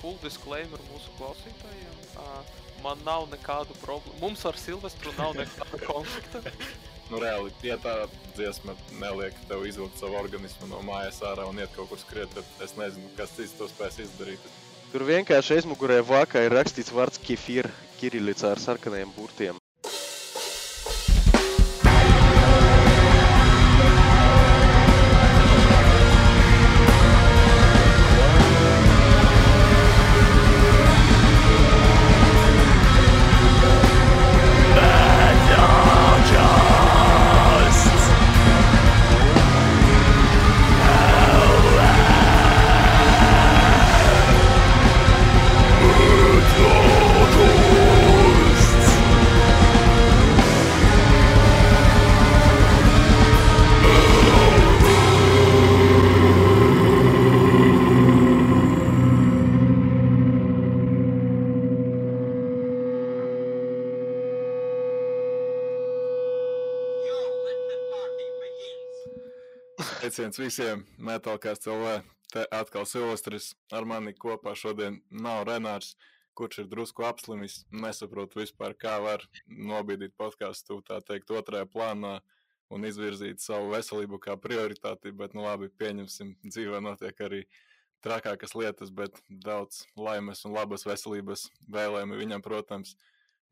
full 0.00 0.18
disclaimer 0.22 0.82
mūsu 0.90 1.12
klausītājiem. 1.18 1.96
Uh, 2.16 2.42
man 2.84 3.00
nav 3.06 3.26
nekādu 3.32 3.76
problēmu. 3.82 4.20
Mums 4.22 4.44
ar 4.48 4.58
Silvestru 4.60 5.14
nav 5.18 5.36
nekāda 5.38 5.82
konflikta. 5.90 6.42
Nu, 7.08 7.20
reāli, 7.22 7.52
ja 7.64 7.78
tā 7.80 7.94
dziesma 8.36 8.74
neliek 9.00 9.36
tev 9.48 9.64
izvilkt 9.64 9.96
savu 10.00 10.18
organismu 10.20 10.68
no 10.68 10.82
mājas 10.84 11.22
ārā 11.24 11.46
un 11.48 11.60
iet 11.60 11.72
kaut 11.76 11.88
kur 11.92 12.00
skriet, 12.02 12.32
tad 12.36 12.64
es 12.64 12.76
nezinu, 12.76 13.08
kas 13.16 13.32
cits 13.36 13.56
to 13.56 13.68
spēs 13.70 13.96
izdarīt. 14.04 14.50
Tur 14.92 15.04
vienkārši 15.08 15.58
aizmugurē 15.58 16.02
vākā 16.04 16.44
ir 16.44 16.54
rakstīts 16.56 16.92
vārds 16.92 17.20
kefir, 17.24 17.68
kirilicā 18.00 18.52
ar 18.54 18.60
sarkaniem 18.60 19.10
burtiem. 19.16 19.57
Visiem 70.48 70.84
Metālkās 70.96 71.60
CLV. 71.60 71.98
Te 72.32 72.44
atkal 72.54 72.86
Silvestris 72.88 73.50
ar 73.74 73.84
mani 73.88 74.14
kopā 74.16 74.54
šodien 74.56 74.98
nav 75.12 75.42
Renārs, 75.48 75.90
kurš 76.38 76.62
ir 76.62 76.70
drusku 76.70 77.04
apslimis. 77.04 77.62
Nesaprotu 77.72 78.40
vispār, 78.40 78.72
kā 78.76 78.94
var 79.04 79.24
nobīdīt 79.44 80.14
podkāstu 80.16 80.80
tā 80.88 81.00
teikt 81.04 81.32
otrajā 81.36 81.68
plānā 81.68 82.14
un 82.72 82.88
izvirzīt 82.88 83.44
savu 83.44 83.74
veselību 83.74 84.20
kā 84.24 84.36
prioritāti, 84.40 85.12
bet 85.12 85.36
nu 85.36 85.44
labi, 85.44 85.68
pieņemsim, 85.80 86.34
dzīvē 86.46 86.80
notiek 86.84 87.20
arī 87.28 87.44
trakākas 88.04 88.56
lietas, 88.56 88.92
bet 88.92 89.20
daudz 89.28 89.84
laimes 89.96 90.44
un 90.48 90.56
labas 90.56 90.86
veselības 90.88 91.48
vēlējumi 91.76 92.22
viņam, 92.24 92.44
protams. 92.44 92.96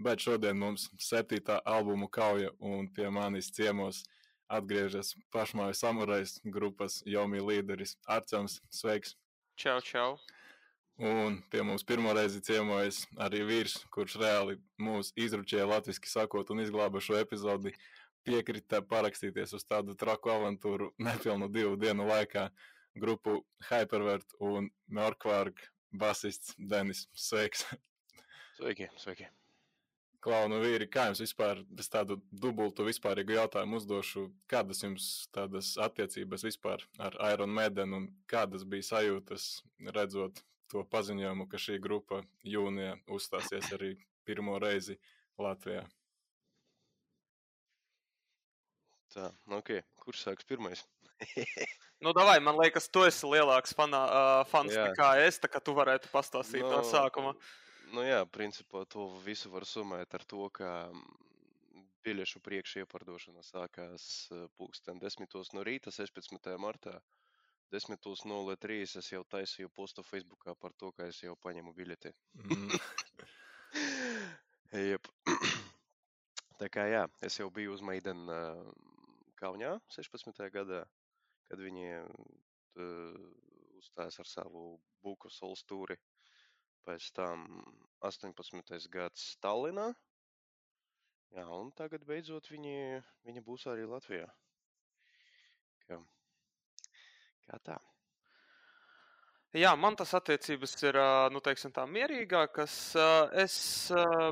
Bet 0.00 0.24
šodien 0.24 0.56
mums 0.60 0.88
septītā 1.00 1.60
albumu 1.64 2.08
kauja 2.12 2.52
un 2.60 2.88
pie 2.92 3.08
manis 3.12 3.52
ciemos 3.52 4.04
atgriežas 4.48 5.14
pašmāju 5.34 5.76
samurais 5.76 6.36
grupas 6.44 7.02
Jomi 7.06 7.40
līderis 7.42 7.96
Arcams. 8.06 8.60
Sveiks! 8.70 9.16
Čau, 9.56 9.80
čau! 9.80 10.18
Un 10.96 11.42
pie 11.52 11.60
mums 11.62 11.84
pirmo 11.84 12.12
reizi 12.16 12.40
ciemojas 12.40 13.02
arī 13.20 13.42
vīrs, 13.44 13.76
kurš 13.92 14.16
reāli 14.22 14.56
mūs 14.80 15.12
izručēja 15.16 15.66
latviski 15.68 16.08
sakot 16.08 16.50
un 16.54 16.62
izglāba 16.64 17.02
šo 17.04 17.18
epizodi. 17.20 17.74
Piekrita 18.26 18.80
parakstīties 18.82 19.52
uz 19.54 19.66
tādu 19.68 19.94
traku 19.94 20.32
avantūru 20.32 20.90
nepilnu 20.98 21.50
divu 21.52 21.76
dienu 21.76 22.08
laikā. 22.08 22.48
Grupu 22.96 23.42
Hypervert 23.68 24.38
un 24.40 24.70
Merkvārg 24.88 25.60
basists 25.92 26.56
Denis. 26.56 27.06
Sveiks! 27.12 27.66
Sveiki, 28.56 28.88
sveiki! 28.96 29.28
Klaunu 30.26 30.58
vīri, 30.58 30.88
kā 30.90 31.04
jums 31.06 31.20
vispār, 31.22 31.60
es 31.78 31.86
tādu 31.92 32.16
dubultu 32.34 32.82
vispārīgu 32.88 33.36
jautājumu 33.36 33.78
uzdošu, 33.78 34.24
kādas 34.50 34.82
jums 34.82 35.04
tādas 35.34 35.76
attiecības 35.78 36.42
vispār 36.48 36.82
ar 36.98 37.14
Iron 37.28 37.52
Maiden 37.54 37.94
un 37.94 38.08
kādas 38.26 38.64
bija 38.66 38.88
sajūtas 38.88 39.44
redzot 39.94 40.42
to 40.72 40.82
paziņojumu, 40.90 41.46
ka 41.46 41.60
šī 41.62 41.78
grupa 41.82 42.24
jūnijā 42.42 42.96
uzstāsies 43.06 43.70
arī 43.76 43.92
pirmo 44.26 44.58
reizi 44.58 44.98
Latvijā? 45.38 45.84
Tā, 49.14 49.30
nu 49.48 49.60
ok, 49.62 49.78
kurš 50.02 50.24
sāks 50.26 50.48
pirmais? 50.48 50.82
nu, 52.04 52.12
davai, 52.12 52.40
man 52.44 52.58
liekas, 52.58 52.90
tu 52.92 53.06
esi 53.06 53.30
lielāks 53.30 53.72
fanā, 53.78 54.02
uh, 54.10 54.40
fans 54.50 54.74
Jā. 54.74 54.90
nekā 54.90 55.12
es, 55.24 55.38
tā 55.40 55.48
kā 55.48 55.62
tu 55.64 55.72
varētu 55.76 56.10
pastāstīt 56.12 56.66
no 56.66 56.82
Nu, 56.82 56.88
sākuma. 56.90 57.32
Nu 57.96 58.02
jā, 58.04 58.18
principā 58.28 58.82
to 58.92 59.06
visu 59.24 59.48
var 59.48 59.64
summēt 59.64 60.14
ar 60.18 60.24
to, 60.28 60.50
ka 60.52 60.70
biļešu 62.04 62.42
priekš 62.44 62.74
iepardošana 62.82 63.44
sākās 63.46 64.08
pulksten 64.58 65.00
10 65.00 65.54
no 65.56 65.62
rīta, 65.64 65.92
16. 65.94 66.50
martā. 66.60 66.98
10.03 67.72 68.76
es 69.00 69.08
jau 69.10 69.22
taisīju 69.32 69.72
postu 69.78 70.04
Facebookā 70.06 70.54
par 70.60 70.74
to, 70.82 70.92
ka 70.92 71.08
es 71.10 71.22
jau 71.24 71.32
paņemu 71.46 71.72
biļeti. 71.78 72.12
Mm, 72.44 72.76
Jep. 74.90 75.08
Tā 76.60 76.68
kā 76.76 76.84
jā, 76.92 77.02
es 77.24 77.40
jau 77.40 77.48
biju 77.60 77.72
uz 77.78 77.82
Maiden 77.84 78.28
uh, 78.28 78.60
Kaunijā 79.40 79.72
16. 79.96 80.44
gadā, 80.52 80.84
kad 81.48 81.64
viņi 81.64 81.88
uzstājās 83.80 84.20
ar 84.20 84.28
savu 84.28 84.68
Buku 85.02 85.32
Soul 85.32 85.56
stūri. 85.56 85.96
Pēc 86.86 87.08
tam 87.16 87.46
18. 88.06 88.86
gads 88.92 89.32
Tallinā. 89.42 89.88
Jā, 91.34 91.44
un 91.50 91.72
tagad 91.74 92.04
beidzot 92.06 92.46
viņi, 92.52 93.02
viņi 93.26 93.42
būs 93.44 93.66
arī 93.72 93.88
Latvijā. 93.90 94.28
Kā, 95.88 95.98
kā 97.48 97.58
tā? 97.66 97.76
Jā, 99.56 99.70
man 99.78 99.94
tas 99.96 100.10
attiecības 100.14 100.74
ir, 100.82 100.98
nu, 101.32 101.40
teiksim, 101.40 101.72
tā 101.72 101.86
mierīgākas. 101.88 102.74
Es 103.42 103.56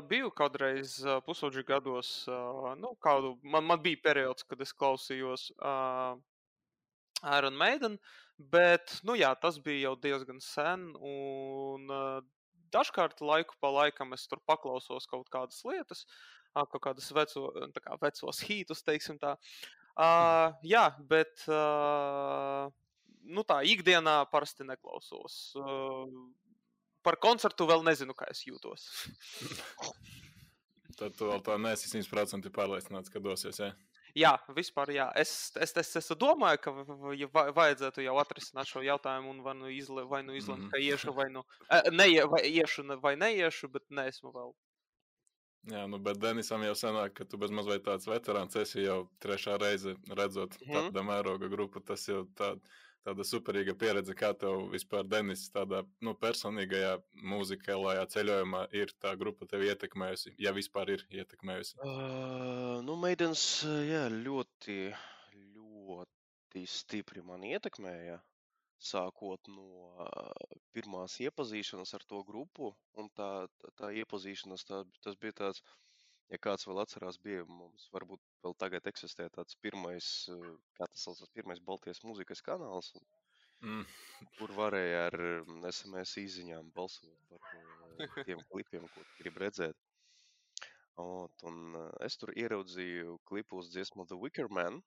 biju 0.09 0.29
kādreiz 0.37 0.99
pusaudžu 1.25 1.63
gados, 1.65 2.11
nu, 2.77 2.91
kādu, 3.01 3.33
man, 3.41 3.65
man 3.71 3.81
bija 3.81 4.03
periods, 4.05 4.45
kad 4.45 4.61
es 4.61 4.73
klausījos 4.75 5.47
Iron 7.37 7.57
Maiden, 7.57 7.97
bet, 8.37 8.99
nu, 9.07 9.15
jā, 9.17 9.31
tas 9.41 9.57
bija 9.65 9.87
jau 9.87 9.95
diezgan 10.03 10.43
sen, 10.43 10.91
un 10.99 11.89
dažkārt 12.75 13.23
laiku 13.25 13.57
pa 13.63 13.71
laikam 13.73 14.13
es 14.17 14.27
tur 14.29 14.41
paklausos 14.47 15.07
kaut 15.11 15.29
kādas 15.33 15.63
lietas, 15.67 16.05
kaut 16.53 16.81
kādas 16.83 17.09
veco, 17.15 17.49
kā 17.79 17.99
vecos 18.03 18.43
hītus, 18.45 18.83
teiksim 18.85 19.19
tā. 19.21 19.35
Ā, 19.95 20.09
Jā, 20.67 20.89
bet 21.07 21.47
ā, 21.47 22.67
nu, 23.31 23.45
tā 23.47 23.61
ikdienā 23.67 24.19
parasti 24.31 24.67
neklausos. 24.67 25.55
Uh, 25.59 26.11
par 27.05 27.19
koncertu 27.21 27.67
vēl 27.69 27.85
nezinu, 27.85 28.15
kā 28.17 28.27
es 28.31 28.43
jūtos. 28.47 28.89
tad 30.99 31.15
tu 31.17 31.29
vēl 31.29 31.43
tā 31.45 31.57
nesi 31.61 31.91
100% 31.91 32.51
pārliecināts, 32.55 33.11
ka 33.11 33.21
dosies. 33.23 33.61
Ja? 33.61 33.71
Jā, 34.15 34.31
vispār, 34.55 34.91
jā. 34.95 35.07
Es, 35.15 35.51
es, 35.61 35.73
es, 35.77 35.95
es 36.01 36.09
domāju, 36.19 36.59
ka 36.63 36.71
ja 37.19 37.27
va- 37.33 37.51
vajadzētu 37.51 38.03
jau 38.05 38.15
atrisināt 38.21 38.67
šo 38.71 38.81
jautājumu 38.85 39.29
un 39.35 39.41
vai 39.43 39.53
nu, 39.55 39.67
izle, 39.69 40.05
vai 40.07 40.23
nu 40.23 40.33
izlemt, 40.35 40.65
Mhm. 40.65 40.71
ka 40.71 40.77
iešu 40.79 41.13
vai 41.15 41.29
nu 41.31 41.43
eh, 41.71 41.89
neie, 41.91 42.23
vai, 42.27 42.41
iešu 42.47 42.83
ne- 42.85 42.95
vai 42.97 43.15
neiešu, 43.15 43.71
bet 43.71 43.83
neesmu 43.89 44.31
vēl. 44.33 44.53
Jā, 45.65 45.87
nu, 45.89 45.97
bet 45.97 46.19
Denisam 46.21 46.61
jau 46.61 46.75
senāk, 46.77 47.15
ka 47.17 47.25
tu 47.25 47.37
bezmazliet 47.41 47.83
tāds 47.83 48.05
veterāns 48.05 48.55
esi 48.61 48.83
jau 48.85 49.09
trešā 49.19 49.57
reize 49.59 49.95
redzot 50.13 50.53
Mhm. 50.61 50.73
tādu 50.91 51.03
mēroga 51.03 51.49
grupu. 51.49 51.81
Tas 51.83 52.05
jau 52.07 52.23
tā, 52.37 52.59
tāda 53.05 53.25
superīga 53.27 53.75
pieredze, 53.77 54.15
kā 54.17 54.31
tev 54.39 54.65
vispār 54.73 55.05
Denis 55.07 55.45
tādā 55.53 55.83
nu, 56.05 56.15
personīgajā 56.21 56.95
mūzikālajā 57.33 58.05
ceļojumā 58.15 58.65
ir 58.79 58.93
tā 59.01 59.13
grupa 59.19 59.47
tevi 59.49 59.69
ietekmējusi, 59.71 60.35
ja 60.41 60.53
vispār 60.55 60.95
ir 60.95 61.05
ietekmējusi. 61.21 61.77
Uh, 61.81 62.81
nu, 62.85 62.97
Maidens 63.01 63.45
uh, 63.67 63.81
jā, 63.85 64.05
ļoti, 64.13 64.79
ļoti 65.57 66.65
stipri 66.69 67.25
man 67.25 67.45
ietekmēja. 67.47 68.21
Sākot 68.85 69.47
no 69.49 69.95
uh, 70.03 70.57
pirmās 70.75 71.15
iepazīšanās 71.23 71.95
ar 71.95 72.03
to 72.09 72.19
grupu, 72.27 72.73
un 72.99 73.07
tā, 73.17 73.29
tā, 73.61 73.71
tā 73.79 73.91
iepazīšanās, 74.01 74.65
tā, 74.67 74.83
tas 75.05 75.15
bija 75.21 75.37
tāds, 75.39 75.63
ja 76.33 76.37
kāds 76.41 76.65
vēl 76.67 76.81
atcerās, 76.83 77.17
bija 77.21 77.45
mums 77.47 77.87
varbūt 77.93 78.21
vēl 78.43 78.55
tagad 78.61 78.87
eksistē 78.91 79.27
tāds 79.35 79.55
pirmais, 79.61 80.07
kā 80.77 80.87
tas 80.87 81.03
saucas, 81.07 81.29
pirmais 81.35 81.59
Baltijas 81.61 82.03
mūzikas 82.07 82.41
kanāls, 82.45 82.93
Mm. 83.63 83.85
kur 84.37 84.51
varēja 84.51 85.05
ar 85.07 85.15
SMS 85.71 86.17
izziņām 86.19 86.73
balsot 86.75 87.15
par 87.29 88.25
tiem 88.27 88.41
klipiem, 88.51 88.83
ko 88.93 89.03
tu 89.07 89.15
gribi 89.23 89.39
redzēt. 89.45 89.77
Ot, 91.01 91.43
un 91.47 91.75
es 92.05 92.17
tur 92.19 92.33
ieraudzīju 92.35 93.15
klipus 93.31 93.69
dziesmu 93.71 94.05
The 94.07 94.17
Wicker 94.19 94.49
Man. 94.51 94.81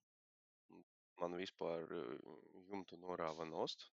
Man 1.21 1.35
vispār 1.41 1.89
jumtu 2.69 3.01
norāva 3.01 3.49
nost. 3.49 3.89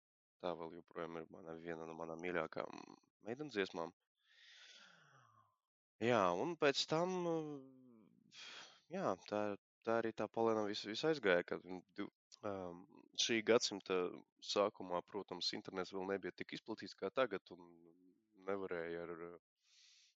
tā 0.44 0.52
vēl 0.60 0.74
joprojām 0.76 1.18
ir 1.22 1.28
mana, 1.32 1.54
viena 1.64 1.86
no 1.88 1.94
manām 1.96 2.20
mīļākajām 2.20 2.82
meitenes 3.24 3.54
dziesmām. 3.56 3.94
Jā, 6.04 6.24
un 6.36 6.50
pēc 6.60 6.82
tam, 6.92 7.12
jā, 8.92 9.14
tā, 9.30 9.42
tā 9.88 9.94
arī 10.02 10.10
tā 10.20 10.26
palēnām 10.38 10.66
viss 10.68 10.84
vis 10.90 11.04
aizgāja, 11.08 11.46
kad 11.48 11.64
du- 12.00 12.10
um, 12.50 12.82
šī 13.24 13.38
gadsimta 13.48 13.98
sākumā, 14.54 15.00
protams, 15.08 15.52
internets 15.56 15.94
vēl 15.96 16.10
nebija 16.10 16.36
tik 16.36 16.56
izplatīts 16.58 16.98
kā 17.00 17.12
tagad, 17.20 17.54
un 17.56 17.62
nevarēja 18.50 19.06
ar 19.06 19.14
uh, 19.30 19.38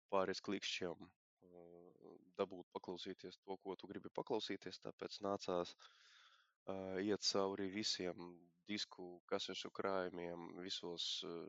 pāris 0.10 0.42
klikšķiem 0.48 1.06
uh, 1.06 2.16
dabūt 2.42 2.72
paklausīties 2.74 3.38
to, 3.44 3.58
ko 3.62 3.76
tu 3.78 3.92
gribi 3.92 4.10
paklausīties, 4.18 4.82
tāpēc 4.88 5.20
nācās 5.28 5.76
uh, 5.76 6.98
iet 7.04 7.22
cauri 7.30 7.70
visiem 7.76 8.34
disku 8.66 9.20
kasešu 9.30 9.70
krājumiem 9.82 10.50
visos 10.66 11.12
uh, 11.30 11.46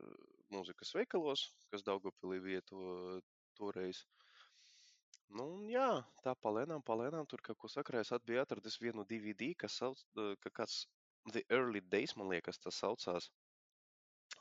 mūzikas 0.53 0.93
veikalos, 0.99 1.47
kas 1.73 1.87
Daugavpilī 1.89 2.43
vieto 2.51 2.85
toreiz. 3.57 4.05
Nu, 5.35 5.45
un 5.59 5.67
jā, 5.71 5.87
tā 6.23 6.35
palēnām, 6.45 6.83
palēnām 6.87 7.27
tur 7.31 7.43
kaut 7.47 7.59
ko 7.63 7.69
sakrājas. 7.73 8.13
Atbija 8.15 8.45
atradis 8.47 8.79
vienu 8.83 9.05
DVD, 9.11 9.49
kas 9.59 9.79
sauc, 9.81 10.03
ka 10.45 10.53
kāds 10.61 10.85
The 11.35 11.43
Early 11.51 11.81
Days, 11.95 12.15
man 12.17 12.31
liekas, 12.31 12.59
tas 12.63 12.79
saucās. 12.83 13.31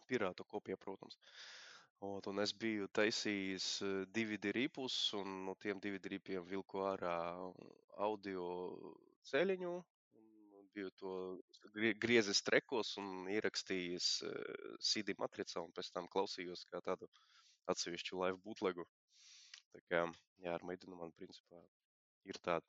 Pirātu 0.09 0.45
kopija, 0.45 0.77
protams. 0.77 1.17
Ot, 2.05 2.27
un 2.29 2.41
es 2.43 2.53
biju 2.53 2.87
taisījis 2.99 3.67
DVD 4.13 4.51
ripus, 4.53 4.97
un 5.17 5.45
no 5.47 5.55
tiem 5.63 5.79
DVD 5.81 6.11
ripiem 6.13 6.45
vilku 6.45 6.83
ārā 6.85 7.15
audio 8.07 8.45
ceļiņu. 9.31 9.73
Biju 10.75 10.91
to 10.99 11.11
grie- 11.73 11.95
griezis 12.05 12.43
trekos 12.43 12.97
un 13.01 13.29
ierakstījis 13.31 14.09
CD 14.91 15.15
matricā, 15.17 15.63
un 15.63 15.71
pēc 15.71 15.89
tam 15.95 16.09
klausījos 16.11 16.65
kā 16.71 16.81
tādu 16.83 17.07
atsevišķu 17.73 18.21
live 18.21 18.41
bootlegu. 18.43 18.85
Tā 19.75 19.81
kā, 19.91 20.05
jā, 20.39 20.55
ar 20.55 20.63
meiteni 20.63 20.95
man 20.95 21.11
principā 21.19 21.59
ir 22.25 22.39
tāda 22.45 22.63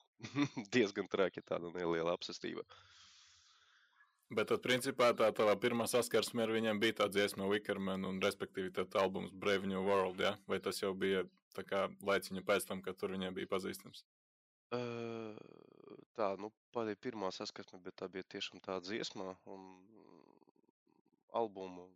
diezgan 0.74 1.06
traki 1.12 1.44
tāda 1.46 1.70
neliela 1.74 2.16
apsestība. 2.16 2.66
Bet 4.26 4.50
tad, 4.50 4.58
principā, 4.64 5.12
tā 5.14 5.28
tava 5.38 5.54
pirmā 5.62 5.86
saskarsme 5.86 6.42
ar 6.42 6.50
viņiem 6.50 6.80
bija 6.82 6.96
tā 7.00 7.06
dziesma 7.14 7.46
Wickerman 7.46 8.08
un, 8.08 8.18
respektīvi, 8.24 8.72
tā 8.74 8.86
albums 8.98 9.30
Brave 9.30 9.70
New 9.70 9.84
World, 9.86 10.18
ja? 10.18 10.34
Vai 10.50 10.58
tas 10.58 10.82
jau 10.82 10.90
bija 10.98 11.22
tā 11.54 11.62
kā 11.62 11.84
laiciņu 12.02 12.42
pēc 12.48 12.66
tam, 12.66 12.82
kad 12.82 12.98
tur 12.98 13.14
viņiem 13.14 13.36
bija 13.38 13.52
pazīstams? 13.52 14.02
Uh, 14.74 15.38
tā, 16.18 16.32
nu, 16.42 16.50
pati 16.74 16.98
pirmā 16.98 17.30
saskarsme, 17.30 17.78
bet 17.86 18.00
tā 18.02 18.10
bija 18.10 18.26
tiešām 18.34 18.58
tā 18.66 18.80
dziesma 18.82 19.36
un 19.46 19.70
albumu 21.36 21.86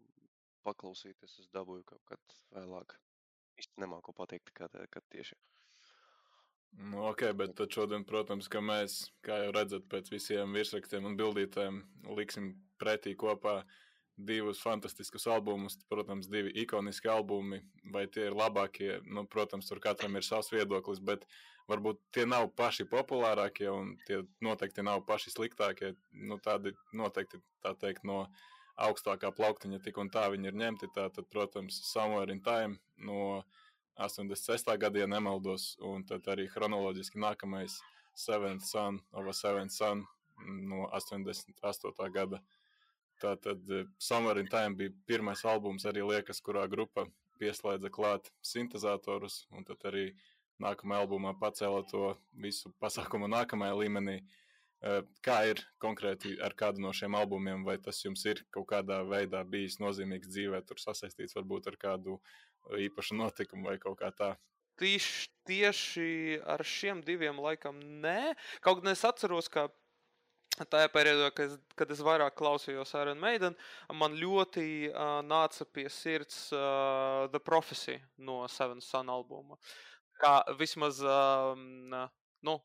paklausīties 0.66 1.38
es 1.42 1.50
dabūju 1.54 1.86
kaut 1.88 2.02
kad 2.12 2.40
vēlāk. 2.54 2.94
Īsti 3.60 3.82
nemāku 3.82 4.14
pateikt, 4.16 4.52
kad, 4.56 4.74
kad 4.90 5.06
tieši. 5.12 5.36
Nu, 6.78 7.02
ok, 7.08 7.22
bet 7.36 7.56
tad 7.58 7.72
šodien, 7.74 8.04
protams, 8.06 8.48
ka 8.48 8.62
mēs, 8.62 9.02
kā 9.26 9.40
jau 9.42 9.52
redzat, 9.56 9.88
pēc 9.90 10.10
visiem 10.12 10.54
virsrakstiem 10.54 11.06
un 11.08 11.16
bildītēm 11.18 11.80
liksim 12.16 12.52
pretī 12.80 13.16
kopā 13.18 13.60
divus 14.30 14.60
fantastiskus 14.62 15.26
albumus. 15.32 15.78
Protams, 15.90 16.28
divi 16.30 16.52
ikoniski 16.62 17.10
albumi, 17.10 17.60
vai 17.92 18.06
tie 18.06 18.28
ir 18.28 18.36
labākie. 18.38 19.00
Nu, 19.04 19.26
protams, 19.26 19.68
tur 19.68 19.80
katram 19.82 20.16
ir 20.16 20.26
savs 20.26 20.52
viedoklis, 20.54 21.02
bet 21.02 21.26
varbūt 21.70 22.00
tie 22.14 22.26
nav 22.28 22.50
paši 22.58 22.86
populārākie 22.90 23.68
un 23.72 23.96
tie 24.06 24.22
noteikti 24.44 24.84
nav 24.86 25.04
paši 25.08 25.34
sliktākie. 25.34 25.94
Nu, 26.12 26.38
tādi 26.44 26.74
noteikti, 26.96 27.42
tā 27.64 27.74
teikt, 27.82 28.06
no 28.08 28.24
augstākā 28.86 29.30
plauktiņa 29.36 29.80
tik 29.84 29.98
un 30.00 30.10
tā 30.12 30.26
viņi 30.32 30.50
ir 30.50 30.58
ņemti. 30.62 30.90
Tātad, 30.94 31.28
protams, 31.32 31.80
Somewhere 31.90 32.32
in 32.32 32.40
Time 32.44 32.78
no 33.06 33.42
86. 34.00 34.70
gada, 34.80 35.02
ja 35.02 35.08
nemaldos, 35.10 35.74
un 35.84 36.04
tad 36.08 36.28
arī 36.32 36.48
chronoloģiski 36.48 37.20
nākamais 37.20 37.80
Seventh 38.16 38.64
Son 38.64 39.00
of 39.12 39.28
a 39.28 39.34
Seventh 39.36 39.76
Son 39.76 40.04
no 40.46 40.88
88. 40.96 42.10
gada. 42.14 42.40
Tātad 43.20 43.68
eh, 43.68 43.86
Summer 44.00 44.38
in 44.40 44.48
Time 44.48 44.76
bija 44.78 44.94
pirmais 45.06 45.44
albums, 45.44 45.84
arī 45.84 46.06
liekas, 46.06 46.40
kurā 46.40 46.64
grupa 46.72 47.04
pieslēdza 47.40 47.90
klāt 47.92 48.30
sintezatorus, 48.44 49.44
un 49.52 49.66
tad 49.68 49.84
arī 49.88 50.10
nākamajā 50.60 51.04
albumā 51.04 51.34
pacēla 51.40 51.84
to 51.88 52.14
visu 52.32 52.72
pasākumu 52.80 53.28
nākamajā 53.28 53.76
līmenī. 53.76 54.16
Eh, 54.20 54.38
Kā 54.80 55.38
ir 55.44 55.60
konkrēti 55.82 56.38
ar 56.40 56.54
kādu 56.56 56.80
no 56.80 56.92
šiem 56.96 57.12
albumiem, 57.18 57.66
vai 57.68 57.76
tas 57.84 57.98
jums 58.00 58.22
ir 58.24 58.40
kaut 58.54 58.70
kādā 58.70 59.02
veidā 59.04 59.42
bijis 59.44 59.76
nozīmīgs 59.82 60.30
dzīvē, 60.32 60.62
tur 60.64 60.80
sasaistīts 60.80 61.36
varbūt 61.36 61.68
ar 61.68 61.76
kādu 61.82 62.16
īpašu 62.88 63.18
notikumu 63.18 63.68
vai 63.68 63.76
kaut 63.82 63.98
kā 64.00 64.08
tā? 64.16 64.30
Tieši, 64.80 65.28
tieši 65.44 66.40
ar 66.48 66.64
šiem 66.64 67.02
diviem 67.04 67.36
laikam 67.44 67.76
nē. 68.00 68.32
Kaut 68.64 68.80
gan 68.80 68.94
es 68.94 69.04
atceros, 69.04 69.50
ka 69.52 69.66
tajā 70.72 70.88
periodā, 70.92 71.28
kad 71.36 71.50
es, 71.50 71.58
kad 71.76 71.92
es 71.92 72.00
vairāk 72.04 72.38
klausījos 72.40 72.94
Iron 73.02 73.20
Maiden, 73.20 73.56
man 73.92 74.16
ļoti 74.16 74.64
uh, 74.88 75.20
nāca 75.24 75.66
pie 75.68 75.86
sirds 75.92 76.48
uh, 76.56 77.28
The 77.32 77.40
Prophecy 77.44 77.98
no 78.16 78.46
Seven 78.48 78.80
Sun 78.84 79.12
albuma. 79.12 79.60
Kā 80.20 80.40
vismaz, 80.56 81.00
uh, 81.04 81.52
nu, 82.48 82.56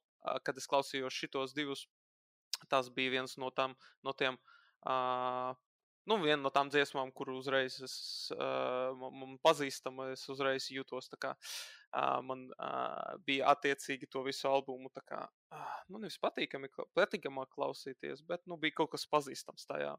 kad 0.44 0.58
es 0.58 0.68
klausījos 0.72 1.16
šitos 1.16 1.54
divus, 1.56 1.86
tas 2.72 2.90
bija 2.94 3.18
viens 3.20 3.38
no, 3.42 3.52
tam, 3.56 3.76
no 4.04 4.16
tiem. 4.18 4.40
Uh, 4.86 5.54
Nu, 6.06 6.20
viena 6.22 6.38
no 6.38 6.52
tām 6.54 6.70
dziesmām, 6.70 7.10
kur 7.18 7.32
uzreiz 7.34 7.80
es, 7.82 7.96
uh, 8.36 8.92
man, 8.94 9.40
pazīstama, 9.42 10.12
es 10.14 10.22
uzreiz 10.30 10.68
jūtos 10.70 11.10
tā 11.10 11.18
kā 11.18 11.32
uh, 11.34 12.20
man 12.22 12.44
uh, 12.52 13.16
bija 13.26 13.50
attiecīgi 13.56 14.10
to 14.14 14.22
visu 14.28 14.46
albumu. 14.52 14.92
Tā 14.94 15.02
kā, 15.02 15.24
uh, 15.26 15.72
nu, 15.90 16.04
nevis 16.04 16.20
patīkami, 16.22 16.70
patīkamāk 16.94 17.50
klausīties, 17.58 18.22
bet 18.30 18.46
nu, 18.46 18.60
bija 18.62 18.78
kaut 18.84 18.94
kas 18.94 19.08
pazīstams 19.10 19.66
tajā. 19.72 19.96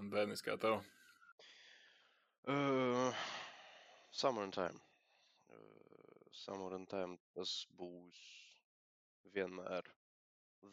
Un 0.00 0.08
Dēnis, 0.14 0.40
kā 0.42 0.56
tev? 0.62 0.80
Uh, 2.48 3.12
summer 4.16 4.48
Time. 4.56 4.80
Uh, 5.52 6.24
summer 6.32 6.80
Time 6.88 7.20
tas 7.36 7.52
būs 7.76 8.24
vienmēr 9.32 9.88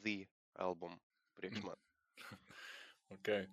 the 0.03 0.25
album 0.59 0.97
priekš 1.39 1.63
man. 1.65 1.79
Okay. 3.11 3.47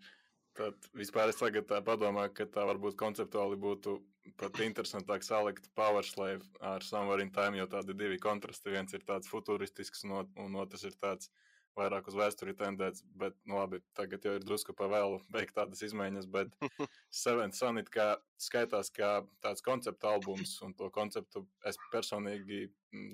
Tad 0.59 0.89
vispār 0.95 1.31
es 1.33 1.39
tagad 1.39 1.69
tā 1.71 1.81
padomāju, 1.83 2.31
ka 2.35 2.45
tā 2.51 2.63
varbūt 2.67 2.97
konceptuāli 2.99 3.57
būtu 3.63 3.97
pat 4.39 4.59
interesantāk 4.63 5.23
salikt 5.27 5.69
Power 5.79 6.07
Slave 6.07 6.47
ar 6.63 6.83
Somewhere 6.87 7.23
in 7.23 7.31
Time, 7.35 7.59
jo 7.59 7.67
tādi 7.71 7.95
divi 7.99 8.19
kontrasti. 8.23 8.73
Viens 8.75 8.95
ir 8.95 9.03
tāds 9.07 9.31
futuristisks, 9.31 10.05
un, 10.07 10.31
un 10.39 10.59
otrs 10.63 10.87
ir 10.87 10.95
tāds 11.03 11.31
vairāk 11.79 12.09
uz 12.11 12.17
vēsturi 12.19 12.55
tendēts. 12.59 13.05
Bet, 13.19 13.37
nu 13.49 13.59
labi, 13.61 13.81
tagad 13.99 14.25
jau 14.27 14.35
ir 14.39 14.45
drusku 14.45 14.75
pa 14.77 14.89
vēlu 14.91 15.21
veikt 15.35 15.57
tādas 15.59 15.83
izmaiņas, 15.87 16.29
bet 16.35 16.53
Seven 17.23 17.55
Sun 17.57 17.83
it 17.83 17.93
kā 17.95 18.11
skaitās 18.41 18.91
kā 18.95 19.13
tāds 19.45 19.65
konceptu 19.65 20.11
albums, 20.11 20.57
un 20.67 20.75
to 20.79 20.91
konceptu 20.95 21.47
es 21.69 21.81
personīgi 21.93 22.67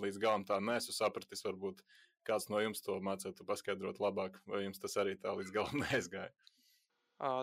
līdz 0.02 0.20
galam 0.22 0.46
tā 0.48 0.60
nesu 0.62 0.94
sapratis. 0.96 1.44
Varbūt 1.44 1.84
kāds 2.24 2.48
no 2.48 2.60
jums 2.62 2.82
to 2.84 2.96
mācītu 3.04 3.46
paskaidrot 3.46 4.00
labāk, 4.02 4.40
vai 4.48 4.64
jums 4.64 4.80
tas 4.82 4.96
arī 5.00 5.16
tā 5.20 5.34
līdz 5.36 5.54
galam 5.54 5.80
neaizgāja. 5.84 6.32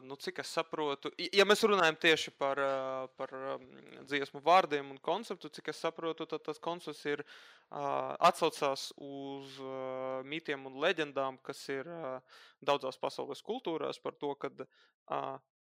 Nu, 0.03 0.17
cik 0.19 0.41
es 0.43 0.49
saprotu, 0.51 1.13
ja 1.31 1.45
mēs 1.47 1.63
runājam 1.63 1.95
tieši 2.03 2.33
par, 2.35 2.59
par 3.17 3.31
dziesmu 4.03 4.41
vārdiem 4.43 4.89
un 4.91 4.99
konceptu, 4.99 5.49
cik 5.49 5.71
es 5.71 5.79
saprotu, 5.79 6.27
tad 6.27 6.43
tas 6.43 6.59
koncepts 6.59 7.05
ir 7.07 7.23
atsaucās 7.71 8.89
uz 8.99 9.55
mītiem 10.27 10.67
un 10.67 10.75
leģendām, 10.83 11.39
kas 11.39 11.63
ir 11.71 11.87
daudzās 12.59 12.99
pasaules 12.99 13.41
kultūrās 13.47 14.01
par 14.03 14.19
to, 14.19 14.35
ka 14.35 14.51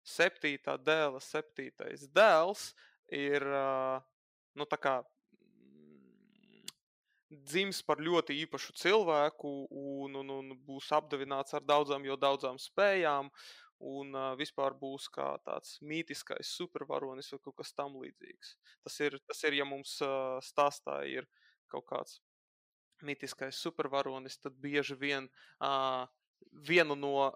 septītā 0.07 0.77
dēla, 0.77 1.19
septītais 1.23 2.05
dēls 2.13 2.69
ir 3.11 3.43
nu, 4.57 4.65
tā 4.65 4.79
kā 4.81 4.95
mm, 5.01 6.65
dzimis 7.49 7.81
par 7.85 8.01
ļoti 8.03 8.37
īpašu 8.45 8.75
cilvēku 8.81 9.53
un, 9.69 10.17
un, 10.21 10.33
un 10.39 10.57
būs 10.67 10.89
apdāvināts 10.97 11.57
ar 11.57 11.65
daudzām, 11.65 12.05
jo 12.07 12.17
daudzām 12.19 12.59
spējām, 12.61 13.31
un 13.79 14.15
uh, 14.15 14.31
vispār 14.39 14.73
būs 14.77 15.07
kā 15.13 15.35
tāds 15.45 15.77
mītiskais 15.81 16.53
supervaronis 16.59 17.31
vai 17.33 17.39
kaut 17.43 17.57
kas 17.61 17.73
tamlīdzīgs. 17.77 18.55
Tas 18.83 18.99
ir, 19.05 19.19
tas 19.27 19.43
ir 19.45 19.59
ja 19.59 19.67
mums 19.69 19.97
uh, 20.01 20.37
stāstā 20.43 21.03
ir 21.09 21.27
kaut 21.71 21.85
kāds 21.89 22.19
mītiskais 23.05 23.59
supervaronis, 23.61 24.39
tad 24.41 24.57
bieži 24.61 24.97
vien 24.97 25.29
uh, 25.61 26.07
vienu 26.67 26.95
no 26.97 27.31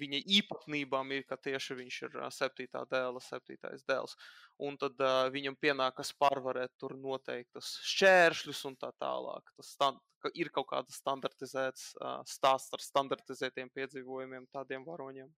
viņa 0.00 0.20
īpatnībām 0.38 1.12
ir, 1.16 1.26
ka 1.28 1.36
tieši 1.36 1.76
viņš 1.78 1.98
ir 2.08 2.16
uh, 2.20 2.28
septītā 2.32 2.84
dēla, 2.90 3.20
septītais 3.22 3.84
dēls. 3.88 4.16
Un 4.62 4.78
tad 4.80 4.98
uh, 5.04 5.26
viņam 5.34 5.58
pienākas 5.60 6.14
pārvarēt 6.18 6.72
tur 6.80 6.96
noteiktas 6.98 7.74
šķēršļus 7.92 8.64
un 8.70 8.78
tā 8.80 8.92
tālāk. 9.02 9.52
Tas 9.58 9.74
stand, 9.76 10.00
ka 10.22 10.32
ir 10.34 10.50
kaut 10.54 10.70
kāda 10.72 10.94
standartizēts 10.94 11.92
uh, 12.00 12.20
stāsts 12.28 12.72
ar 12.72 12.84
standartizētiem 12.84 13.70
piedzīvojumiem 13.74 14.48
tādiem 14.54 14.86
varoņiem. 14.88 15.30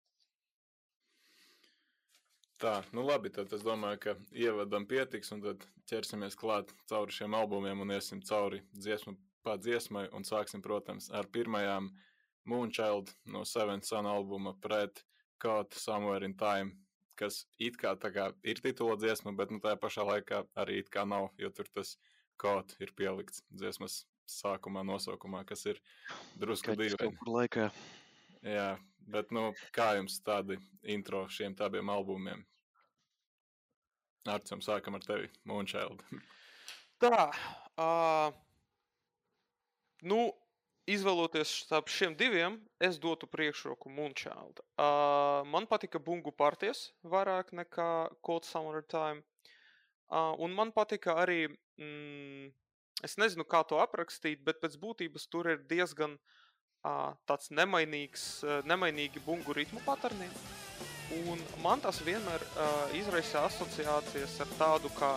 Tā, 2.63 2.77
nu 2.95 3.03
labi, 3.03 3.33
tad 3.35 3.51
es 3.57 3.65
domāju, 3.67 3.99
ka 4.05 4.13
ievadam 4.39 4.85
pietiks, 4.87 5.33
un 5.35 5.41
tad 5.43 5.65
ķersimies 5.91 6.37
klāt 6.39 6.71
cauri 6.87 7.11
šiem 7.11 7.35
albumiem 7.35 7.81
un 7.83 7.91
iesim 7.97 8.21
cauri 8.23 8.61
dziesmu 8.77 9.17
pa 9.43 9.57
dziesmai, 9.59 10.07
un 10.15 10.23
sāksim, 10.23 10.63
protams, 10.63 11.09
ar 11.11 11.27
pirmajām 11.35 11.89
Moonchild 12.49 13.13
no 13.25 13.45
Seven 13.45 13.83
Sun 13.83 14.07
albuma 14.07 14.55
pret 14.61 15.05
Caught 15.43 15.75
Somewhere 15.75 16.25
in 16.25 16.35
Time, 16.39 16.77
kas 17.19 17.45
it 17.59 17.77
kā, 17.79 17.95
kā 17.97 18.31
ir 18.43 18.61
titula 18.63 18.97
dziesma, 18.99 19.35
bet 19.37 19.51
nu, 19.51 19.61
tajā 19.63 19.79
pašā 19.83 20.07
laikā 20.07 20.43
arī 20.59 20.81
it 20.83 20.91
kā 20.91 21.07
nav, 21.09 21.31
jo 21.39 21.51
tur 21.55 21.71
tas 21.75 21.97
Caught 22.43 22.77
ir 22.83 22.95
pielikts 22.99 23.45
dziesmas 23.51 24.03
sākumā, 24.27 24.83
nosaukumā, 24.87 25.45
kas 25.47 25.67
ir 25.71 25.83
drusku 26.41 26.75
dīvaini. 26.79 27.69
Jā, 28.43 28.71
bet 29.13 29.31
nu, 29.35 29.51
kā 29.75 29.93
jums 29.99 30.19
tādi 30.25 30.59
intro 30.83 31.27
šiem 31.31 31.55
abiem 31.63 31.91
albumiem? 31.93 32.43
Arcam, 34.31 34.63
sākam 34.63 34.95
ar 34.99 35.03
tevi, 35.07 35.31
Moonchild. 35.51 36.03
Tā, 37.03 37.25
uh, 37.83 38.31
nu, 40.07 40.21
izvēloties 40.91 41.51
starp 41.65 41.91
šiem 41.93 42.15
diviem, 42.19 42.57
es 42.83 42.99
dotu 43.03 43.29
priekšroku 43.31 43.91
Moonchild. 43.93 44.63
Uh, 44.75 45.43
man 45.47 45.69
patika 45.71 46.01
Bungu 46.03 46.33
partijas 46.35 46.91
vairāk 47.07 47.53
nekā 47.55 47.91
Cold 48.25 48.49
Summer 48.49 48.83
Time. 48.83 49.23
Uh, 50.13 50.35
un 50.43 50.53
man 50.53 50.73
patika 50.75 51.17
arī, 51.23 51.47
mm, 51.79 52.51
es 53.07 53.17
nezinu, 53.17 53.47
kā 53.49 53.63
to 53.69 53.79
aprakstīt, 53.81 54.43
bet 54.45 54.61
pēc 54.61 54.77
būtības 54.83 55.29
tur 55.31 55.49
ir 55.55 55.63
diezgan 55.71 56.19
uh, 56.19 57.15
tāds 57.31 57.53
nemainīgs, 57.55 58.27
uh, 58.45 58.61
nemainīgi 58.67 59.23
bungu 59.25 59.55
ritmu 59.57 59.81
patarni. 59.87 60.29
Un 61.29 61.41
man 61.63 61.81
tas 61.81 62.01
vienmēr 62.03 62.43
uh, 62.43 62.95
izraisa 62.97 63.47
asociācijas 63.47 64.39
ar 64.43 64.55
tādu 64.59 64.91
kā 64.99 65.17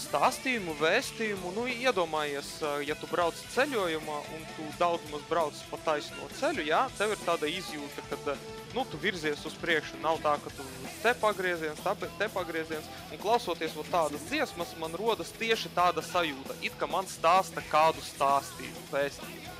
stāstījumu, 0.00 0.74
vēstījumu. 0.80 1.52
Nu, 1.56 1.64
iedomājies, 1.70 2.50
ja 2.86 2.96
tu 2.98 3.08
brauc 3.10 3.38
ceļojumā 3.54 4.18
un 4.36 4.44
tu 4.56 4.66
daudz 4.80 5.04
maz 5.12 5.24
brauc 5.30 5.60
pa 5.70 5.78
taisno 5.86 6.28
ceļu, 6.38 6.64
jā, 6.68 6.82
tev 6.98 7.14
ir 7.14 7.22
tāda 7.26 7.50
izjūta, 7.50 8.04
ka 8.10 8.36
nu, 8.74 8.84
tu 8.90 9.00
virzies 9.00 9.44
uz 9.48 9.56
priekšu. 9.60 10.00
Nav 10.04 10.20
tā, 10.24 10.36
ka 10.42 10.52
tu 10.56 10.66
te 11.02 11.14
pagrieziens, 11.22 11.80
tā, 11.84 11.94
te 12.18 12.30
pagrieziens. 12.32 12.88
Un 13.10 13.22
klausoties 13.22 13.76
no 13.78 13.86
tādas 13.90 14.24
dziesmas, 14.28 14.76
man 14.80 14.96
rodas 14.98 15.32
tieši 15.40 15.72
tāda 15.76 16.04
sajūta, 16.04 16.58
it 16.66 16.76
kā 16.80 16.90
man 16.90 17.08
stāsta 17.10 17.64
kādu 17.70 18.04
stāstījumu, 18.12 18.86
vēstījumu. 18.92 19.56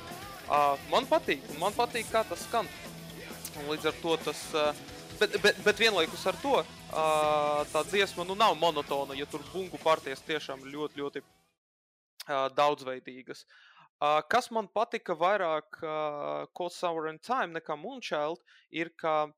Uh, 0.51 0.75
man 0.91 1.05
patīk, 1.07 1.45
man 1.61 1.75
patīk, 1.75 2.09
kā 2.11 2.25
tas 2.27 2.41
skan. 2.49 2.67
Un 3.59 3.69
līdz 3.71 3.91
ar 3.91 3.95
to 4.03 4.15
tas 4.25 4.41
uh, 4.55 4.71
bet, 5.21 5.37
bet, 5.41 5.59
bet 5.65 5.81
vienlaikus 5.81 6.23
ar 6.29 6.37
to 6.41 6.55
tā 7.71 7.83
dziesma 7.87 8.25
nu, 8.27 8.35
nav 8.37 8.55
monotona, 8.59 9.15
ja 9.17 9.27
tur 9.29 9.43
bungu 9.51 9.79
partijas 9.81 10.23
tiešām 10.25 10.65
ļoti, 10.73 11.01
ļoti 11.01 11.23
daudzveidīgas. 12.57 13.45
Kas 14.33 14.49
man 14.53 14.69
patika 14.73 15.13
vairāk 15.17 15.77
Cold 16.57 17.09
and 17.09 17.21
Time 17.21 17.53
nekā 17.59 17.77
Moonchild, 17.77 18.41
ir, 18.73 18.89
ka 18.97 19.29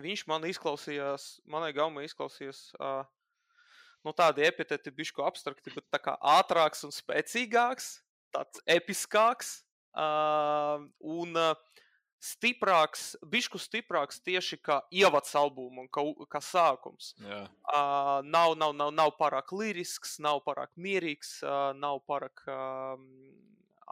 viņš 0.00 0.24
man 0.30 0.46
izklausījās, 0.48 1.42
manai 1.44 1.72
gaumai 1.76 2.06
izklausījās 2.08 2.70
nu, 2.80 4.14
tādi 4.16 4.46
epiteti 4.48 4.94
bišķi 4.94 5.26
abstrakti, 5.26 5.74
bet 5.76 5.84
tā 5.92 6.00
kā 6.00 6.16
ātrāks 6.38 6.86
un 6.88 6.94
spēcīgāks, 6.94 7.98
tāds 8.32 8.64
episkāks. 8.64 9.60
Un 9.92 11.36
uh, 11.36 11.52
stiprāks, 12.22 13.16
bišku 13.26 13.58
stiprāks 13.58 14.20
tieši 14.22 14.60
kā 14.62 14.78
ievads 14.94 15.34
albuma 15.38 15.82
un 15.82 15.88
kā, 15.90 16.04
kā 16.30 16.40
sākums. 16.44 17.12
Yeah. 17.18 17.48
Uh, 17.66 18.20
nav, 18.22 18.54
nav, 18.60 18.76
nav, 18.78 18.92
nav 18.94 19.14
pārāk 19.18 19.50
lirisks, 19.56 20.18
nav 20.22 20.42
pārāk 20.46 20.70
mierīgs, 20.78 21.40
uh, 21.42 21.72
nav 21.74 21.98
pārāk 22.06 22.44
uh, 22.46 22.94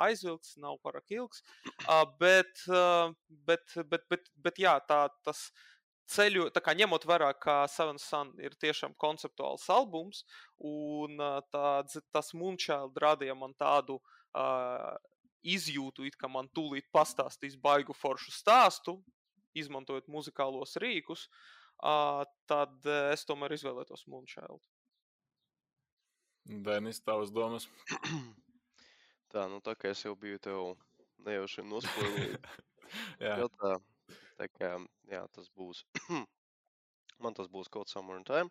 aizvilkts, 0.07 0.55
nav 0.63 0.79
pārāk 0.85 1.11
ilgs. 1.17 1.43
Uh, 1.89 2.07
bet, 2.23 2.63
uh, 2.71 3.11
bet, 3.51 3.75
bet, 3.91 4.07
bet, 4.13 4.31
bet 4.47 4.63
jā, 4.63 4.77
tā, 4.87 5.03
tas 5.27 5.49
ceļu, 6.11 6.49
tā 6.55 6.63
kā 6.63 6.77
ņemot 6.79 7.07
vērā, 7.11 7.33
ka 7.43 7.65
Seven 7.71 7.99
Sun 8.03 8.33
ir 8.43 8.55
tiešām 8.63 8.95
konceptuāls 8.99 9.67
albums, 9.71 10.25
un 10.63 11.19
tā, 11.51 11.69
tas 12.15 12.33
Moonchild 12.35 12.99
radīja 13.03 13.37
man 13.39 13.55
tādu 13.59 13.99
uh, 13.99 14.95
izjūtu, 15.43 16.05
it 16.09 16.19
kā 16.21 16.29
man 16.29 16.49
tūlīt 16.57 16.89
pastāstīs 16.93 17.57
baigu 17.61 17.97
foršu 17.97 18.33
stāstu, 18.35 18.99
izmantojot 19.57 20.09
muzikālos 20.13 20.77
rīkus, 20.83 21.27
uh, 21.83 22.23
tad 22.51 22.87
es 23.11 23.25
tomēr 23.27 23.57
izvēlētos 23.57 24.07
Moonchild. 24.11 24.61
Denis, 26.45 27.01
tavas 27.05 27.31
domas? 27.31 27.69
tā, 29.33 29.47
nu 29.51 29.61
tā 29.65 29.77
kā 29.79 29.93
es 29.95 30.05
jau 30.05 30.17
biju 30.19 30.41
tev 30.43 30.75
nejauši 31.27 31.65
nospēlējis. 31.69 32.59
jā. 33.27 33.37
tā, 33.61 33.77
tā 34.41 34.49
kā, 34.55 34.75
jā, 35.11 35.25
tas 35.37 35.51
būs. 35.57 35.85
man 37.23 37.37
tas 37.37 37.51
būs 37.53 37.69
kaut 37.73 37.93
summer 37.93 38.19
in 38.19 38.25
time. 38.25 38.51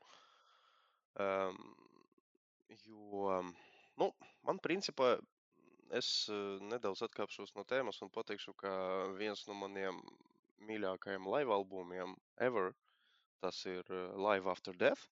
Um, 1.20 1.58
jo, 2.86 3.40
nu, 4.00 4.12
man 4.48 4.62
principā 4.64 5.18
es 5.98 6.10
nedaudz 6.70 7.02
atkāpšos 7.06 7.54
no 7.58 7.64
tēmas 7.68 8.02
un 8.06 8.12
pateikšu, 8.14 8.54
ka 8.60 8.72
viens 9.18 9.46
no 9.48 9.56
maniem 9.58 10.00
mīļākajiem 10.70 11.28
live 11.34 11.54
albumiem 11.56 12.16
ever, 12.46 12.74
tas 13.40 13.62
ir 13.72 13.88
Live 14.20 14.50
After 14.52 14.76
Death, 14.76 15.08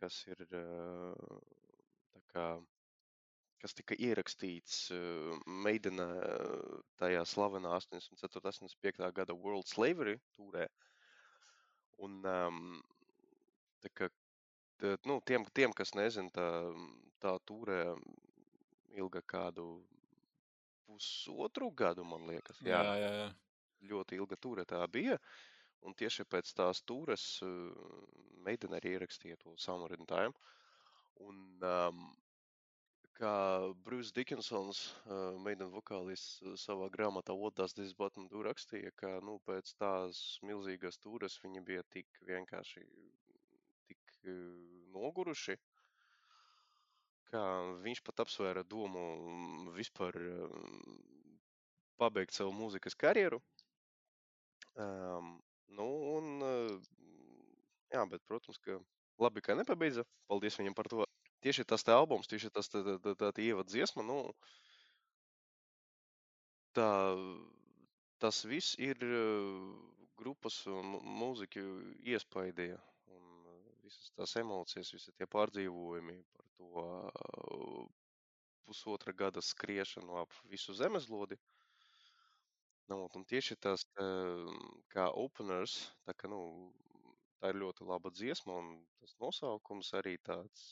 kas 0.00 0.20
ir 0.30 0.44
tā 0.52 2.22
kā, 2.32 2.46
kas 3.62 3.76
tika 3.78 3.98
ierakstīts 3.98 4.78
Meidena 5.66 6.08
tajā 7.02 7.24
slavenā 7.34 7.74
84. 7.78 8.42
85. 8.52 9.12
gada 9.18 9.36
World 9.36 9.68
Slavery 9.70 10.16
tūrē. 10.38 10.68
Un 12.02 12.18
tā 13.82 13.92
kā, 13.94 14.08
nu, 15.06 15.20
tiem, 15.26 15.46
tiem, 15.54 15.74
kas 15.74 15.94
nezin, 15.98 16.30
tā, 16.34 16.48
tā 17.22 17.36
tūrē 17.50 17.82
ilga 18.98 19.22
kādu 19.34 19.66
pusotru 20.86 21.70
gadu, 21.70 22.04
man 22.04 22.26
liekas. 22.28 22.60
Jā, 22.66 22.82
jā, 22.84 22.96
jā. 23.00 23.12
jā. 23.22 23.30
Ļoti 23.92 24.18
ilga 24.20 24.38
ture 24.38 24.64
tā 24.68 24.82
bija. 24.92 25.18
Un 25.82 25.94
tieši 25.98 26.24
pēc 26.30 26.52
tās 26.54 26.82
turas 26.86 27.24
uh, 27.42 27.72
meitene 28.46 28.78
arī 28.78 28.96
ierakstīja 28.96 29.38
to 29.40 29.54
Summer 29.58 29.94
in 29.96 30.06
Time. 30.06 30.34
Un 31.26 31.40
um, 31.66 32.04
kā 33.18 33.34
Bruce 33.86 34.14
Dickinsons, 34.14 34.84
uh, 35.06 35.34
meitene 35.42 35.70
vokālists, 35.74 36.40
savā 36.62 36.88
grāmatā 36.94 37.34
Button 37.98 38.28
Do 38.30 38.42
rakstīja, 38.46 38.92
ka 38.96 39.18
nu, 39.26 39.38
pēc 39.46 39.74
tās 39.78 40.22
milzīgas 40.42 40.98
turas 40.98 41.38
viņi 41.42 41.64
bija 41.66 41.82
tik 41.90 42.06
vienkārši 42.28 42.84
tik 43.90 44.16
uh, 44.26 44.36
noguruši, 44.94 45.58
kā 47.32 47.42
viņš 47.84 48.02
pat 48.06 48.24
apsvēra 48.26 48.62
domu 48.68 49.02
vispār 49.76 50.18
pabeigt 52.00 52.36
savu 52.36 52.52
mūzikas 52.56 52.96
karjeru. 52.98 53.40
Um, 54.72 55.34
nu, 55.76 55.88
un, 56.16 56.44
jā, 57.92 58.04
bet, 58.08 58.22
protams, 58.28 58.58
ka 58.64 58.78
labi, 59.22 59.42
ka 59.44 59.56
nepabeidza. 59.58 60.04
Paldies 60.30 60.58
viņam 60.60 60.76
par 60.76 60.88
to. 60.92 61.06
Tieši 61.42 61.66
tas 61.68 61.82
te 61.82 61.94
albums, 61.94 62.28
tieši 62.30 62.52
tas 62.54 62.70
tā, 62.70 62.82
tā, 62.86 63.14
tā, 63.18 63.32
tā 63.34 63.42
ievad 63.42 63.66
dziesma, 63.66 64.04
nu, 64.06 64.18
tā, 66.76 66.88
tas 68.22 68.44
viss 68.46 68.76
ir 68.78 69.02
grupas 70.20 70.62
mūziķu 70.68 71.64
iespaidīja. 72.14 72.78
Visas 73.92 74.12
tās 74.16 74.36
emocijas, 74.40 74.92
visi 74.94 75.12
tie 75.18 75.26
pārdzīvojumi 75.28 76.14
par 76.36 76.46
to 76.56 76.84
pusotra 78.64 79.12
gada 79.12 79.42
skriešanu 79.44 80.16
ap 80.22 80.32
visu 80.48 80.72
zemeslodi. 80.78 81.36
Nu, 82.88 83.04
un 83.16 83.24
tieši 83.28 83.56
tas 83.60 83.84
kā 84.94 85.04
openers, 85.24 85.74
tā, 86.06 86.14
ka, 86.16 86.30
nu, 86.32 86.40
tā 87.40 87.52
ir 87.52 87.60
ļoti 87.60 87.88
laba 87.88 88.10
dziesma, 88.16 88.56
un 88.64 88.72
tas 89.02 89.12
nosaukums 89.20 89.92
arī 90.00 90.16
tāds 90.24 90.64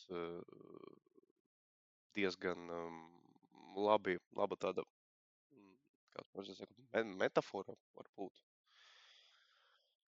diezgan 2.17 2.73
labi, 3.77 4.17
laba 4.37 4.57
tāda 4.65 4.87
kā 6.17 6.25
to 6.25 6.41
var 6.41 6.49
teikt, 6.49 6.79
me 6.93 7.05
metafora 7.25 7.77
varbūt. 7.99 8.41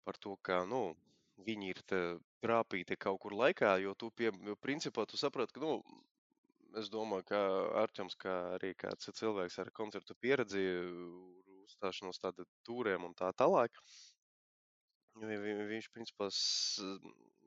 Par 0.07 0.17
to, 0.25 0.35
ka, 0.47 0.63
nu, 0.67 0.81
viņi 1.37 1.69
ir 1.73 1.81
trāpīti 2.43 2.97
kaut 2.99 3.19
kur 3.23 3.33
laikā, 3.33 3.77
jo 3.81 3.93
tu, 3.95 4.11
pie, 4.11 4.31
jo 4.45 4.55
principā, 4.61 5.05
tu 5.09 5.17
saproti, 5.17 5.53
ka, 5.53 5.61
nu, 5.63 5.81
es 6.79 6.89
domāju, 6.93 7.25
ka 7.29 7.39
Arčuns, 7.83 8.15
kā 8.19 8.33
arī 8.57 8.73
kāds 8.77 9.09
cilvēks 9.19 9.59
ar 9.63 9.71
koncertu 9.71 10.15
pieredzi, 10.15 10.63
uzstāšanos 11.63 12.19
tāda 12.21 12.45
tūriem 12.67 13.05
un 13.07 13.13
tā 13.15 13.31
tālāk, 13.33 13.77
vi- 15.15 15.37
vi- 15.37 15.67
viņš, 15.73 15.89
principā, 15.93 16.29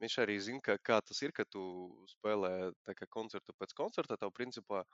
viņš 0.03 0.19
arī 0.23 0.39
zina, 0.41 0.61
ka, 0.63 0.79
kā 0.79 1.01
tas 1.03 1.23
ir, 1.23 1.33
kad 1.33 1.49
tu 1.51 1.63
spēlē 2.17 2.73
kā 2.87 3.07
koncertu 3.11 3.53
pēc 3.59 3.75
koncerta, 3.75 4.17
tev, 4.17 4.33
principā, 4.33 4.85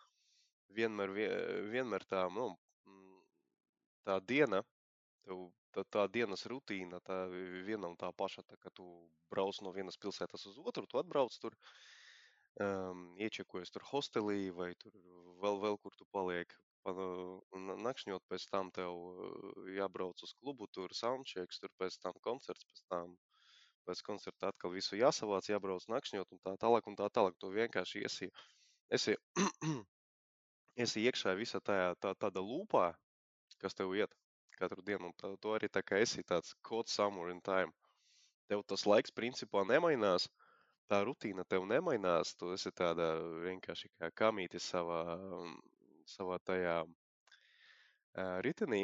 vienmēr, 0.71 1.13
vie- 1.13 1.71
vienmēr 1.73 2.05
tā, 2.09 2.29
nu, 2.33 2.57
tā 4.07 4.21
diena, 4.27 4.63
tev, 5.25 5.53
tā, 5.75 5.85
tā 5.97 6.05
dienas 6.13 6.45
rutīna, 6.51 7.01
tā 7.07 7.25
viena 7.67 7.89
un 7.89 7.97
tā 8.01 8.11
paša, 8.17 8.45
tā 8.49 8.59
kā 8.61 8.73
tu 8.77 8.87
brauc 9.33 9.59
no 9.65 9.73
vienas 9.77 9.99
pilsētas 10.01 10.47
uz 10.51 10.59
otru, 10.61 10.87
tu 10.87 11.01
atbrauc 11.01 11.37
tur, 11.43 11.57
um, 12.65 13.07
iečekojies 13.27 13.73
tur 13.75 13.87
hostelī 13.91 14.51
vai 14.59 14.73
tur 14.85 14.97
vēl, 15.43 15.61
vēl 15.67 15.81
kur 15.83 15.97
tu 15.99 16.09
paliek. 16.13 16.55
nakšņot 17.87 18.25
pēc 18.29 18.47
tam 18.51 18.71
tev 18.75 18.97
jābrauc 19.77 20.23
uz 20.27 20.33
klubu, 20.41 20.67
tur 20.67 20.95
soundchecks, 20.99 21.61
tur 21.63 21.71
pēc 21.79 21.99
tam 22.03 22.17
koncerts, 22.27 22.67
pēc 22.71 22.83
tam 22.91 23.17
pēc 23.87 24.03
koncerta 24.07 24.51
atkal 24.51 24.73
visu 24.75 24.99
jāsavāc, 24.99 25.49
jābrauc 25.51 25.87
nakšņot 25.91 26.35
un 26.35 26.41
tā 26.47 26.57
tālāk 26.65 26.87
un 26.91 26.99
tā 26.99 27.09
tālāk. 27.11 27.39
Tu 27.39 27.51
vienkārši 27.55 28.05
esi, 28.09 28.29
esi, 28.99 29.17
esi 30.87 31.07
iekšā 31.07 31.35
visā 31.39 31.61
tajā 31.61 31.95
tā, 32.03 32.15
tāda 32.15 32.43
lūpā, 32.43 32.93
kas 33.63 33.79
tev 33.79 33.95
iet 33.99 34.15
katru 34.63 34.85
dienu, 34.87 35.11
un 35.11 35.37
tu 35.43 35.55
arī 35.57 35.69
tā 35.73 35.83
kā 35.87 35.99
esi 36.05 36.23
tāds 36.23 36.55
caught 36.69 36.91
summer 36.93 37.31
in 37.35 37.43
time. 37.43 37.73
Tev 38.51 38.63
tas 38.69 38.87
laiks 38.87 39.15
principā 39.15 39.63
nemainās, 39.69 40.29
tā 40.91 41.03
rutīna 41.07 41.45
tev 41.49 41.67
nemainās, 41.69 42.35
tu 42.39 42.53
esi 42.57 42.73
tāda 42.77 43.15
vienkārši 43.47 43.91
kā 43.99 44.11
kamīti 44.23 44.61
savā, 44.61 45.03
savā 46.15 46.39
tajā 46.51 46.81
ā, 46.83 48.27
ritenī, 48.47 48.83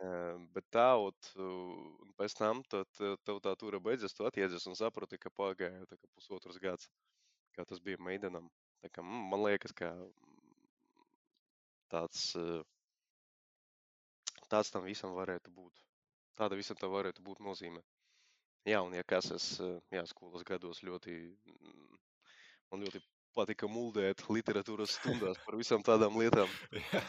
ā, 0.00 0.12
bet 0.54 0.68
tā, 0.72 0.88
ot, 1.08 1.32
un 1.42 2.12
pēc 2.20 2.38
tam 2.38 2.62
tad, 2.72 2.88
tev 3.28 3.42
tā 3.44 3.56
tūra 3.60 3.82
beidzas, 3.82 4.16
tu 4.16 4.28
atjēdzies 4.28 4.68
un 4.70 4.78
saproti, 4.78 5.20
ka 5.20 5.34
pagāja 5.42 5.90
tā 5.90 5.98
kā 5.98 6.08
pusotrs 6.14 6.60
gads, 6.62 6.88
kā 7.56 7.66
tas 7.68 7.82
bija 7.84 8.00
Meidenam. 8.00 8.48
Tā 8.84 8.92
kā, 8.92 9.04
mm, 9.04 9.28
man 9.32 9.44
liekas, 9.48 9.76
ka 9.76 9.92
tāds, 11.92 12.30
ā, 12.38 12.62
tāds 14.52 14.72
tam 14.74 14.86
visam 14.86 15.14
varētu 15.16 15.52
būt. 15.54 15.82
Tāda 16.36 16.58
visam 16.58 16.78
tam 16.80 16.92
varētu 16.92 17.24
būt 17.24 17.42
nozīme. 17.44 17.82
Jā, 18.66 18.80
un 18.82 18.96
ja 18.96 19.04
kas 19.06 19.30
es, 19.30 19.44
jā, 19.94 20.02
skolas 20.10 20.42
gados 20.46 20.82
ļoti, 20.82 21.14
mm, 21.46 22.00
man 22.72 22.82
ļoti 22.82 23.00
patika 23.36 23.68
muldēt 23.70 24.24
literatūras 24.32 24.96
stundās 24.96 25.38
par 25.44 25.58
visām 25.60 25.84
tādām 25.86 26.16
lietām. 26.20 26.50
Jā. 26.72 27.02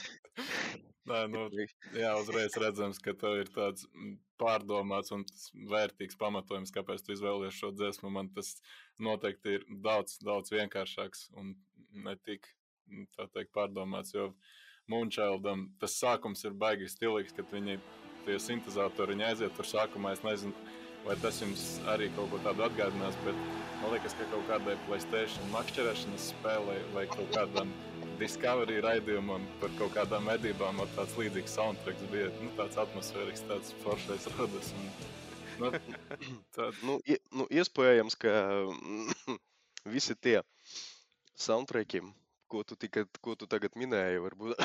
Nē, 1.08 1.22
nu, 1.34 1.48
jā, 1.96 2.12
uzreiz 2.22 2.58
redzams, 2.62 3.00
ka 3.04 3.16
tev 3.20 3.40
ir 3.42 3.52
tāds 3.56 3.88
mm, 3.90 4.18
pārdomāts 4.42 5.16
un 5.16 5.26
vērtīgs 5.72 6.20
pamatojums, 6.20 6.74
kāpēc 6.76 7.06
tu 7.06 7.16
izvēlies 7.16 7.58
šo 7.58 7.72
dziesmu. 7.76 8.12
Man 8.14 8.30
tas 8.36 8.54
noteikti 9.02 9.58
ir 9.58 9.68
daudz, 9.88 10.20
daudz 10.24 10.54
vienkāršāks 10.54 11.30
un 11.40 11.56
ne 12.06 12.16
tik 12.28 12.46
mm, 12.92 13.10
tā 13.18 13.30
teikt, 13.34 13.54
pārdomāts. 13.58 14.14
Jo 14.18 14.30
Moonchildam 14.92 15.68
tas 15.82 15.98
sākums 16.00 16.46
ir 16.48 16.56
baigi 16.56 16.88
stilīgs, 16.92 17.36
kad 17.36 17.50
viņi 17.52 17.78
tie 18.28 18.38
sintezatori 18.40 19.16
viņi 19.16 19.26
aiziet 19.30 19.56
tur 19.58 19.68
sākumā. 19.68 20.14
Es 20.16 20.24
nezinu, 20.24 20.56
vai 21.06 21.16
tas 21.24 21.42
jums 21.42 21.66
arī 21.92 22.10
kaut 22.16 22.32
ko 22.32 22.40
tādu 22.46 22.66
atgādinās, 22.68 23.18
bet 23.26 23.38
man 23.82 23.94
liekas, 23.94 24.16
ka 24.20 24.28
kaut 24.32 24.48
kādai 24.50 24.78
Playstation 24.88 25.52
makšķerēšanas 25.54 26.32
spēlē 26.34 26.78
vai 26.96 27.06
kaut 27.12 27.32
kādam 27.36 27.72
Discovery 28.18 28.80
raidījumam 28.82 29.44
par 29.62 29.74
kaut 29.78 29.94
kādām 29.94 30.26
medībām, 30.26 30.80
un 30.82 30.94
tāds 30.96 31.14
līdzīgs 31.20 31.54
soundtracks 31.60 32.08
bija 32.12 32.32
nu, 32.40 32.50
tāds 32.58 32.80
atmosfērisks, 32.82 33.46
tāds 33.52 33.76
foršais 33.84 34.26
rodas. 34.38 34.72
Un, 34.74 34.88
nu, 35.62 35.72
tā, 36.58 36.72
Nu, 36.88 36.98
ie, 37.06 37.20
nu, 37.36 37.46
iespējams, 37.54 38.18
ka 38.24 38.34
visi 39.94 40.18
tie 40.18 40.40
soundtracki, 41.38 42.02
ko 42.48 42.64
tu, 42.68 42.78
tika, 42.80 43.06
ko 43.22 43.36
tu 43.36 43.48
tagad 43.50 43.78
minēji, 43.80 44.24
varbūt 44.24 44.58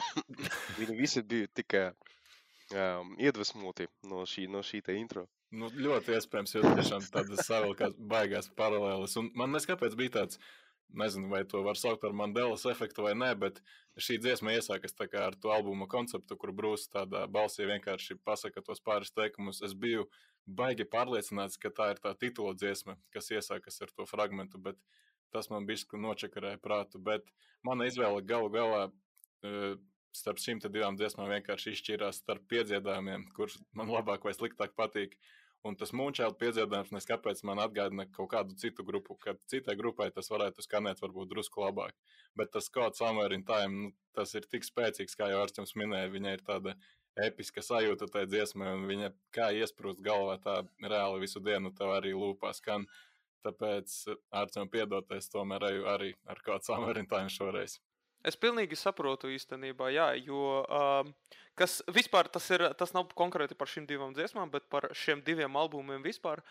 viņi 0.80 0.98
visi 0.98 1.22
bija 1.26 1.50
tikai 1.54 1.84
um, 1.90 3.14
iedvesmoti 3.20 3.88
no 4.10 4.24
šī, 4.28 4.48
no 4.50 4.64
šī 4.66 4.82
intro. 4.96 5.26
Nu, 5.52 5.68
ļoti 5.68 6.14
iespējams, 6.16 6.54
jo 6.56 6.64
tiešām 6.64 7.04
tādas 7.12 7.44
savilkās 7.44 7.96
baigās 7.98 8.48
paralēlas. 8.56 9.18
Un 9.20 9.28
man 9.36 9.52
neskapēc 9.52 9.96
bija 9.98 10.14
tāds, 10.14 10.38
nezinu, 10.96 11.28
vai 11.28 11.42
to 11.48 11.60
var 11.64 11.76
saukt 11.76 12.00
par 12.00 12.14
Mandelas 12.16 12.64
efektu 12.68 13.04
vai 13.04 13.12
nē, 13.16 13.34
bet 13.40 13.60
šī 14.00 14.18
dziesma 14.22 14.54
iesākas 14.56 14.96
tā 14.96 15.08
kā 15.12 15.26
ar 15.28 15.36
to 15.36 15.52
albuma 15.52 15.88
konceptu, 15.92 16.38
kur 16.40 16.54
Brūss 16.56 16.88
tādā 16.92 17.26
balsī 17.28 17.68
vienkārši 17.68 18.16
pasaka 18.24 18.64
tos 18.64 18.80
pāris 18.80 19.12
teikumus. 19.12 19.60
Es 19.64 19.76
biju 19.76 20.06
baigi 20.46 20.88
pārliecināts, 20.88 21.60
ka 21.60 21.70
tā 21.70 21.92
ir 21.92 22.02
tā 22.02 22.14
titula 22.18 22.56
dziesma, 22.56 22.96
kas 23.12 23.30
iesākas 23.36 23.80
ar 23.84 23.92
to 23.96 24.08
fragmentu, 24.08 24.60
bet 24.60 24.80
tas 25.32 25.50
man 25.52 25.66
bija 25.68 26.00
nočakarēja 26.06 26.60
prātu. 26.62 27.00
Bet 27.02 27.26
mana 27.66 27.88
izvēle 27.90 28.22
galu 28.26 28.50
galā 28.52 28.82
eh, 28.88 29.76
starp 30.12 30.40
šīm 30.42 30.60
te 30.62 30.70
divām 30.72 30.98
dziesmām 31.00 31.30
vienkārši 31.32 31.76
izšķirās 31.76 32.22
starp 32.22 32.44
piedziedājumiem, 32.52 33.30
kurš 33.36 33.58
man 33.78 33.92
labāk 33.92 34.26
vai 34.28 34.34
sliktāk 34.36 34.76
patīk. 34.78 35.16
Un 35.62 35.76
tas 35.78 35.92
mūčēl 35.94 36.32
piedziedājums, 36.40 36.90
nes 36.90 37.04
kāpēc 37.06 37.44
man 37.46 37.60
atgādina 37.62 38.08
kaut 38.10 38.32
kādu 38.32 38.56
citu 38.58 38.82
grupu, 38.82 39.14
kad 39.22 39.38
citai 39.46 39.76
grupai 39.78 40.08
tas 40.10 40.26
varētu 40.32 40.64
skanēt 40.64 40.98
varbūt 41.04 41.30
drusku 41.30 41.62
labāk. 41.62 41.94
Bet 42.34 42.50
tas 42.56 42.66
kaut 42.74 42.98
Somewhere 42.98 43.36
in 43.38 43.44
Time, 43.46 43.84
nu, 43.84 43.92
tas 44.16 44.34
ir 44.34 44.48
tik 44.50 44.66
spēcīgs, 44.66 45.14
kā 45.14 45.30
jau 45.30 45.38
Arčuns 45.44 45.76
minēja, 45.78 46.10
viņai 46.10 46.32
ir 46.34 46.42
tāda 46.48 46.74
episka 47.28 47.62
sajūta 47.62 48.08
tajā 48.10 48.26
dziesmā, 48.32 48.72
un 48.74 48.88
viņa 48.90 49.12
kā 49.36 49.52
iesprūst 49.54 50.02
galvā 50.02 50.38
tā 50.42 50.58
reāli 50.82 51.22
visu 51.22 51.42
dienu 51.44 51.70
tev 51.78 51.94
arī 51.94 52.10
lūpā 52.16 52.50
skan. 52.58 52.88
Tāpēc 53.42 53.94
Arčuns 54.42 54.70
piedoties 54.72 55.30
tomēr 55.32 55.64
arī, 55.68 55.80
arī 55.94 56.12
ar 56.30 56.98
in 56.98 57.08
Time 57.10 57.32
šoreiz. 57.32 57.78
Es 58.22 58.38
pilnīgi 58.38 58.78
saprotu 58.78 59.32
īstenībā, 59.34 59.88
jā, 59.90 60.12
jo 60.22 60.62
um, 60.62 61.10
kas 61.58 61.80
vispār 61.90 62.28
tas 62.30 62.46
ir, 62.54 62.68
tas 62.78 62.94
nav 62.94 63.10
konkrēti 63.18 63.56
par 63.58 63.70
šīm 63.70 63.88
divām 63.88 64.14
dziesmām, 64.14 64.50
bet 64.52 64.68
par 64.70 64.86
šiem 64.94 65.24
diviem 65.26 65.56
albumiem 65.58 66.04
vispār. 66.06 66.44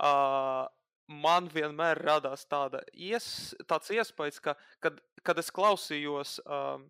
Uh, 0.00 0.64
man 1.08 1.48
vienmēr 1.52 2.00
radās 2.04 2.46
tāda 2.48 2.80
ies, 2.92 3.54
tāds 3.68 3.92
iespējas, 3.92 4.40
ka, 4.44 4.56
kad, 4.80 5.02
kad 5.24 5.40
es 5.40 5.52
klausījos. 5.52 6.38
Um, 6.46 6.88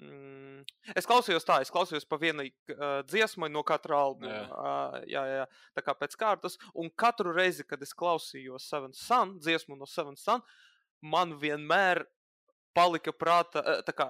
Mm, 0.00 0.62
es 0.96 1.08
klausījos 1.08 1.44
tā, 1.44 1.58
es 1.60 1.72
klausījos 1.72 2.06
pa 2.08 2.16
vienai 2.20 2.48
uh, 2.48 3.00
dziesmai 3.08 3.50
no 3.52 3.62
katra 3.66 3.98
albuma. 4.06 4.32
Jā. 4.32 4.46
Uh, 4.48 4.96
jā, 5.10 5.24
jā, 5.28 5.46
tā 5.76 5.84
kā 5.84 5.94
pēc 5.98 6.16
kārtas. 6.20 6.56
Un 6.72 6.88
katru 7.02 7.34
reizi, 7.36 7.66
kad 7.68 7.82
es 7.84 7.92
klausījos 7.96 8.68
Seven 8.70 8.96
Sun, 8.96 9.36
dziesmu 9.44 9.76
no 9.76 9.88
Seven 9.90 10.16
Sun, 10.20 10.44
man 11.04 11.36
vienmēr 11.40 12.04
palika 12.76 13.12
prāta, 13.12 13.62
eh, 13.64 13.82
tā 13.86 13.94
kā, 13.96 14.08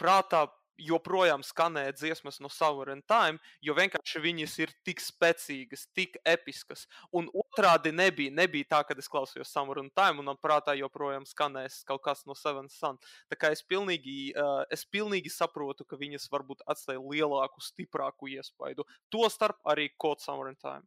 prātā 0.00 0.44
joprojām 0.80 1.42
skanēja 1.46 1.92
dziesmas 1.94 2.40
no 2.42 2.50
Sovereign 2.52 3.02
Time, 3.08 3.38
jo 3.62 3.74
vienkārši 3.76 4.22
viņas 4.24 4.56
ir 4.64 4.72
tik 4.86 5.02
spēcīgas, 5.02 5.86
tik 5.94 6.18
episkas. 6.24 6.86
Un 7.14 7.28
otrādi 7.30 7.92
nebija, 7.94 8.32
nebija 8.34 8.70
tā, 8.74 8.82
ka 8.86 8.96
es 8.98 9.10
klausījos 9.10 9.52
Sovereign 9.54 9.90
Time 9.94 10.22
un 10.22 10.30
man 10.32 10.40
prātā 10.42 10.76
joprojām 10.78 11.26
skanēs 11.28 11.82
kaut 11.88 12.02
kas 12.04 12.24
no 12.26 12.36
Seven 12.38 12.68
Sun. 12.72 12.98
Tā 13.30 13.38
kā 13.38 13.52
es 13.54 13.62
pilnīgi, 13.62 14.34
uh, 14.34 14.64
es 14.74 14.84
pilnīgi 14.84 15.32
saprotu, 15.32 15.86
ka 15.86 15.98
viņas 16.00 16.28
varbūt 16.32 16.66
atstāja 16.66 17.02
lielāku, 17.02 17.62
stiprāku 17.62 18.32
iespaidu. 18.34 18.86
Tostarp 19.12 19.60
arī 19.64 19.90
Code 19.98 20.24
Sovereign 20.24 20.56
Time. 20.56 20.86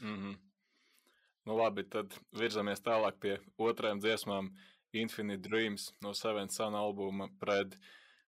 Mm 0.00 0.16
-hmm. 0.16 0.38
Nu, 1.44 1.56
labi, 1.56 1.84
tad 1.88 2.14
virzamies 2.36 2.82
tālāk 2.84 3.16
pie 3.20 3.38
otrajām 3.58 4.00
dziesmām. 4.00 4.52
Infinite 4.92 5.48
Dreams 5.48 5.92
no 6.02 6.12
Seven 6.14 6.48
Sun 6.48 6.74
albuma 6.74 7.28
pret 7.40 7.76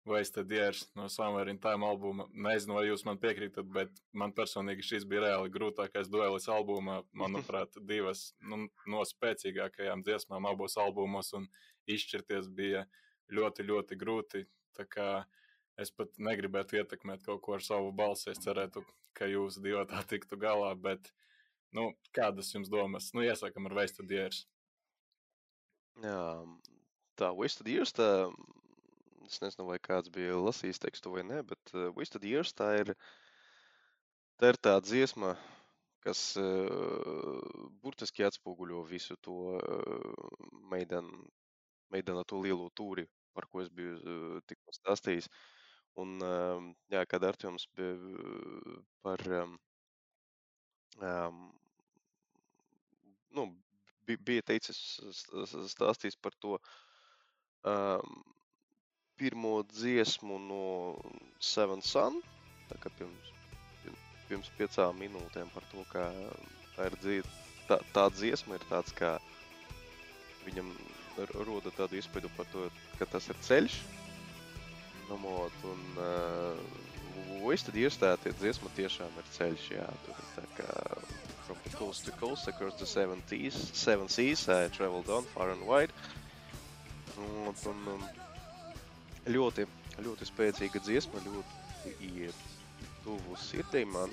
Wasted 0.05 0.49
Years 0.51 0.87
no 0.95 1.07
Somewhere 1.07 1.49
in 1.49 1.59
Time 1.59 1.85
albuma. 1.85 2.25
Nezinu, 2.33 2.73
vai 2.79 2.87
jūs 2.87 3.03
man 3.05 3.19
piekrītat, 3.21 3.67
bet 3.69 3.99
man 4.17 4.33
personīgi 4.33 4.85
šis 4.85 5.05
bija 5.05 5.27
reāli 5.27 5.51
grūtākais 5.53 6.09
duelis 6.09 6.47
albumā. 6.49 7.01
Manuprāt, 7.13 7.77
divas 7.91 8.31
nu, 8.41 8.65
no 8.89 9.03
spēcīgākajām 9.05 10.01
dziesmām 10.07 10.47
abos 10.49 10.77
albumos, 10.81 11.29
un 11.37 11.45
izšķirties 11.85 12.49
bija 12.57 12.87
ļoti, 13.29 13.67
ļoti 13.69 13.99
grūti. 14.01 14.43
Tā 14.77 14.87
kā 14.89 15.09
es 15.81 15.93
pat 15.93 16.17
negribētu 16.17 16.81
ietekmēt 16.81 17.21
kaut 17.27 17.43
ko 17.45 17.59
ar 17.59 17.65
savu 17.65 17.93
balsi. 17.93 18.31
Es 18.33 18.41
cerētu, 18.41 18.81
ka 19.17 19.29
jūs 19.29 19.61
divi 19.61 19.85
tā 19.91 20.01
tiktu 20.09 20.39
galā, 20.41 20.73
bet 20.73 21.13
nu, 21.77 21.91
kādas 22.15 22.49
jums 22.55 22.73
domas? 22.73 23.11
Nu, 23.13 23.21
iesākam 23.21 23.69
ar 23.69 23.77
Wasted 23.77 24.09
Years. 24.09 24.47
Jā, 26.01 26.41
tā 27.19 27.29
Wasted 27.37 27.69
Years, 27.69 27.93
tā, 27.93 28.09
es 29.31 29.41
nezinu, 29.43 29.67
vai 29.69 29.79
kāds 29.79 30.11
bija 30.13 30.37
lasījis 30.39 30.81
tekstu 30.83 31.13
vai 31.15 31.23
nē, 31.27 31.41
bet 31.47 31.73
uh, 31.75 31.89
Wasted 31.97 32.25
Years 32.27 32.53
tā 32.57 32.71
ir 32.81 32.93
tā 34.41 34.51
ir 34.53 34.59
tā 34.67 34.75
dziesma, 34.83 35.35
kas 36.05 36.21
uh, 36.41 37.39
burtiski 37.83 38.25
atspoguļo 38.27 38.83
visu 38.89 39.17
to 39.27 39.37
uh, 39.57 40.45
meidanu, 40.73 41.23
meidanu 41.93 42.25
to 42.27 42.41
lielo 42.43 42.69
tūri, 42.77 43.05
par 43.37 43.47
ko 43.51 43.61
es 43.63 43.69
biju 43.69 43.97
uh, 43.97 44.37
tikko 44.49 44.75
stāstījis. 44.79 45.29
Un, 46.01 46.15
uh, 46.23 46.69
jā, 46.93 47.03
kad 47.05 47.23
Artjoms 47.27 47.67
bija 47.75 47.97
par 49.03 49.21
um, 49.41 49.57
um, 51.03 51.41
nu, 53.35 53.47
bija 54.07 54.43
teicis, 54.47 54.79
stāstījis 55.71 56.17
par 56.21 56.35
to 56.43 56.57
um, 57.67 58.23
pirmo 59.21 59.59
dziesmu 59.69 60.41
no 60.49 60.63
Seven 61.37 61.85
Sun, 61.85 62.17
tā 62.71 62.81
kā 62.81 62.89
pirms 62.97 63.31
pirms 64.31 64.51
piecām 64.55 64.95
minūtēm 64.95 65.49
par 65.51 65.65
to, 65.73 65.83
kā 65.91 66.07
tā 66.77 66.87
ir 66.87 66.95
dzīve. 67.03 67.31
Tā, 67.67 67.77
tā 67.95 68.05
dziesma 68.15 68.55
ir 68.55 68.63
tāds, 68.69 68.93
kā 68.95 69.17
viņam 70.45 70.71
roda 71.45 71.73
tādu 71.75 71.99
iespēju 71.99 72.31
par 72.37 72.47
to, 72.53 72.69
ka 72.99 73.07
tas 73.11 73.27
ir 73.31 73.41
ceļš. 73.47 73.75
Namot, 75.09 75.65
un 75.67 75.81
uh, 75.99 77.51
es 77.51 77.67
tad 77.67 77.75
iestāju, 77.75 78.31
dziesma 78.39 78.71
tiešām 78.77 79.19
ir 79.19 79.27
ceļš, 79.35 79.67
jā, 79.75 79.89
tur 80.05 80.23
ir 80.23 80.31
tā 80.37 80.45
kā 80.61 80.71
from 81.43 81.59
the 81.65 81.75
coast 81.75 82.07
to 82.07 82.15
coast, 82.15 82.47
across 82.47 82.79
the 82.79 82.87
seven, 82.87 83.19
seas, 83.27 83.59
seven 83.75 84.07
seas, 84.07 84.47
I 84.47 84.69
traveled 84.69 85.09
on 85.09 85.27
far 85.35 85.51
and 85.51 85.67
wide. 85.67 85.91
Un, 87.19 87.51
un, 87.51 87.87
un 87.97 88.20
ļoti, 89.29 89.65
ļoti 90.01 90.27
spēcīga 90.29 90.81
dziesma, 90.81 91.21
ļoti 91.25 92.31
tuvu 93.03 93.37
sirdī 93.37 93.83
man. 93.85 94.09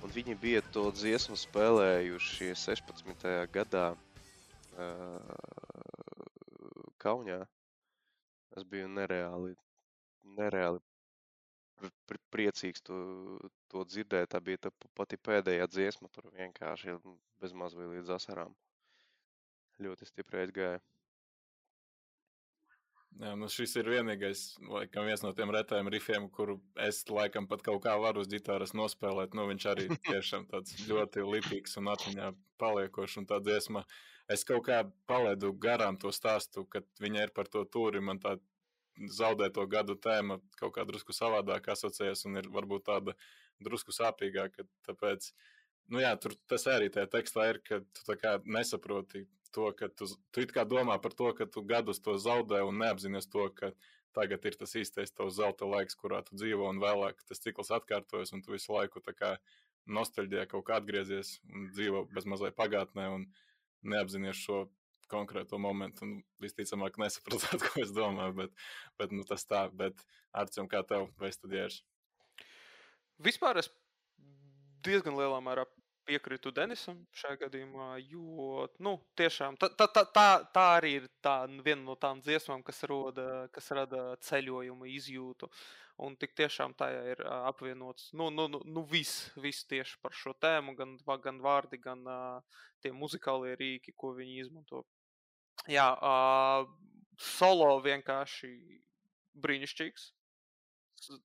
Un 0.00 0.12
viņi 0.14 0.36
bija 0.40 0.62
to 0.72 0.86
dziesmu 0.96 1.36
spēlējuši 1.36 2.54
16. 2.56 3.26
gadā 3.52 3.90
uh, 3.92 5.32
Kaunijā. 7.02 7.42
Es 8.56 8.64
biju 8.66 8.88
nereāli, 8.90 9.52
nereāli 10.38 10.80
priecīgs 12.32 12.82
to, 12.84 12.96
to 13.72 13.84
dzirdēt. 13.84 14.30
Tā 14.32 14.40
bija 14.44 14.66
tā 14.66 14.72
pati 14.96 15.18
pēdējā 15.20 15.68
dziesma, 15.70 16.08
tur 16.12 16.30
vienkārši 16.36 16.96
bez 17.40 17.52
mazliet 17.56 17.92
līdz 17.92 18.16
asarām. 18.16 18.56
Ļoti 19.80 20.08
stipri 20.08 20.42
aizgāja. 20.42 20.80
Jā, 23.18 23.32
nu 23.36 23.48
šis 23.50 23.74
ir 23.80 23.88
vienīgais, 23.90 24.42
laikam, 24.70 25.04
viens 25.08 25.22
no 25.24 25.32
tiem 25.36 25.50
retajiem 25.52 25.90
rifiem, 25.92 26.28
kuru 26.32 26.60
es 26.86 27.02
laikam 27.10 27.48
pat 27.50 27.64
kaut 27.66 27.82
kā 27.84 27.96
varu 28.00 28.22
uz 28.22 28.30
ģitāras 28.30 28.72
nospēlēt. 28.76 29.34
Nu, 29.36 29.48
viņš 29.50 29.66
arī 29.72 29.88
tiešām 30.06 30.46
tāds 30.52 30.78
ļoti 30.86 31.24
lipīgs 31.26 31.76
un 31.80 31.90
atmiņā 31.92 32.30
paliekošs 32.62 33.18
un 33.20 33.26
tā 33.28 33.40
dziesma. 33.42 33.82
Es 34.30 34.46
kaut 34.46 34.62
kā 34.68 34.84
palaidu 35.10 35.50
garām 35.58 35.98
to 36.00 36.12
stāstu, 36.14 36.64
kad 36.70 36.86
viņa 37.02 37.26
ir 37.26 37.34
par 37.34 37.50
to 37.50 37.64
tūri. 37.66 38.00
Man 38.04 38.22
tā 38.22 38.36
zaudēto 39.18 39.66
gadu 39.70 39.96
tēma 39.96 40.38
kaut 40.60 40.76
kā 40.76 40.84
drusku 40.88 41.14
savādāk 41.16 41.70
asociējas 41.74 42.26
un 42.28 42.38
ir 42.40 42.48
varbūt 42.52 42.86
tāda 42.88 43.16
drusku 43.60 43.92
sāpīgāka. 43.96 44.64
Tāpēc, 44.86 45.32
nu 45.92 46.00
jā, 46.00 46.14
tur 46.20 46.38
tas 46.48 46.66
arī 46.70 46.88
tajā 46.94 47.10
tekstā 47.10 47.50
ir, 47.52 47.60
ka 47.66 47.82
tu 47.82 48.16
nesaproti 48.46 49.26
to, 49.54 49.70
ka 49.76 49.88
tu, 49.92 50.08
tu 50.32 50.44
it 50.44 50.52
kā 50.54 50.64
domā 50.68 50.96
par 51.02 51.14
to, 51.16 51.30
ka 51.36 51.46
tu 51.46 51.62
gadus 51.66 52.02
to 52.02 52.16
zaudē 52.18 52.62
un 52.66 52.80
neapzinājies 52.82 53.30
to, 53.32 53.46
ka 53.56 53.72
tagad 54.16 54.44
ir 54.46 54.58
tas 54.58 54.74
īstais 54.78 55.14
tavs 55.14 55.36
zelta 55.38 55.68
laiks, 55.68 55.98
kurā 55.98 56.22
tu 56.26 56.38
dzīvo, 56.38 56.66
un 56.70 56.82
vēlāk 56.82 57.22
tas 57.28 57.42
cikls 57.42 57.70
atkārtojas, 57.76 58.34
un 58.34 58.42
tu 58.42 58.54
visu 58.56 58.74
laiku 58.74 59.02
tā 59.04 59.14
kā 59.14 59.36
nostalģijā 59.90 60.46
kaut 60.50 60.66
kā 60.68 60.80
atgriezies 60.80 61.38
un 61.50 61.70
dzīvo 61.74 62.04
bez 62.14 62.26
mazliet 62.28 62.58
pagātnē 62.58 63.08
un 63.14 63.26
neapzinājies 63.86 64.44
šo 64.44 64.64
konkrēto 65.10 65.58
momentu, 65.58 66.06
un 66.06 66.20
visticamāk 66.42 66.98
nesapratāt, 67.02 67.62
ko 67.66 67.82
es 67.82 67.92
domāju, 67.94 68.36
bet, 68.44 68.66
bet 69.00 69.14
nu, 69.14 69.26
tas 69.26 69.46
tā, 69.48 69.66
bet 69.74 70.04
Arcim, 70.30 70.68
kā 70.70 70.84
tev, 70.86 71.08
vai 71.18 71.32
iešu? 71.32 71.82
Vispār 73.20 73.58
es 73.60 73.68
diezgan 74.86 75.18
lielā 75.18 75.40
mērā 75.44 75.66
piekrītu 76.08 76.52
Denisam 76.54 76.98
šajā 77.16 77.38
gadījumā, 77.44 77.90
jo 78.10 78.66
nu, 78.82 78.96
tiešām 79.18 79.58
tā, 79.60 79.70
tā, 79.78 79.86
tā, 79.90 80.24
tā, 80.54 80.64
arī 80.78 80.96
ir 81.00 81.08
tā, 81.24 81.42
viena 81.64 81.82
no 81.82 81.96
tām 82.00 82.22
dziesmām, 82.24 82.64
kas, 82.66 82.82
roda, 82.90 83.46
kas 83.54 83.70
rada 83.76 84.10
ceļojumu 84.26 84.90
izjūtu. 84.96 85.50
Un 86.00 86.14
tik 86.16 86.32
tiešām 86.32 86.72
tajā 86.80 87.00
ir 87.12 87.18
apvienots 87.28 88.06
nu, 88.16 88.30
nu, 88.32 88.46
nu, 88.48 88.62
nu 88.64 88.84
viss, 88.88 89.26
viss 89.36 89.66
tieši 89.68 89.98
par 90.00 90.14
šo 90.16 90.32
tēmu, 90.40 90.72
gan, 90.78 90.94
gan 91.20 91.42
vārdi, 91.44 91.76
gan 91.82 92.06
uh, 92.08 92.62
tie 92.80 92.92
muzikālie 92.96 93.52
rīki, 93.60 93.92
ko 93.92 94.14
viņi 94.16 94.38
izmanto. 94.40 94.86
Jā, 95.68 95.90
uh, 95.92 96.64
solo 97.20 97.74
vienkārši 97.84 98.54
brīnišķīgs. 99.44 100.08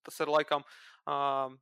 Tas 0.04 0.20
ir 0.24 0.32
laikam. 0.32 0.68
Uh, 1.08 1.56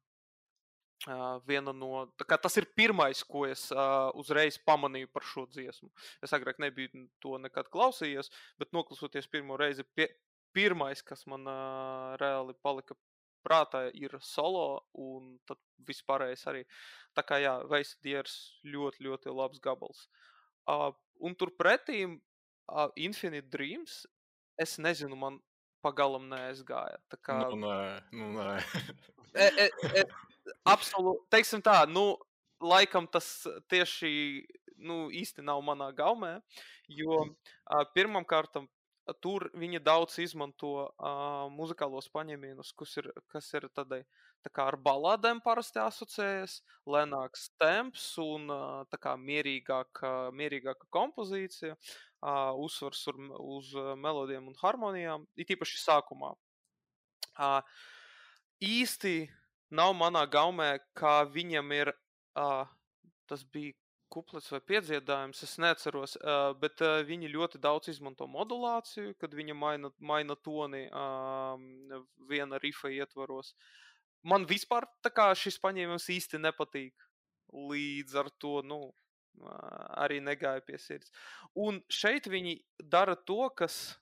Uh, 1.03 1.41
viena 1.43 1.73
no, 1.75 2.05
tas 2.15 2.53
ir 2.55 2.63
pirmais, 2.79 3.19
ko 3.27 3.41
es 3.43 3.65
uh, 3.75 4.07
uzreiz 4.15 4.55
pamanīju 4.63 5.09
par 5.11 5.25
šo 5.27 5.43
dziesmu. 5.51 5.89
Es 6.23 6.31
agrāk 6.31 6.61
nebiju 6.63 7.07
to 7.19 7.35
nekad 7.43 7.67
klausījies, 7.73 8.31
bet 8.61 8.71
noklausoties 8.71 9.27
pirmo 9.27 9.57
reizi, 9.59 9.83
pie, 9.97 10.07
pirmais, 10.55 11.03
kas 11.03 11.25
man 11.27 11.43
uh, 11.49 12.13
reāli 12.21 12.55
palika 12.63 12.95
prātā, 13.43 13.89
ir 13.91 14.15
solo, 14.23 14.85
un 14.95 15.35
tad 15.49 15.59
vispārējais 15.83 16.47
arī. 16.47 16.63
Tā 17.17 17.27
kā 17.27 17.41
jā, 17.43 17.57
Veisadiers 17.67 18.37
ļoti, 18.63 19.03
ļoti 19.03 19.35
labs 19.35 19.59
gabals. 19.63 20.05
Uh, 20.63 20.93
un 21.19 21.35
turpretī 21.35 22.05
uh, 22.07 22.87
Infinite 22.95 23.51
Dreams, 23.51 24.05
es 24.55 24.77
nezinu, 24.79 25.19
man 25.19 25.43
pagalam 25.83 26.29
neaizgāja. 26.31 27.01
Tā 27.11 27.19
kā... 27.19 27.41
Nu, 27.51 27.59
nē, 27.65 27.79
nu, 28.15 28.29
nē. 28.37 28.53
e, 29.35 29.49
e, 29.65 29.67
e, 29.99 30.05
absolūti, 30.69 31.25
teiksim 31.33 31.63
tā, 31.65 31.83
nu, 31.89 32.13
laikam 32.63 33.07
tas 33.11 33.27
tieši 33.71 34.13
nu, 34.83 35.07
īsti 35.13 35.43
nav 35.45 35.61
manā 35.65 35.89
gaumē, 35.95 36.37
jo 36.91 37.23
pirmam 37.95 38.25
kārtam 38.27 38.67
tur 39.23 39.49
viņi 39.59 39.81
daudz 39.83 40.15
izmanto 40.23 40.71
uh, 40.87 41.49
muzikālos 41.51 42.07
paņēmienus, 42.13 42.71
kas 42.79 42.95
ir, 43.01 43.09
kas 43.31 43.49
ir 43.57 43.67
tādai, 43.75 44.03
tā 44.45 44.51
kā 44.53 44.67
ar 44.71 44.77
balādēm 44.79 45.41
parasti 45.43 45.81
asociējas, 45.83 46.61
lēnāks 46.87 47.49
temps 47.59 48.05
un 48.23 48.47
uh, 48.53 48.85
tā 48.91 48.99
kā 49.03 49.17
mierīgāka, 49.19 50.13
mierīgāka 50.39 50.87
kompozīcija, 50.95 51.75
uh, 51.75 52.55
uzsvars 52.63 53.03
uz, 53.11 53.19
uz 53.57 53.73
melodijām 53.99 54.47
un 54.51 54.59
harmonijām, 54.61 55.27
it 55.35 55.51
īpaši 55.51 55.83
sākumā. 55.83 56.33
Uh, 57.33 57.59
īsti 58.63 59.17
nav 59.75 59.93
manā 59.97 60.23
gaumē, 60.29 60.77
kā 60.97 61.21
viņam 61.29 61.71
ir. 61.75 61.93
Uh, 62.33 62.65
tas 63.29 63.43
bija 63.53 63.73
kuplets 64.13 64.51
vai 64.53 64.59
piedziedājums, 64.61 65.41
es 65.45 65.53
neatceros, 65.61 66.15
uh, 66.21 66.51
bet 66.59 66.81
uh, 66.85 66.99
viņi 67.05 67.31
ļoti 67.33 67.61
daudz 67.61 67.89
izmanto 67.93 68.27
modulāciju, 68.29 69.15
kad 69.21 69.33
viņa 69.33 69.55
maina, 69.57 69.89
maina 69.99 70.35
toni 70.35 70.83
uh, 70.89 71.55
viena 72.29 72.59
rifa 72.61 72.91
ietvaros. 72.93 73.53
Man 74.23 74.45
vispār 74.49 74.87
šis 75.35 75.57
paņēmiens 75.59 76.09
īsti 76.13 76.39
nepatīk. 76.41 76.93
Līdz 77.53 78.15
ar 78.17 78.29
to 78.41 78.61
nu, 78.65 78.79
arī 79.97 80.19
negāja 80.23 80.61
pie 80.65 80.77
sirds. 80.81 81.11
Un 81.53 81.81
šeit 81.91 82.29
viņi 82.29 82.55
dara 82.79 83.15
to, 83.15 83.49
kas 83.57 83.97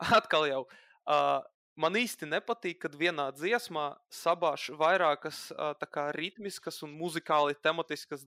atkal 0.18 0.46
jau 0.48 0.62
uh, 0.64 1.40
man 1.76 1.96
īsti 2.00 2.28
nepatīk, 2.28 2.80
kad 2.84 2.96
vienā 2.98 3.28
dziesmā 3.36 3.90
sabāž 4.12 4.70
vairākas 4.80 5.48
kā, 5.92 6.08
ritmiskas 6.16 6.82
un 6.86 6.96
muzikāli 6.96 7.56
tematiskas, 7.62 8.26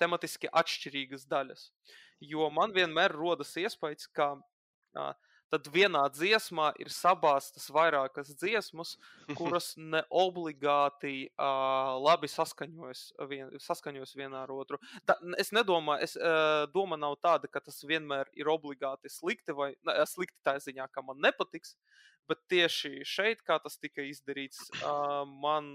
tematiski 0.00 0.50
atšķirīgas 0.62 1.26
daļas. 1.30 1.68
Jo 2.20 2.50
man 2.52 2.74
vienmēr 2.76 3.14
rodas 3.16 3.54
iespējas, 3.56 4.10
ka 4.12 4.34
tad 5.50 5.68
vienā 5.74 6.02
dziesmā 6.14 6.70
ir 6.82 6.90
sabāztas 6.94 7.68
vairākas 7.74 8.32
dziesmas, 8.38 8.94
kuras 9.38 9.72
ne 9.94 10.02
obligāti 10.10 11.14
uh, 11.30 11.96
labi 12.00 12.30
saskaņojas, 12.30 13.04
vien, 13.30 13.50
saskaņojas 13.62 14.14
vienā 14.18 14.44
ar 14.44 14.54
otru. 14.54 14.80
Da, 15.08 15.18
es 15.42 15.52
nedomāju, 15.56 16.06
es, 16.06 16.16
uh, 16.20 16.66
doma 16.74 16.98
nav 17.00 17.18
tāda, 17.24 17.50
ka 17.50 17.62
tas 17.64 17.82
vienmēr 17.86 18.30
ir 18.38 18.50
obligāti 18.52 19.12
slikti 19.12 19.56
vai 19.56 19.72
ne, 19.86 19.98
slikti 20.08 20.38
tā 20.46 20.56
ziņā, 20.62 20.88
ka 20.94 21.04
man 21.06 21.20
nepatiks, 21.22 21.76
bet 22.30 22.42
tieši 22.52 23.02
šeit, 23.08 23.42
kā 23.46 23.58
tas 23.62 23.78
tika 23.82 24.06
izdarīts, 24.06 24.68
uh, 24.84 25.24
man 25.42 25.74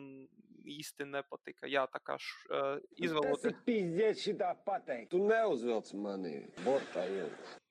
īsti 0.66 1.08
nepatika. 1.10 1.70
Jā, 1.72 1.86
tā 1.92 2.02
kā 2.04 2.18
uh, 2.18 2.80
izvēloties. 2.98 3.44
Tas 3.44 3.52
ir 3.52 3.62
pīzdēts 3.68 4.26
šitā 4.30 4.52
pateikt. 4.68 5.12
Tu 5.14 5.22
neuzvelc 5.22 5.94
mani 6.02 6.36
bortā 6.66 7.06
ielikt. 7.10 7.62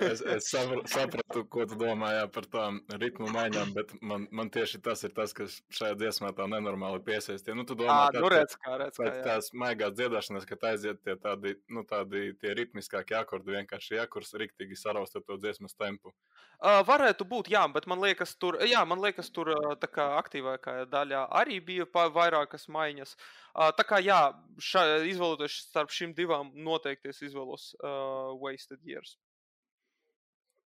es, 0.00 0.20
es 0.20 0.48
sapra- 0.48 0.86
sapratu, 0.88 1.44
ko 1.52 1.66
tu 1.68 1.76
domā 1.78 2.12
jā, 2.16 2.22
par 2.32 2.46
tām 2.52 2.80
ritmu 3.02 3.28
maiņām, 3.32 3.74
bet 3.76 3.92
man, 4.00 4.24
man 4.32 4.50
tieši 4.52 4.80
tas 4.84 5.04
ir 5.06 5.12
tas, 5.16 5.34
kas 5.36 5.58
šajā 5.74 5.98
dziesmā 6.00 6.32
tā 6.36 6.46
nenormāli 6.50 7.02
piesaistīja. 7.04 7.56
Nu, 7.58 7.66
tu 7.68 7.76
domā, 7.78 8.08
Ā, 8.08 8.10
tad, 8.14 8.24
nu 8.24 8.30
redz, 8.32 8.56
kā, 8.56 8.76
redz, 8.80 8.96
kā, 8.96 9.04
pēc 9.04 9.18
jā. 9.18 9.24
tās 9.26 9.50
maigās 9.64 9.92
dziedāšanas, 9.98 10.48
kad 10.48 10.64
aiziet 10.72 11.02
tie 11.04 11.16
tādi, 11.20 11.54
nu, 11.72 11.84
tādi 11.88 12.32
tie 12.40 12.56
ritmiskākie 12.56 13.18
akordi, 13.20 13.56
vienkārši 13.58 14.00
akurs 14.02 14.32
riktīgi 14.40 14.78
saraust 14.78 15.18
ar 15.18 15.26
to 15.28 15.36
dziesmas 15.42 15.76
tempu. 15.76 16.14
Uh, 16.62 16.80
varētu 16.86 17.26
būt, 17.28 17.52
jā, 17.52 17.66
bet 17.74 17.88
man 17.90 18.00
liekas, 18.02 18.36
tur, 18.40 18.60
jā, 18.68 18.80
man 18.88 19.02
liekas, 19.02 19.28
tur 19.34 19.51
tā 19.80 19.88
kā 19.90 20.06
aktīvākajā 20.20 20.86
daļā 20.92 21.26
arī 21.40 21.58
bija 21.64 21.86
vairākas 21.92 22.68
maiņas. 22.72 23.16
Uh, 23.52 23.70
tā 23.76 23.84
kā, 23.88 24.00
jā, 24.04 24.20
ša, 24.60 24.86
izvēloties 25.10 25.58
starp 25.68 25.92
šīm 25.92 26.14
divām, 26.16 26.52
noteikti 26.54 27.12
es 27.12 27.22
izvēlos 27.22 27.72
uh, 27.80 28.32
Wasted 28.40 28.80
Years. 28.84 29.18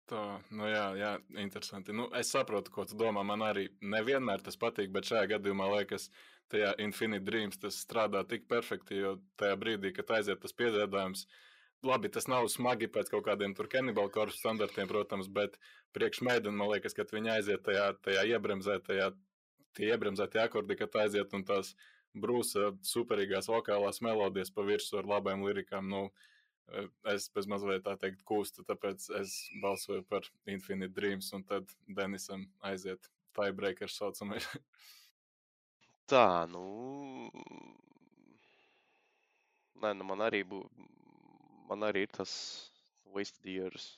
Tā, 0.06 0.22
nu 0.54 0.68
jā, 0.70 0.86
jā, 1.00 1.12
interesanti. 1.42 1.94
Nu, 1.96 2.06
es 2.14 2.30
saprotu, 2.30 2.70
ko 2.74 2.86
tu 2.86 2.98
domā. 3.00 3.24
Man 3.26 3.42
arī 3.42 3.66
nevienmēr 3.82 4.44
tas 4.46 4.58
patīk, 4.62 4.92
bet 4.94 5.10
šajā 5.10 5.32
gadījumā 5.34 5.70
liekas, 5.80 6.12
tajā 6.54 6.76
Infinite 6.84 7.26
Dreams 7.26 7.58
tas 7.58 7.80
strādā 7.82 8.22
tik 8.30 8.46
perfekti, 8.52 9.00
jo 9.02 9.16
tajā 9.42 9.58
brīdī, 9.58 9.96
kad 9.96 10.14
aiziet 10.20 10.44
tas 10.44 10.54
piedēdājums, 10.54 11.26
labi, 11.86 12.10
tas 12.12 12.28
nav 12.32 12.48
smagi 12.52 12.90
pēc 12.92 13.10
kaut 13.14 13.26
kādiem 13.28 13.56
tur 13.56 13.70
kanibālu 13.72 14.12
korpusu 14.14 14.42
standartiem, 14.42 14.88
protams, 14.90 15.30
bet 15.32 15.58
priekš 15.96 16.22
mēdina, 16.26 16.56
man 16.58 16.72
liekas, 16.74 16.96
kad 16.98 17.12
viņi 17.14 17.34
aiziet 17.38 17.66
tajā, 17.66 17.90
tajā 18.06 18.26
iebremzētajā, 18.36 19.10
tie 19.78 19.92
iebremzētie 19.92 20.42
akordi, 20.44 20.78
kad 20.80 20.96
aiziet 21.04 21.34
un 21.38 21.46
tās 21.48 21.74
brūsa 22.16 22.72
superīgās 22.86 23.50
vokālās 23.52 24.02
melodijas 24.06 24.54
pa 24.56 24.64
virsmu 24.68 25.02
ar 25.02 25.12
labām 25.16 25.44
lirikām. 25.46 25.90
Nu, 25.92 26.02
eh, 26.72 26.88
es 27.14 27.28
bez 27.30 27.48
mazliet 27.52 27.84
tā 27.88 27.98
teikt 28.00 28.24
kūstu, 28.28 28.66
tāpēc 28.68 29.10
es 29.22 29.38
balsoju 29.62 30.06
par 30.10 30.28
Infinite 30.48 30.94
Dreams, 30.96 31.34
un 31.34 31.44
tad 31.44 31.70
Denisam 31.88 32.48
aiziet 32.64 33.12
tiebreaker 33.36 33.92
saucamais. 33.92 34.48
Tā, 36.12 36.46
nu. 36.50 37.32
Nē, 39.82 39.92
nu 39.98 40.06
man 40.08 40.22
arī 40.24 40.44
būtu. 40.48 40.86
Man 41.70 41.86
arī 41.88 42.06
ir 42.06 42.14
tas 42.14 42.32
wasted 43.16 43.48
years. 43.50 43.90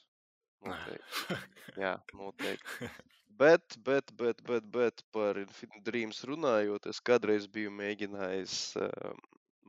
Noteikti. 0.65 1.37
Jā, 1.77 1.93
noteikti. 2.21 2.89
Bet, 3.37 3.77
bet, 3.85 4.13
bet, 4.17 4.41
bet, 4.47 4.65
bet 4.73 5.03
par 5.13 5.37
Infinite 5.37 5.83
Dreams 5.85 6.23
runājot, 6.25 6.87
es 6.89 7.01
kādreiz 7.05 7.45
biju 7.53 7.69
mēģinājis 7.77 8.55
uh, 8.81 9.11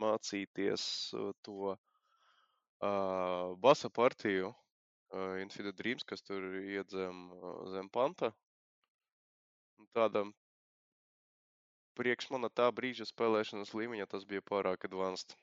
mācīties 0.00 0.84
uh, 1.18 1.34
to 1.44 1.74
uh, 1.74 3.52
basa 3.60 3.90
partiju 3.92 4.48
uh, 4.54 5.36
Infinite 5.42 5.76
Dreams, 5.76 6.06
kas 6.08 6.24
tur 6.24 6.46
iet 6.62 6.96
zem, 6.96 7.26
uh, 7.36 7.66
zem 7.74 7.90
panta. 7.92 8.32
Un 9.78 9.90
Tādam 9.94 10.32
priekš 11.98 12.30
mana 12.32 12.48
tā 12.48 12.70
brīža 12.72 13.04
spēlēšanas 13.10 13.74
līmeņa 13.74 14.08
tas 14.14 14.24
bija 14.32 14.44
pārāk 14.48 14.88
advanced. 14.88 15.36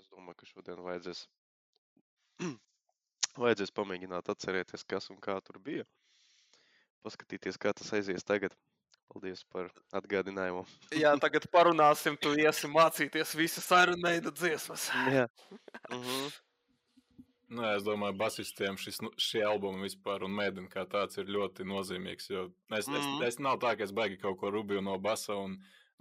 Es 0.00 0.08
domāju, 0.10 0.42
ka 0.42 0.50
šodien 0.52 0.84
vajadzēs, 0.84 1.24
vajadzēs 3.42 3.72
pamēģināt 3.76 4.32
atcerēties, 4.32 4.84
kas 4.88 5.10
un 5.12 5.20
kā 5.22 5.38
tur 5.44 5.60
bija. 5.62 5.86
Paskatīties, 7.04 7.56
kā 7.60 7.72
tas 7.76 7.92
aizies 7.96 8.26
tagad. 8.26 8.56
Paldies 9.10 9.40
par 9.50 9.72
atgādinājumu. 9.98 10.62
Jā, 10.94 11.10
tagad 11.18 11.48
parunāsim, 11.50 12.14
tu 12.20 12.30
iesi 12.38 12.68
mācīties 12.70 13.32
visas 13.34 13.66
Iron 13.74 13.98
Maiden 14.04 14.34
dziesmas. 14.36 14.86
Jā. 15.16 15.26
Mhm. 15.90 16.30
Nu, 17.50 17.64
es 17.66 17.82
domāju, 17.82 18.14
basistiem 18.14 18.76
šis, 18.78 19.00
nu, 19.02 19.10
šie 19.18 19.40
albumi 19.42 19.82
vispār 19.82 20.22
un 20.22 20.36
mēdina 20.36 20.70
kā 20.70 20.84
tāds 20.86 21.18
ir 21.18 21.32
ļoti 21.34 21.66
nozīmīgs. 21.66 22.30
Jo 22.30 22.44
es, 22.46 22.86
mm. 22.86 22.94
Mhm. 22.94 23.24
es, 23.26 23.34
es 23.34 23.42
nav 23.42 23.58
tā, 23.64 23.74
ka 23.74 23.82
es 23.88 23.94
baigi 23.96 24.20
kaut 24.22 24.38
ko 24.38 24.52
rubju 24.54 24.78
no 24.86 24.94
basa, 25.02 25.34
un 25.34 25.56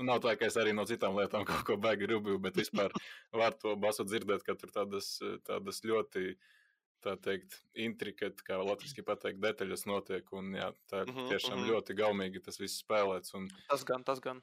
nav 0.06 0.22
tā, 0.24 0.36
ka 0.40 0.48
es 0.48 0.58
arī 0.60 0.76
no 0.76 0.86
citām 0.90 1.18
lietām 1.18 1.46
kaut 1.48 1.66
ko 1.68 1.78
baigi 1.82 2.10
rubju, 2.12 2.40
bet 2.44 2.58
vispār 2.60 2.94
var 3.36 3.58
to 3.60 3.76
basu 3.80 4.06
dzirdēt, 4.08 4.46
ka 4.48 4.56
tur 4.60 4.72
tādas, 4.76 5.18
tādas 5.48 5.84
ļoti, 5.86 6.34
tā 7.04 7.16
teikt, 7.24 7.60
intrikati, 7.80 8.44
kā 8.44 8.58
latviski 8.60 9.06
pateikt, 9.08 9.40
detaļas 9.44 9.86
notiek, 9.88 10.32
un 10.36 10.52
jā, 10.58 10.72
tā 10.92 11.06
ir 11.06 11.14
Mhm, 11.14 11.30
tiešām 11.32 11.60
mhm. 11.62 11.70
ļoti 11.72 11.96
gaumīgi 12.00 12.44
tas 12.44 12.60
viss 12.60 12.82
spēlēts. 12.84 13.36
Un, 13.40 13.48
Tas 13.70 13.86
gan, 13.88 14.04
tas 14.04 14.20
gan. 14.20 14.42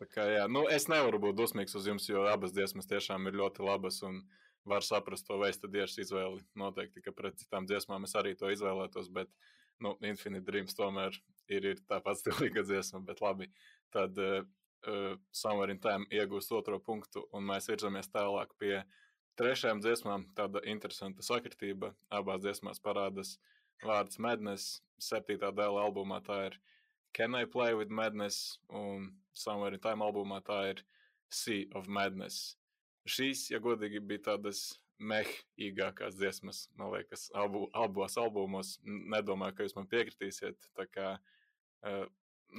Tā 0.00 0.08
kā, 0.10 0.24
jā, 0.38 0.48
nu, 0.50 0.64
es 0.68 0.88
nevaru 0.90 1.20
būt 1.28 1.38
dusmīgs 1.38 1.76
uz 1.78 1.86
jums, 1.86 2.08
jo 2.08 2.26
abas 2.30 2.54
dziesmas 2.56 2.90
tiešām 2.90 3.30
ir 3.30 3.38
ļoti 3.38 3.62
labas. 3.66 4.02
Un 4.02 4.24
var 4.64 4.82
saprast 4.82 5.26
to 5.28 5.38
veista 5.38 5.68
dienas 5.68 5.96
izvēli. 6.00 6.42
Noteikti, 6.56 7.02
ka 7.04 7.12
pret 7.12 7.36
citām 7.36 7.66
dziesmām 7.68 8.06
es 8.08 8.14
arī 8.16 8.34
to 8.38 8.48
izvēlētos, 8.52 9.10
bet 9.12 9.28
nu, 9.84 9.94
Infinite 10.00 10.46
Dreams 10.46 10.76
tomēr 10.78 11.16
ir, 11.52 11.66
ir 11.74 11.82
tāpat 11.90 12.20
stilīga 12.22 12.64
dziesma. 12.64 13.02
Bet 13.04 13.20
labi, 13.20 13.50
tad 13.92 14.18
uh, 14.88 15.16
Summer 15.32 15.70
in 15.72 15.80
Time 15.82 16.06
iegūst 16.12 16.52
otro 16.56 16.78
punktu, 16.82 17.24
un 17.32 17.46
mēs 17.48 17.68
virzamies 17.70 18.10
tālāk 18.12 18.54
pie 18.58 18.82
trešajām 19.40 19.82
dziesmām. 19.82 20.28
Tāda 20.38 20.62
interesanta 20.70 21.24
sakritība. 21.26 21.94
Abās 22.14 22.42
dziesmās 22.44 22.82
parādās 22.82 23.36
vārds 23.84 24.20
Madness, 24.22 24.80
septītā 25.02 25.50
dēla 25.54 25.86
albumā. 25.88 26.20
Tā 26.24 26.44
ir 26.50 26.58
Can 27.14 27.34
I 27.38 27.44
Play 27.46 27.74
with 27.78 27.90
Madness, 27.90 28.58
un 28.70 29.12
Summer 29.32 29.74
in 29.74 29.82
Time 29.82 30.04
albumā 30.04 30.40
tā 30.46 30.60
ir 30.72 30.84
Sea 31.30 31.66
of 31.74 31.88
Madness. 31.88 32.54
Šīs, 33.06 33.50
ja 33.52 33.60
godīgi, 33.60 34.00
bija 34.00 34.30
tādas 34.30 34.78
mehīgākās 35.02 36.16
dziesmas, 36.16 36.64
man 36.78 36.92
liekas, 36.94 37.26
abu, 37.36 37.66
abos 37.76 38.16
albumos. 38.20 38.76
Nedomāju, 38.84 39.56
ka 39.56 39.66
jūs 39.66 39.74
man 39.76 39.88
piekritīsiet. 39.90 40.70
Tā 40.78 40.86
kā, 40.88 41.08
uh, 41.84 42.04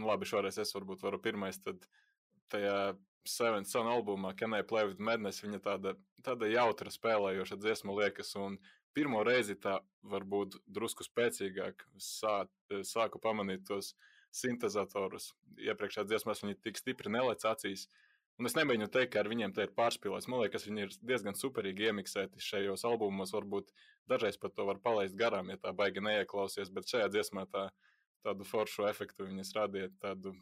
labi, 0.06 0.28
šoreiz 0.30 0.60
es 0.62 0.74
varbūt 0.76 1.06
varu 1.06 1.22
pirmais, 1.24 1.60
tad 1.64 1.88
tajā 2.54 2.96
Seven 3.26 3.66
Sun 3.66 3.90
albumā, 3.90 4.36
Can 4.38 4.54
I 4.54 4.62
Play 4.62 4.86
with 4.86 5.02
Madness, 5.02 5.42
viņa 5.44 5.62
tāda, 5.66 5.96
tāda 6.26 6.50
jautra 6.52 6.94
spēlējoša 6.94 7.58
dziesma 7.58 7.96
liekas, 7.98 8.36
un 8.38 8.60
pirmo 8.96 9.24
reizi 9.26 9.58
tā 9.60 9.80
varbūt 10.06 10.60
drusku 10.68 11.04
spēcīgāk 11.08 11.88
sā, 11.98 12.44
sāku 12.86 13.20
pamanīt 13.24 13.66
tos 13.68 13.96
sintezatorus. 14.36 15.32
Iepriekšējā 15.58 16.06
dziesmās 16.12 16.44
viņi 16.44 16.60
tik 16.62 16.78
stipri 16.78 17.12
nelec 17.12 17.48
acīs, 17.50 17.88
Un 18.36 18.50
es 18.50 18.56
nemēģinu 18.58 18.90
teikt, 18.92 19.14
ka 19.14 19.22
ar 19.22 19.30
viņiem 19.32 19.54
te 19.56 19.64
ir 19.64 19.72
pārspīlēts. 19.78 20.28
Man 20.28 20.42
liekas, 20.44 20.66
viņi 20.68 20.82
ir 20.84 20.96
diezgan 21.08 21.38
superīgi 21.40 21.88
iemiksēti 21.88 22.44
šajos 22.44 22.84
albumos. 22.88 23.32
Varbūt 23.36 23.72
dažreiz 24.12 24.36
pat 24.42 24.58
to 24.58 24.66
var 24.68 24.82
palaist 24.84 25.16
garām, 25.20 25.54
ja 25.54 25.60
tā 25.62 25.72
baigi 25.78 26.04
neieklausies. 26.04 26.72
Bet 26.76 26.92
šajā 26.92 27.08
dziesmā 27.14 27.46
tā, 27.54 27.70
tādu 28.26 28.48
foršu 28.48 28.88
efektu 28.90 29.30
viņas 29.30 29.54
radīja. 29.58 29.92
Tādu 30.02 30.34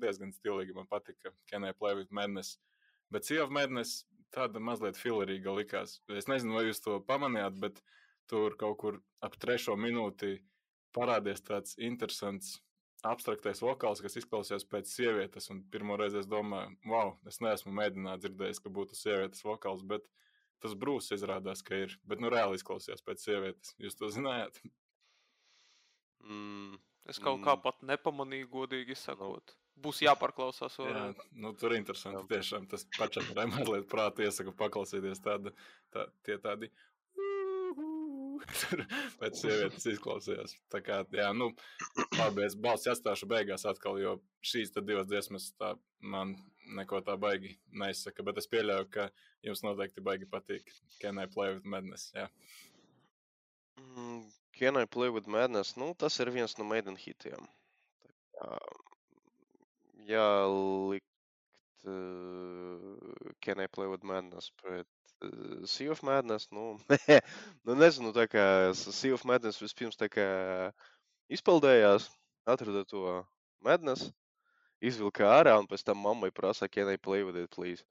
diezgan 0.00 0.32
stilīgi 0.34 0.76
man 0.76 0.88
patika. 0.90 1.34
Can 1.50 1.66
I 1.66 1.74
play 1.76 1.98
with 1.98 2.14
madness? 2.14 2.58
Bet 3.12 3.26
Sea 3.26 3.42
of 3.44 3.52
Madness 3.54 4.04
tāda 4.34 4.62
mazliet 4.62 4.98
filerīga 4.98 5.52
likās. 5.54 6.00
Es 6.10 6.28
nezinu, 6.30 6.56
vai 6.56 6.66
jūs 6.68 6.82
to 6.82 6.98
pamanījāt, 7.06 7.58
bet 7.62 7.80
tur 8.30 8.56
kaut 8.58 8.78
kur 8.80 9.00
ap 9.22 9.36
trešo 9.40 9.76
minūti 9.78 10.38
parādījās 10.96 11.44
tāds 11.44 11.76
interesants 11.78 12.56
abstraktais 13.04 13.60
vokāls, 13.62 14.00
kas 14.00 14.16
izklausās 14.20 14.64
pēc 14.68 14.88
sievietes. 14.90 15.50
Un 15.52 15.62
pirmo 15.70 15.98
reizi 16.00 16.22
es 16.22 16.30
domāju, 16.30 16.72
wow, 16.88 17.14
es 17.28 17.40
neesmu 17.44 17.74
mēģinājis 17.76 18.24
dzirdējis, 18.24 18.62
ka 18.64 18.72
būtu 18.78 18.96
sievietes 18.98 19.44
vokāls, 19.44 19.84
bet 19.86 20.08
tas 20.64 20.76
brūs 20.80 21.12
izrādās, 21.12 21.62
ka 21.66 21.84
ir. 21.84 21.98
Bet 22.08 22.22
nu 22.24 22.32
reāli 22.32 22.58
izklausās 22.58 23.04
pēc 23.04 23.26
sievietes. 23.26 23.74
Jūs 23.82 23.98
to 24.00 24.08
zinājāt? 24.14 24.62
Mm, 26.24 26.78
Es 27.08 27.18
kaut 27.20 27.42
kā 27.44 27.52
Mm. 27.56 27.62
pat 27.62 27.82
nepamanīju, 27.82 28.48
godīgi 28.48 28.96
sakot. 28.96 29.54
Būs 29.76 29.98
jāpārklausās. 30.00 30.78
Jā, 30.78 30.86
vēlreiz. 30.86 31.16
nu, 31.32 31.52
tur 31.52 31.72
ir 31.72 31.78
interesanti. 31.82 32.22
Tiešām 32.30 32.68
tas 32.70 32.86
pašam 32.96 33.24
ir 33.28 33.46
mazliet 33.50 33.88
prātā 33.90 34.24
iesaku 34.24 34.52
paklausīties 34.56 35.20
tāda, 35.20 35.52
tā, 35.92 36.06
tie 36.22 36.38
tādi. 36.38 36.70
Tur 38.60 38.82
pēc 39.20 39.38
sievietes 39.40 39.86
izklausījās. 39.88 40.54
Tā 40.72 40.80
kā, 40.84 40.98
jā, 41.16 41.30
nu, 41.36 41.50
labi, 42.18 42.44
es 42.44 42.54
balsi 42.54 42.90
atstāšu 42.92 43.28
beigās 43.30 43.64
atkal, 43.68 43.98
jo 44.02 44.16
šīs 44.44 44.72
tad 44.74 44.86
divas 44.88 45.06
dziesmas 45.08 45.52
tā 45.60 45.74
man 46.00 46.34
neko 46.76 47.00
tā 47.06 47.16
baigi 47.20 47.54
neizsaka, 47.72 48.22
bet 48.26 48.38
es 48.42 48.48
pieļauju, 48.52 48.88
ka 48.92 49.08
jums 49.46 49.62
noteikti 49.64 50.04
baigi 50.04 50.28
patīk 50.28 50.68
Can 51.00 51.18
I 51.18 51.26
Play 51.26 51.54
with 51.54 51.64
Madness, 51.64 52.10
jā. 52.16 52.28
mm, 53.80 54.22
Can 54.58 54.76
I 54.76 54.84
Play 54.86 55.10
with 55.10 55.26
Madness? 55.28 55.76
Nu, 55.76 55.92
tas 55.94 56.18
ir 56.24 56.30
viens 56.38 56.56
no 56.58 56.64
Maiden 56.64 56.96
hitiem. 57.06 57.48
Tā 58.40 58.48
kā, 58.58 58.58
Jā, 60.08 60.24
likt 60.92 61.86
uh, 61.86 63.34
Can 63.40 63.60
I 63.60 63.66
Play 63.68 63.86
with 63.88 64.04
Madness 64.04 64.50
pret 64.62 64.86
uh, 65.24 65.64
Sea 65.66 65.88
of 65.88 66.02
Madness? 66.02 66.48
Nu, 66.52 66.78
nu 67.66 67.76
nezinu, 67.78 68.12
tā 68.16 68.26
kā 68.30 68.46
s- 68.74 68.88
Sea 68.98 69.14
of 69.16 69.24
Madness 69.28 69.62
vispirms 69.64 69.96
tā 70.00 70.08
kā 70.12 70.26
izpildējās, 71.36 72.08
atrada 72.48 72.84
to 72.88 73.02
Madness, 73.64 74.10
izvilka 74.82 75.28
ārā 75.38 75.56
un 75.60 75.68
pēc 75.70 75.84
tam 75.88 76.02
mammai 76.04 76.32
prasa, 76.34 76.68
Can 76.68 76.90
I 76.92 76.96
Play 76.98 77.24
with 77.24 77.36
it, 77.36 77.50
please? 77.50 77.84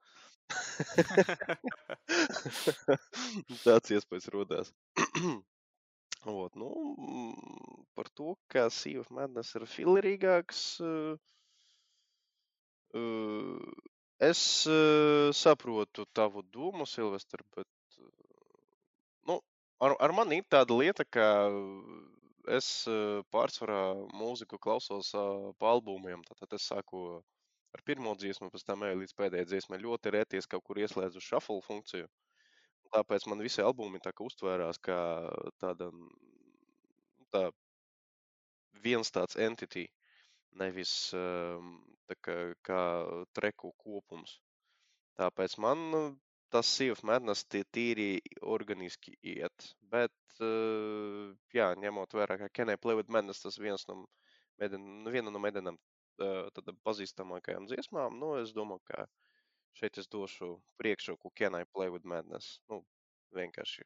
Tāds 3.66 3.94
iespējas 3.96 4.30
rodās. 4.34 4.74
Ot, 6.26 6.56
nu, 6.56 6.70
par 7.96 8.08
to, 8.16 8.36
ka 8.48 8.70
Sea 8.72 9.00
of 9.02 9.10
Madness 9.12 9.56
ir 9.60 9.66
filerīgāks, 9.68 10.62
es 14.30 14.44
saprotu 15.36 16.06
tavu 16.16 16.46
domu, 16.56 16.88
Silvester, 16.88 17.44
bet 17.58 18.00
nu, 19.28 19.42
ar, 19.84 19.98
ar 20.00 20.16
mani 20.16 20.40
ir 20.40 20.48
tāda 20.48 20.80
lieta, 20.80 21.04
ka 21.04 21.28
es 22.48 22.72
pārsvarā 23.36 23.84
mūziku 24.16 24.60
klausos 24.60 25.12
pa 25.60 25.76
albumiem. 25.76 26.24
Tātad 26.30 26.56
es 26.56 26.68
sāku 26.72 27.06
ar 27.74 27.84
pirmo 27.88 28.16
dziesmu, 28.16 28.52
pēc 28.54 28.64
tam 28.68 28.84
eju 28.88 29.00
līdz 29.02 29.16
pēdējai 29.20 29.50
dziesmai. 29.52 29.80
Ļoti 29.84 30.14
rēties 30.16 30.48
kaut 30.48 30.64
kur 30.68 30.80
ieslēdzu 30.80 31.24
shuffle 31.24 31.62
funkciju. 31.68 32.08
Tāpēc 32.94 33.26
man 33.32 33.42
visi 33.42 33.64
albumi 33.66 34.02
tā 34.04 34.12
kā 34.14 34.26
uztvērās 34.28 34.80
kā 34.86 34.98
tāda, 35.62 35.90
nu, 35.94 36.10
tā 37.34 37.48
viens 38.86 39.10
tāds 39.16 39.40
entity, 39.48 39.88
nevis 40.62 40.94
tā 41.14 42.18
kā, 42.22 42.36
kā 42.68 42.82
treku 43.34 43.74
kopums. 43.82 44.38
Tāpēc 45.18 45.58
man 45.62 45.80
tas 46.54 46.70
Sea 46.70 46.94
of 46.94 47.02
Madness 47.08 47.48
tie 47.50 47.64
tīri 47.74 48.22
organiski 48.56 49.16
iet. 49.34 49.72
Bet, 49.94 50.14
jā, 51.58 51.72
ņemot 51.86 52.14
vērā, 52.14 52.38
ka 52.42 52.52
Can 52.54 52.74
I 52.74 52.78
Play 52.78 53.00
with 53.00 53.10
Madness 53.10 53.42
tas 53.42 53.58
viens 53.62 53.88
no, 53.90 54.04
Meden, 54.62 54.86
viena 55.10 55.34
no 55.34 55.42
Medenam 55.42 55.80
pazīstamākajām 56.86 57.66
dziesmām, 57.70 58.20
nu, 58.22 58.36
es 58.42 58.54
domāju, 58.54 58.84
ka 58.92 59.08
šeit 59.80 59.98
es 59.98 60.08
došu 60.12 60.56
priekšroku 60.82 61.34
Can 61.38 61.58
I 61.60 61.66
Play 61.66 61.92
with 61.94 62.06
Madness. 62.06 62.60
Nu, 62.70 62.84
vienkārši 63.36 63.86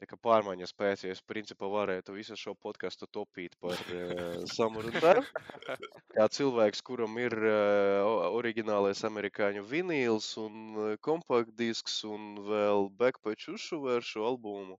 tā 0.00 0.08
kā 0.08 0.16
pārmaiņas 0.16 0.72
pēc, 0.80 1.02
ja 1.04 1.14
es 1.14 1.20
principā 1.20 1.68
varētu 1.68 2.14
visu 2.16 2.36
šo 2.40 2.54
podkāstu 2.64 3.08
topīt 3.12 3.56
par 3.60 3.76
uh, 3.92 4.46
Summer 4.48 4.86
Time. 4.94 5.24
Kā 6.16 6.28
cilvēks, 6.32 6.80
kuram 6.86 7.18
ir 7.20 7.36
uh, 7.36 8.30
oriģinālais 8.38 9.04
amerikāņu 9.10 9.66
vinīls 9.68 10.30
un 10.40 10.96
kompaktdisks 11.04 12.00
un 12.08 12.32
vēl 12.48 12.88
backpatch 13.02 13.52
uzšuvēr 13.52 14.06
šo 14.12 14.24
albumu, 14.32 14.78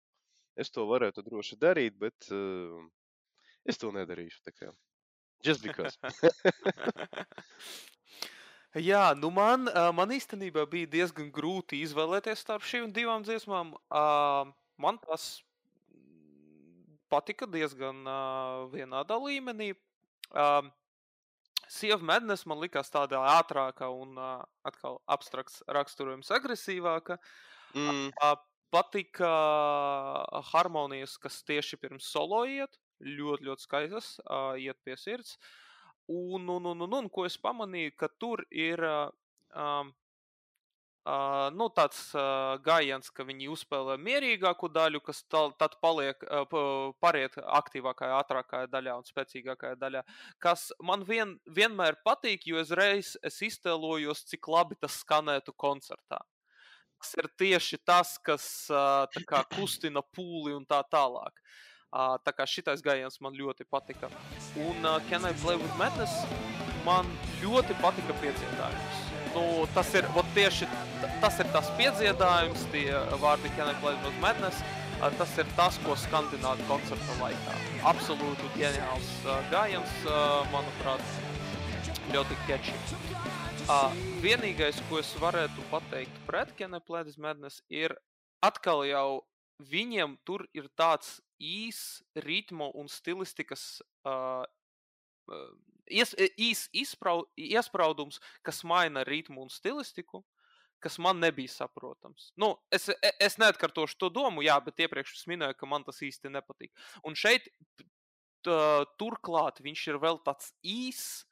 es 0.58 0.73
to 0.73 0.88
varētu 0.89 1.27
droši 1.27 1.60
darīt, 1.62 1.99
bet 2.01 2.32
uh, 2.34 2.82
es 3.69 3.77
to 3.77 3.93
nedarīšu. 3.93 4.41
Just 5.45 5.62
because. 5.62 5.97
Jā, 8.80 9.12
nu 9.20 9.28
man, 9.36 9.68
man 9.92 10.12
īstenībā 10.16 10.64
bija 10.72 10.88
diezgan 10.88 11.28
grūti 11.36 11.82
izvēlēties 11.84 12.40
starp 12.40 12.64
šīm 12.64 12.94
divām 12.96 13.26
dziesmām. 13.28 13.74
Man 14.80 15.00
tas 15.04 15.42
patika 17.12 17.50
diezgan 17.52 18.00
vienādā 18.72 19.18
līmenī. 19.20 19.74
Sea 21.72 21.96
of 21.96 22.04
Madness 22.04 22.48
man 22.48 22.62
likās 22.64 22.88
tāda 22.92 23.20
ātrāka 23.34 23.90
un 23.92 24.16
atkal 24.64 25.02
abstrakts 25.04 25.60
raksturojums 25.68 26.32
agresīvāka. 26.32 27.18
Mm. 27.76 28.08
Patika 28.72 29.34
harmonijas, 30.54 31.18
kas 31.20 31.42
tieši 31.44 31.76
pirms 31.76 32.08
solo 32.08 32.46
iet. 32.48 32.80
Ļoti, 33.04 33.50
ļoti 33.50 33.68
skaistas, 33.68 34.14
iet 34.62 34.80
pie 34.86 34.96
sirds. 34.96 35.36
Uh, 35.36 35.71
Un, 36.12 36.50
un, 36.50 36.69
un, 36.74 36.86
un, 36.88 37.00
un 37.00 37.10
ko 37.13 37.26
es 37.28 37.38
pamanīju, 37.39 37.95
ka 38.04 38.12
tur 38.19 38.43
ir 38.52 38.84
um, 38.84 39.91
Uh, 41.02 41.47
nu, 41.58 41.65
tāds 41.74 41.97
uh, 42.13 42.60
gājiens, 42.62 43.08
ka 43.10 43.24
viņi 43.26 43.47
uzspēlē 43.50 43.95
mierīgāku 43.97 44.67
daļu, 44.69 45.00
kas 45.02 45.24
tal, 45.34 45.50
tad 45.58 45.74
paliek, 45.82 46.21
uh, 46.30 46.91
pariet 47.02 47.39
aktīvākajā, 47.41 48.19
ātrākajā 48.21 48.67
daļā 48.69 48.93
un 49.00 49.08
spēcīgākajā 49.08 49.80
daļā. 49.82 50.04
Kas 50.38 50.67
man 50.78 51.02
vien, 51.08 51.34
vienmēr 51.50 51.97
patīk, 52.06 52.45
jo 52.45 52.62
es 52.62 52.69
reiz 52.78 53.15
es 53.26 53.41
iztēlojos, 53.50 54.28
cik 54.30 54.45
labi 54.54 54.78
tas 54.78 55.00
skanētu 55.02 55.58
koncertā. 55.58 56.21
Tas 57.02 57.17
ir 57.17 57.32
tieši 57.34 57.82
tas, 57.82 58.13
kas 58.21 58.45
kā, 58.69 59.41
kustina 59.58 60.06
pūli 60.06 60.54
un 60.54 60.69
tā 60.69 60.84
tālāk. 60.93 61.34
Uh, 61.34 61.71
Uh, 61.91 62.15
tā 62.23 62.32
kā 62.32 62.45
šitais 62.47 62.80
gājiens 62.80 63.17
man 63.19 63.34
ļoti 63.36 63.65
patika. 63.67 64.08
Un 64.56 64.86
uh, 64.88 65.01
Can 65.10 65.25
I 65.27 65.34
Play 65.41 65.58
with 65.60 65.73
Madness? 65.75 66.21
Man 66.86 67.10
ļoti 67.41 67.75
patika 67.82 68.15
piedziedājums. 68.21 69.01
Nu, 69.34 69.41
tas 69.75 69.89
ir 69.99 70.08
tieši 70.36 70.69
tas, 71.19 71.39
ir 71.43 71.49
tas 71.51 71.67
piedziedājums, 71.75 72.63
tie 72.71 72.86
vārdi 73.19 73.51
Can 73.58 73.67
I 73.67 73.75
Play 73.84 73.99
with 74.06 74.15
Madness. 74.23 74.63
Uh, 75.01 75.10
tas 75.19 75.34
ir 75.41 75.51
tas, 75.58 75.82
ko 75.84 75.97
skandinātu 75.99 76.63
koncerta 76.69 77.17
laikā. 77.19 77.58
Absolūti 77.91 78.47
ģeniāls 78.56 79.10
uh, 79.25 79.41
gājiens, 79.51 79.97
uh, 80.06 80.47
manuprāt, 80.54 81.04
ļoti 82.13 82.38
catchy. 82.47 82.77
Uh, 83.67 83.91
vienīgais, 84.23 84.80
ko 84.88 85.01
es 85.04 85.12
varētu 85.19 85.67
pateikt 85.73 86.23
pret 86.30 86.56
Can 86.56 86.80
I 86.80 86.80
Play 86.80 87.04
with 87.04 87.19
Madness, 87.19 87.60
ir 87.67 87.97
atkal 88.39 88.86
jau 88.88 89.25
viņiem 89.67 90.17
tur 90.28 90.45
ir 90.58 90.69
tāds 90.78 91.19
īs 91.41 92.02
ritmu 92.15 92.69
un 92.78 92.89
stilistikas 92.91 93.82
uh, 94.06 94.45
ies, 95.91 96.13
īs 96.38 96.67
izprau, 96.76 97.26
iespraudums, 97.38 98.19
kas 98.45 98.63
maina 98.67 99.04
ritmu 99.08 99.45
un 99.45 99.52
stilistiku, 99.52 100.24
kas 100.82 100.97
man 101.02 101.21
nebija 101.21 101.52
saprotams. 101.54 102.32
Nu, 102.41 102.56
es, 102.74 102.89
e, 102.89 103.13
es 103.21 103.38
neatkārtošu 103.41 104.00
to 104.02 104.10
domu, 104.13 104.43
jā, 104.45 104.58
bet 104.65 104.82
iepriekš 104.82 105.19
es 105.19 105.28
minēju, 105.30 105.58
ka 105.60 105.69
man 105.69 105.86
tas 105.86 106.02
īsti 106.02 106.34
nepatīk. 106.34 106.74
Un 107.06 107.17
šeit 107.17 107.52
turklāt 108.97 109.62
viņš 109.62 109.88
ir 109.91 110.00
vēl 110.02 110.17
tāds 110.26 110.50
īss, 110.65 111.28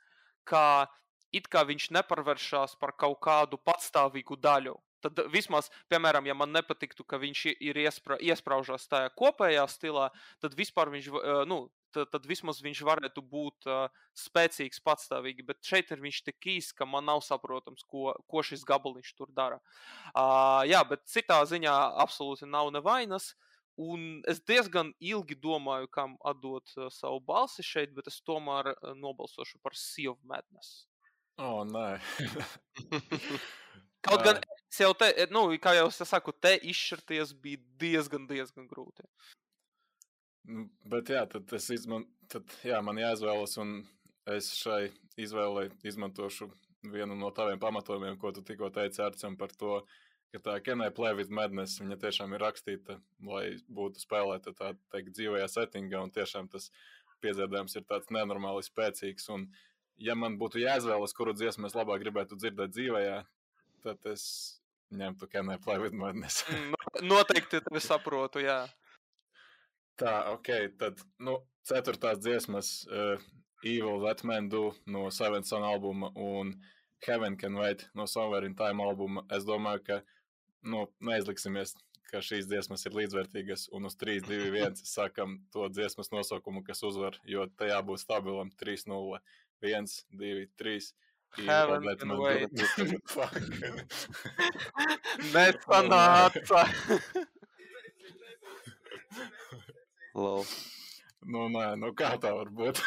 kā 0.46 0.86
it 1.34 1.50
kā 1.50 1.64
viņš 1.66 1.90
neparvēršas 1.98 2.78
par 2.82 2.94
kaut 2.98 3.20
kādu 3.26 3.58
patstāvīgu 3.62 4.38
daļu. 4.42 4.76
Tad 5.04 5.20
vismaz, 5.34 5.70
piemēram, 5.92 6.28
ja 6.30 6.36
man 6.38 6.52
nepatiktu, 6.56 7.06
ka 7.08 7.20
viņš 7.22 7.46
ir 7.56 7.82
iespra, 7.86 8.20
iesprāžās 8.20 8.88
tajā 8.92 9.12
kopējā 9.16 9.66
stilā, 9.72 10.10
tad 10.44 10.58
vispār 10.60 10.92
viņš, 10.94 11.12
nu, 11.48 11.66
tad, 11.94 12.10
tad 12.14 12.26
vismaz 12.30 12.62
viņš 12.64 12.82
varētu 12.86 13.24
būt 13.26 13.68
uh, 13.70 14.06
spēcīgs, 14.18 14.82
patstāvīgi. 14.86 15.46
Bet 15.48 15.62
šeit 15.66 15.92
ir 15.94 16.02
viņš 16.04 16.22
tik 16.28 16.50
īsts, 16.56 16.76
ka 16.78 16.88
man 16.90 17.08
nav 17.10 17.24
saprotams, 17.26 17.86
ko, 17.90 18.14
ko 18.30 18.44
šis 18.46 18.66
gabaliņš 18.68 19.14
tur 19.18 19.32
dara. 19.36 19.60
Uh, 20.14 20.66
jā, 20.70 20.82
bet 20.90 21.08
citā 21.10 21.42
ziņā 21.50 21.76
absolūti 22.04 22.50
nav 22.50 22.72
nevainas. 22.76 23.34
Un 23.80 24.20
es 24.28 24.42
diezgan 24.44 24.92
ilgi 25.00 25.38
domāju, 25.40 25.88
kam 25.94 26.18
atdot 26.28 26.68
uh, 26.76 26.90
savu 26.92 27.22
balsi 27.24 27.64
šeit, 27.64 27.94
bet 27.96 28.12
es 28.12 28.20
tomēr 28.28 28.74
uh, 28.74 28.94
nobalsošu 28.98 29.62
par 29.64 29.78
Sea 29.80 30.12
of 30.12 30.20
Madness. 30.28 30.84
O, 31.40 31.62
oh, 31.62 31.64
nē. 31.64 31.96
Kaut 34.04 34.24
gan 34.26 34.42
es 34.70 34.80
jau 34.84 34.94
te, 34.98 35.12
nu, 35.34 35.48
kā 35.62 35.76
jau 35.78 35.88
es 35.90 36.02
saku, 36.10 36.34
te 36.34 36.56
izšķirties 36.72 37.36
bija 37.44 37.62
diezgan, 37.82 38.28
diezgan 38.30 38.70
grūti. 38.70 39.06
Bet 40.90 41.12
jā, 41.14 41.26
tad, 41.30 41.52
izman, 41.76 42.08
tad 42.32 42.50
jā, 42.66 42.80
man 42.86 42.98
jāizvēlas, 42.98 43.58
un 43.62 43.82
es 44.30 44.54
šai 44.58 44.90
izvēlei 45.20 45.70
izmantošu 45.86 46.50
vienu 46.90 47.18
no 47.20 47.32
taviem 47.36 47.60
pamatojumiem, 47.60 48.18
ko 48.18 48.32
tu 48.32 48.44
tikko 48.46 48.70
teici 48.74 49.02
Arcam 49.04 49.36
par 49.38 49.52
to, 49.60 49.82
ka 50.34 50.42
tā 50.46 50.56
Kenai 50.64 50.92
Play 50.96 51.18
with 51.18 51.34
Madness, 51.34 51.80
viņa 51.82 51.98
tiešām 52.02 52.36
ir 52.36 52.44
rakstīta, 52.46 53.00
lai 53.26 53.58
būtu 53.68 54.02
spēlēta 54.04 54.54
tā 54.58 54.74
teikt 54.94 55.16
dzīvajā 55.18 55.50
settingā, 55.50 56.02
un 56.06 56.14
tiešām 56.14 56.50
tas 56.54 56.70
piedziedājums 57.24 57.76
ir 57.76 57.86
tāds 57.90 58.12
nenormāli 58.14 58.64
spēcīgs, 58.64 59.28
un 59.36 59.50
ja 60.00 60.16
man 60.16 60.38
būtu 60.40 60.62
jāizvēlas, 60.62 61.16
kuru 61.18 61.34
dziesmu 61.36 61.68
es 61.68 61.76
labāk 61.76 62.00
gribētu 62.06 62.38
dzirdēt 62.40 62.72
dzīvajā, 62.78 63.18
tad 63.84 64.06
es 64.12 64.26
ņemtu 64.96 65.30
Can 65.32 65.52
I 65.54 65.58
Play 65.62 65.82
with 65.82 65.96
Madness. 65.96 66.46
Noteikti 67.12 67.62
tevi 67.66 67.82
saprotu, 67.84 68.42
jā. 68.44 68.64
Tā, 70.00 70.14
ok, 70.34 70.50
tad, 70.80 71.02
nu, 71.20 71.36
ceturtās 71.68 72.22
dziesmas 72.24 72.72
uh, 72.88 73.20
Evil 73.64 74.00
That 74.06 74.24
Man 74.24 74.48
Do 74.50 74.70
no 74.88 75.10
Seven 75.12 75.44
Son 75.44 75.66
albuma 75.68 76.12
un 76.16 76.54
Heaven 77.06 77.36
Can 77.38 77.56
Wait 77.60 77.90
no 77.96 78.08
Somewhere 78.08 78.48
in 78.48 78.56
Time 78.56 78.84
albuma. 78.84 79.26
Es 79.36 79.46
domāju, 79.48 79.84
ka, 79.86 80.00
nu, 80.64 80.86
neizliksimies, 81.04 81.76
ka 82.10 82.24
šīs 82.26 82.48
dziesmas 82.50 82.86
ir 82.88 82.96
līdzvērtīgas 82.98 83.68
un 83.76 83.86
uz 83.90 83.98
3, 84.00 84.24
2, 84.26 84.50
1 84.56 84.80
sakam 84.88 85.38
to 85.54 85.68
dziesmas 85.70 86.10
nosaukumu, 86.16 86.64
kas 86.66 86.82
uzvar, 86.88 87.20
jo 87.28 87.46
tajā 87.60 87.78
būs 87.86 88.08
stabilam 88.08 88.50
3-0. 88.62 89.20
1, 89.62 89.94
2, 90.16 90.48
3. 90.64 90.90
Heaven 91.38 91.88
and 91.88 92.18
wait. 92.20 92.50
Nesanāca. 95.34 96.64
Lol. 100.16 100.46
Nu, 101.30 101.50
nē, 101.54 101.76
nu 101.80 101.92
kā 101.94 102.16
tā 102.22 102.32
var 102.34 102.50
būt? 102.50 102.80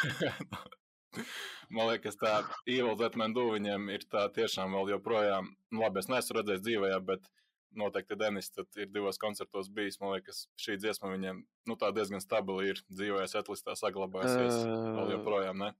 man 1.73 1.89
liekas, 1.91 2.17
tā 2.19 2.41
Evil 2.69 2.97
Zetmendu 2.99 3.45
viņiem 3.53 3.87
ir 3.93 4.03
tā 4.09 4.25
tiešām 4.33 4.75
vēl 4.77 4.95
joprojām, 4.95 5.53
nu 5.71 5.85
labi, 5.85 6.01
es 6.01 6.09
neesmu 6.11 6.39
redzējis 6.39 6.65
dzīvajā, 6.65 6.99
bet 7.07 7.29
noteikti 7.77 8.17
Denis 8.19 8.51
ir 8.77 8.89
divos 8.93 9.17
koncertos 9.21 9.69
bijis. 9.73 9.99
Man 10.01 10.15
liekas, 10.15 10.45
šī 10.61 10.77
dziesma 10.81 11.13
viņiem 11.13 11.41
nu, 11.69 11.77
diezgan 11.79 12.21
stabili 12.21 12.73
ir 12.73 12.83
dzīvojis, 12.91 13.33
setlistā 13.33 13.77
saglabājusies. 13.79 14.61
Vēl 14.67 15.15
joprojām, 15.17 15.65
ne? 15.65 15.73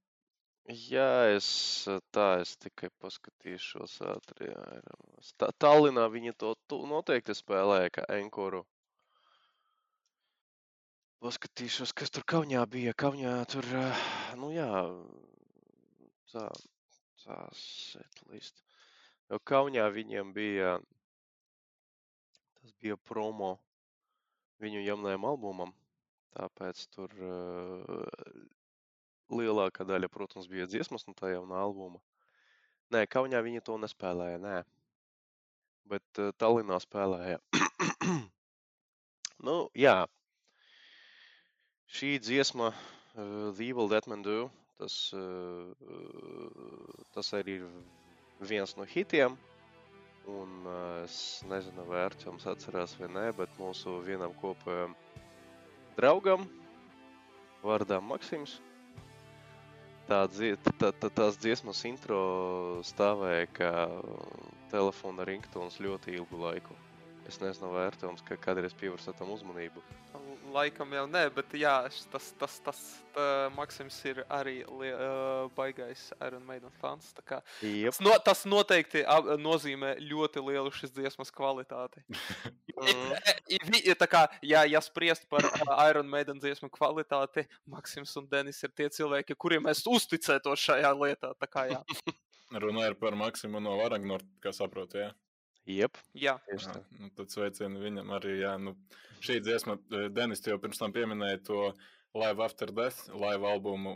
Jā, 0.71 1.07
es 1.35 1.47
tā 2.15 2.27
es 2.41 2.53
tikai 2.55 2.89
paskatīšos 3.03 3.97
ātri. 4.07 4.47
Tā, 5.37 5.49
Tallinā 5.59 6.05
viņi 6.11 6.33
to 6.39 6.53
tu, 6.71 6.79
noteikti 6.87 7.35
spēlēja 7.35 7.91
kā 7.97 8.05
enkoru. 8.15 8.63
Paskatīšos, 11.23 11.91
kas 11.95 12.11
tur 12.11 12.23
Kaunijā 12.27 12.63
bija. 12.67 12.93
Kaunijā 12.93 13.35
tur, 13.51 13.67
nu 14.39 14.53
jā, 14.55 14.71
tā, 16.31 16.47
tā 17.25 17.37
setlist. 17.59 18.63
Jo 19.31 19.39
Kaunijā 19.43 19.89
viņiem 19.91 20.31
bija 20.35 20.77
Tas 22.63 22.73
bija 22.79 22.95
promo 23.09 23.47
viņu 24.63 24.81
jaunajam 24.85 25.25
albumam. 25.27 25.71
Tāpēc 26.33 26.83
tur 26.95 27.15
uh, 27.29 28.13
lielākā 29.31 29.85
daļa, 29.87 30.09
protams, 30.11 30.49
bija 30.51 30.67
dziesmas 30.67 31.07
no 31.07 31.13
tā 31.17 31.33
jaunā 31.33 31.61
albuma. 31.63 32.01
Nē, 32.93 33.05
Kaunijā 33.09 33.41
viņi 33.45 33.63
to 33.65 33.77
nespēlēja, 33.81 34.39
nē. 34.43 34.57
Bet 35.89 36.19
uh, 36.21 36.31
Tallinā 36.39 36.79
spēlēja. 36.83 37.39
nu, 39.47 39.55
jā. 39.77 40.03
Šī 41.93 42.17
dziesma, 42.23 42.71
uh, 42.73 43.49
The 43.55 43.69
Evil 43.69 43.89
Dead 43.91 44.07
Man 44.11 44.23
Do, 44.25 44.49
tas, 44.81 44.97
uh, 45.17 45.73
tas 47.15 47.33
arī 47.37 47.59
ir 47.61 47.67
viens 48.43 48.75
no 48.77 48.87
hitiem. 48.87 49.37
Un 50.29 50.51
uh, 50.63 51.03
es 51.03 51.43
nezinu, 51.51 51.83
vai 51.89 52.05
Arčuns 52.05 52.45
atcerās 52.47 52.95
vai 52.99 53.09
nē, 53.11 53.25
bet 53.35 53.57
mūsu 53.59 53.97
vienam 54.05 54.31
kopējam 54.39 54.93
draugam, 55.97 56.45
vārdā 57.63 57.99
Maksims, 58.01 58.61
tā, 60.07 60.23
tā, 60.27 60.91
tā, 60.91 61.09
tās 61.09 61.37
dziesmas 61.41 61.83
intro 61.89 62.19
stāvēja 62.85 63.49
kā 63.59 63.73
telefona 64.73 65.27
ringtons 65.27 65.79
ļoti 65.83 66.17
ilgu 66.17 66.39
laiku. 66.41 66.77
Es 67.29 67.39
nezinu, 67.39 67.71
vai 67.71 67.87
Artoms 67.87 68.23
kādreiz 68.43 68.75
pievērsa 68.75 69.13
tam 69.15 69.31
uzmanību. 69.35 69.83
Laikam 70.53 70.91
jau 70.93 71.03
nē, 71.09 71.23
bet 71.33 71.53
jā, 71.57 71.73
tas, 72.13 72.27
tas, 72.37 72.57
tas 72.61 72.79
tā, 73.15 73.23
Maksims 73.55 73.95
ir 74.05 74.21
arī 74.31 74.59
uh, 74.65 75.47
baigais 75.57 76.05
Iron 76.19 76.43
Maiden 76.45 76.73
fans. 76.81 77.09
Yep. 77.17 77.89
Tas, 77.89 77.99
no, 78.05 78.13
tas 78.25 78.43
noteikti 78.49 79.01
ap, 79.09 79.31
nozīmē 79.41 79.95
ļoti 80.03 80.43
lielu 80.45 80.73
šīs 80.73 80.93
dziesmas 80.93 81.33
kvalitāti. 81.33 82.03
mm. 82.77 83.79
tā 83.99 84.09
kā, 84.09 84.25
jā, 84.45 84.63
ja 84.69 84.81
spriest 84.85 85.25
par 85.31 85.47
uh, 85.49 85.73
Iron 85.87 86.09
Maiden 86.09 86.41
dziesmu 86.43 86.69
kvalitāti, 86.73 87.47
Maksims 87.69 88.13
un 88.21 88.29
Denis 88.29 88.61
ir 88.61 88.75
tie 88.77 88.91
cilvēki, 88.93 89.37
kuriem 89.39 89.69
es 89.73 89.81
uzticētos 89.89 90.69
šajā 90.69 90.93
lietā. 91.01 91.33
Kā, 91.49 91.65
Runājot 92.63 92.99
par 93.01 93.17
Maksimu 93.17 93.61
no 93.63 93.79
Varagnora, 93.81 94.25
kā 94.43 94.53
saprotu, 94.53 95.01
jā. 95.01 95.11
Jep. 95.69 95.97
Jā, 96.17 96.37
tā. 96.47 96.79
Nu, 96.99 97.09
tad 97.15 97.31
sveicienu 97.31 97.81
viņam 97.83 98.09
arī. 98.17 98.37
Jā, 98.41 98.55
nu, 98.59 98.75
šī 99.23 99.39
dziesma, 99.43 99.77
e, 99.95 100.07
Denis 100.11 100.43
jau 100.43 100.57
pirms 100.59 100.81
tam 100.81 100.95
pieminēja 100.95 101.39
to 101.47 101.59
Live 102.19 102.43
After 102.43 102.71
Death, 102.71 103.07
live 103.15 103.47
albumu. 103.47 103.93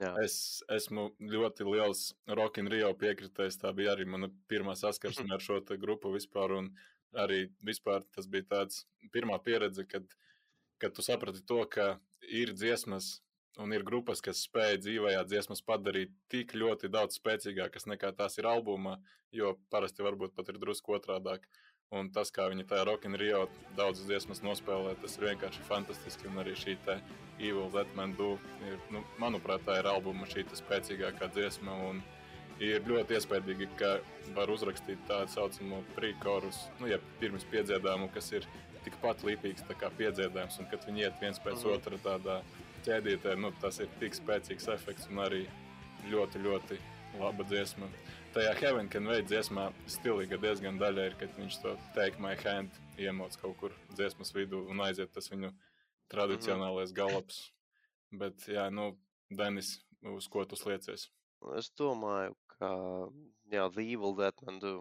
Jā. 0.00 0.10
Es 0.20 0.62
esmu 0.72 1.10
ļoti 1.20 1.64
liels 1.68 2.10
Rock 2.28 2.60
in 2.60 2.68
Rio 2.72 2.90
piekritējs. 2.98 3.60
Tā 3.62 3.72
bija 3.76 3.94
arī 3.94 4.04
mana 4.08 4.28
pirmā 4.50 4.74
saskarsme 4.76 5.28
ar 5.32 5.44
šo 5.44 5.60
grupu 5.80 6.12
vispār. 6.12 6.56
Un 6.58 6.72
arī 7.16 7.46
vispār 7.64 8.04
tas 8.12 8.26
bija 8.28 8.48
tāds 8.50 8.84
pirmā 9.12 9.38
pieredze, 9.42 9.86
kad, 9.88 10.04
kad 10.78 10.92
tu 10.92 11.04
saprati 11.04 11.44
to, 11.46 11.62
ka 11.70 11.98
ir 12.28 12.52
dziesmas, 12.52 13.20
Un 13.56 13.72
ir 13.72 13.84
grupas, 13.88 14.20
kas 14.20 14.42
spēj 14.44 14.82
dzīvajā 14.84 15.22
dziesmas 15.30 15.62
padarīt 15.64 16.10
tik 16.32 16.52
ļoti 16.60 16.90
daudz 16.92 17.16
spēcīgākas 17.16 17.88
nekā 17.88 18.10
tās 18.18 18.36
ir 18.36 18.48
albumā, 18.50 18.98
jo 19.32 19.54
parasti 19.72 20.04
varbūt 20.04 20.34
pat 20.36 20.50
ir 20.52 20.60
drusku 20.60 20.98
otrādāk. 20.98 21.46
Un 21.96 22.10
tas, 22.10 22.32
kā 22.34 22.48
viņi 22.50 22.66
tajā 22.66 22.84
Rock 22.84 23.06
in 23.06 23.14
Rio 23.16 23.44
daudzas 23.78 24.08
dziesmas 24.08 24.42
nospēlē, 24.42 24.96
tas 25.00 25.14
ir 25.16 25.28
vienkārši 25.28 25.64
fantastiski. 25.68 26.26
Un 26.28 26.42
arī 26.42 26.56
šī 26.58 26.74
te 26.84 26.98
Evil 27.38 27.70
Let 27.72 27.94
Man 27.96 28.12
Do, 28.18 28.34
ir, 28.66 28.76
nu, 28.92 29.04
manuprāt, 29.22 29.64
tā 29.64 29.78
ir 29.80 29.88
albuma 29.88 30.26
šī 30.28 30.44
spēcīgākā 30.60 31.30
dziesma. 31.32 31.78
Un 31.88 32.02
ir 32.60 32.84
ļoti 32.90 33.16
iespaidīgi, 33.16 33.70
ka 33.78 33.94
var 34.36 34.52
uzrakstīt 34.52 35.00
tādu 35.08 35.32
saucamo 35.32 35.80
pre-chorus, 35.94 36.66
nu, 36.82 36.90
ja 36.90 36.98
pirms 37.22 37.46
piedziedājumu, 37.52 38.10
kas 38.12 38.32
ir 38.34 38.48
tikpat 38.84 39.22
līdzīgs 39.26 39.64
kā 39.78 39.90
piedziedājums, 39.96 40.58
un 40.60 40.68
kad 40.70 40.84
viņi 40.88 41.06
iet 41.06 41.22
viens 41.22 41.40
pēc 41.42 41.62
mm 41.62 41.76
otra 41.78 42.02
tādā 42.02 42.40
ķēdītē, 42.86 43.34
nu, 43.42 43.50
tas 43.62 43.80
ir 43.82 43.90
tik 44.00 44.14
spēcīgs 44.14 44.68
efekts 44.70 45.08
un 45.10 45.22
arī 45.24 45.42
ļoti, 46.10 46.42
ļoti 46.44 46.78
laba 47.18 47.46
dziesma. 47.48 47.88
Tajā 48.36 48.52
Heaven 48.60 48.90
Can 48.92 49.08
Wait 49.10 49.26
dziesmā 49.30 49.70
stilīga 49.90 50.38
diezgan 50.38 50.78
daļa 50.78 51.06
ir, 51.08 51.16
kad 51.18 51.32
viņš 51.38 51.58
to 51.62 51.72
Take 51.96 52.20
My 52.22 52.36
Hand 52.44 52.74
iemoc 53.00 53.34
kaut 53.40 53.56
kur 53.62 53.74
dziesmas 53.94 54.34
vidū 54.36 54.62
un 54.70 54.82
aiziet 54.84 55.10
tas 55.14 55.30
viņu 55.32 55.50
tradicionālais 56.12 56.92
mhm. 56.92 56.98
galops. 56.98 57.40
Bet, 58.14 58.46
jā, 58.46 58.68
nu, 58.70 58.92
Denis, 59.32 59.80
uz 60.06 60.28
ko 60.30 60.44
tu 60.46 60.58
sliecies? 60.58 61.08
Es 61.58 61.70
domāju, 61.78 62.36
ka, 62.54 62.70
jā, 63.50 63.66
The 63.72 63.82
Evil 63.82 64.14
Dead 64.20 64.46
Man 64.46 64.60
Do. 64.62 64.76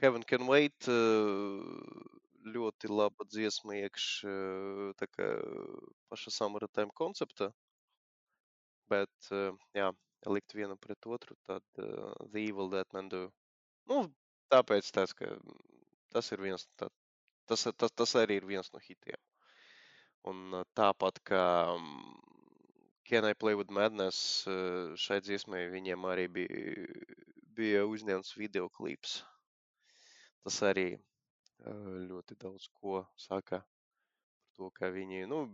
Heaven 0.00 0.24
Can 0.24 0.46
Wait 0.48 0.88
uh, 0.88 1.60
ļoti 2.54 2.90
laba 2.90 3.26
dziesma 3.28 3.78
iekš 3.80 4.06
kā 5.16 5.28
paša 6.10 6.32
samaratēm 6.36 6.92
koncepta. 6.96 7.50
Bet, 8.90 9.30
jā, 9.76 9.90
likt 10.26 10.54
vienu 10.54 10.76
pret 10.76 11.06
otru, 11.06 11.36
tad 11.46 11.62
uh, 11.78 12.12
The 12.32 12.42
Evil 12.48 12.70
Dead 12.72 12.88
Man 12.92 13.08
Do. 13.08 13.28
Nu, 13.88 14.02
tāpēc 14.52 14.90
tas, 14.92 15.14
ka 15.16 15.30
tas 16.10 16.32
ir 16.34 16.42
viens, 16.42 16.66
tā, 16.76 16.88
tas, 17.46 17.68
tas, 17.78 17.92
tas 17.94 18.14
arī 18.18 18.40
ir 18.40 18.48
viens 18.48 18.72
no 18.74 18.82
hitiem. 18.82 19.20
Un 20.28 20.60
tāpat 20.76 21.22
kā 21.24 21.44
Can 23.08 23.24
I 23.24 23.34
Play 23.34 23.56
With 23.58 23.72
Madness, 23.72 24.44
šai 25.00 25.20
dziesmai 25.24 25.64
viņiem 25.72 26.04
arī 26.06 26.26
bija, 26.34 26.84
bija 27.56 27.86
uzņemts 27.88 28.36
videoklips. 28.38 29.20
Tas 30.44 30.60
arī 30.66 30.92
ļoti 32.10 32.36
daudz 32.40 32.68
ko 32.80 33.04
saka 33.16 33.60
par 33.60 34.50
to, 34.56 34.70
ka 34.76 34.90
viņi, 34.92 35.26
nu, 35.30 35.44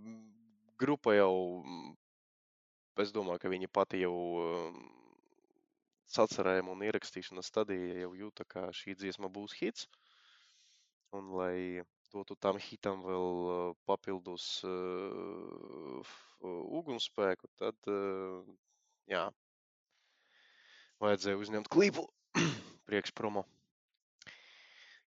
grupa 0.79 1.15
jau, 1.15 1.63
es 3.03 3.13
domāju, 3.15 3.43
ka 3.43 3.53
viņi 3.53 3.69
pati 3.69 4.03
jau 4.03 4.15
sacerējuma 6.15 6.73
un 6.73 6.85
ierakstīšanas 6.87 7.51
stadijā 7.51 8.03
jau 8.05 8.13
jūta, 8.15 8.47
ka 8.49 8.69
šī 8.75 8.95
dziesma 8.99 9.31
būs 9.33 9.57
hits. 9.59 9.89
Un 11.15 11.33
lai 11.39 11.83
dotu 12.13 12.37
tam 12.41 12.59
hitam 12.63 13.03
vēl 13.05 13.75
papildus 13.89 14.47
uh, 14.67 16.15
ugunsspēku, 16.79 17.51
tad, 17.61 17.77
uh, 17.91 18.43
jā, 19.11 19.27
vajadzēja 21.03 21.41
uzņemt 21.43 21.71
klipu 21.73 22.07
priekš 22.89 23.15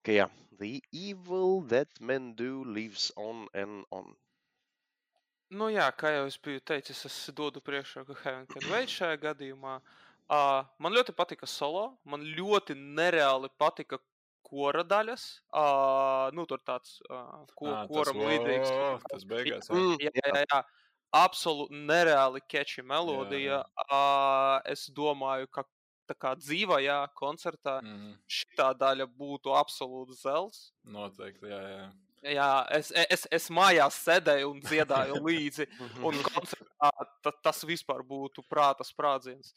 Ka 0.07 0.15
jā, 0.15 0.29
The 0.59 0.81
evil 0.91 1.61
that 1.61 1.87
men 2.01 2.33
do 2.33 2.63
lives 2.63 3.11
on 3.15 3.47
and 3.53 3.85
on. 3.91 4.15
Nu, 5.53 5.69
jā, 5.69 5.85
kā 5.95 6.09
jau 6.15 6.25
es 6.27 6.37
biju 6.41 6.63
teicis, 6.65 7.03
es 7.07 7.17
dodu 7.35 7.61
priekšroku 7.63 8.17
Heaven 8.23 8.47
Can 8.49 8.65
Wait 8.71 8.91
šajā 8.91 9.19
gadījumā. 9.21 9.77
Uh, 10.27 10.65
man 10.83 10.95
ļoti 10.97 11.13
patika 11.15 11.47
solo, 11.47 11.85
man 12.03 12.25
ļoti 12.25 12.75
nereāli 12.75 13.51
patika 13.61 14.01
kora 14.47 14.83
daļas. 14.83 15.27
Uh, 15.53 16.33
nu, 16.35 16.47
tur 16.49 16.59
tāds 16.65 16.97
uh, 17.05 17.45
ko, 17.53 17.69
tas 17.69 17.93
koram 17.93 18.19
wow, 18.19 18.33
līdzīgs. 18.33 18.73
tas 19.13 19.29
beigās, 19.29 19.69
jā. 19.69 19.77
Mm, 19.77 19.95
jā, 20.03 20.13
jā, 20.17 20.43
jā. 20.43 20.61
Absolūti 21.21 21.85
nereāli 21.87 22.41
catchy 22.49 22.83
melodija. 22.83 23.61
Uh, 23.85 24.57
es 24.73 24.89
domāju, 24.91 25.47
ka 25.53 25.63
kā 26.15 26.35
dzīvajā 26.35 27.07
koncertā 27.15 27.81
Mhm. 27.83 28.13
šī 28.27 28.73
daļa 28.77 29.07
būtu 29.17 29.51
absolūts 29.57 30.21
zelts. 30.23 30.71
Noteikti, 30.83 31.45
jā, 31.49 31.61
jā. 31.69 31.87
Jā, 32.27 32.65
es, 32.73 32.91
es, 32.91 33.27
es 33.31 33.49
mājās 33.49 33.93
sēdēju 34.03 34.49
un 34.51 34.59
dziedāju 34.61 35.19
līdzi. 35.27 35.67
Un 36.03 36.13
koncertā 36.25 36.89
ta, 37.21 37.31
tas 37.43 37.63
vispār 37.63 38.01
būtu 38.03 38.41
prāta 38.49 38.83
sprādziens. 38.83 39.53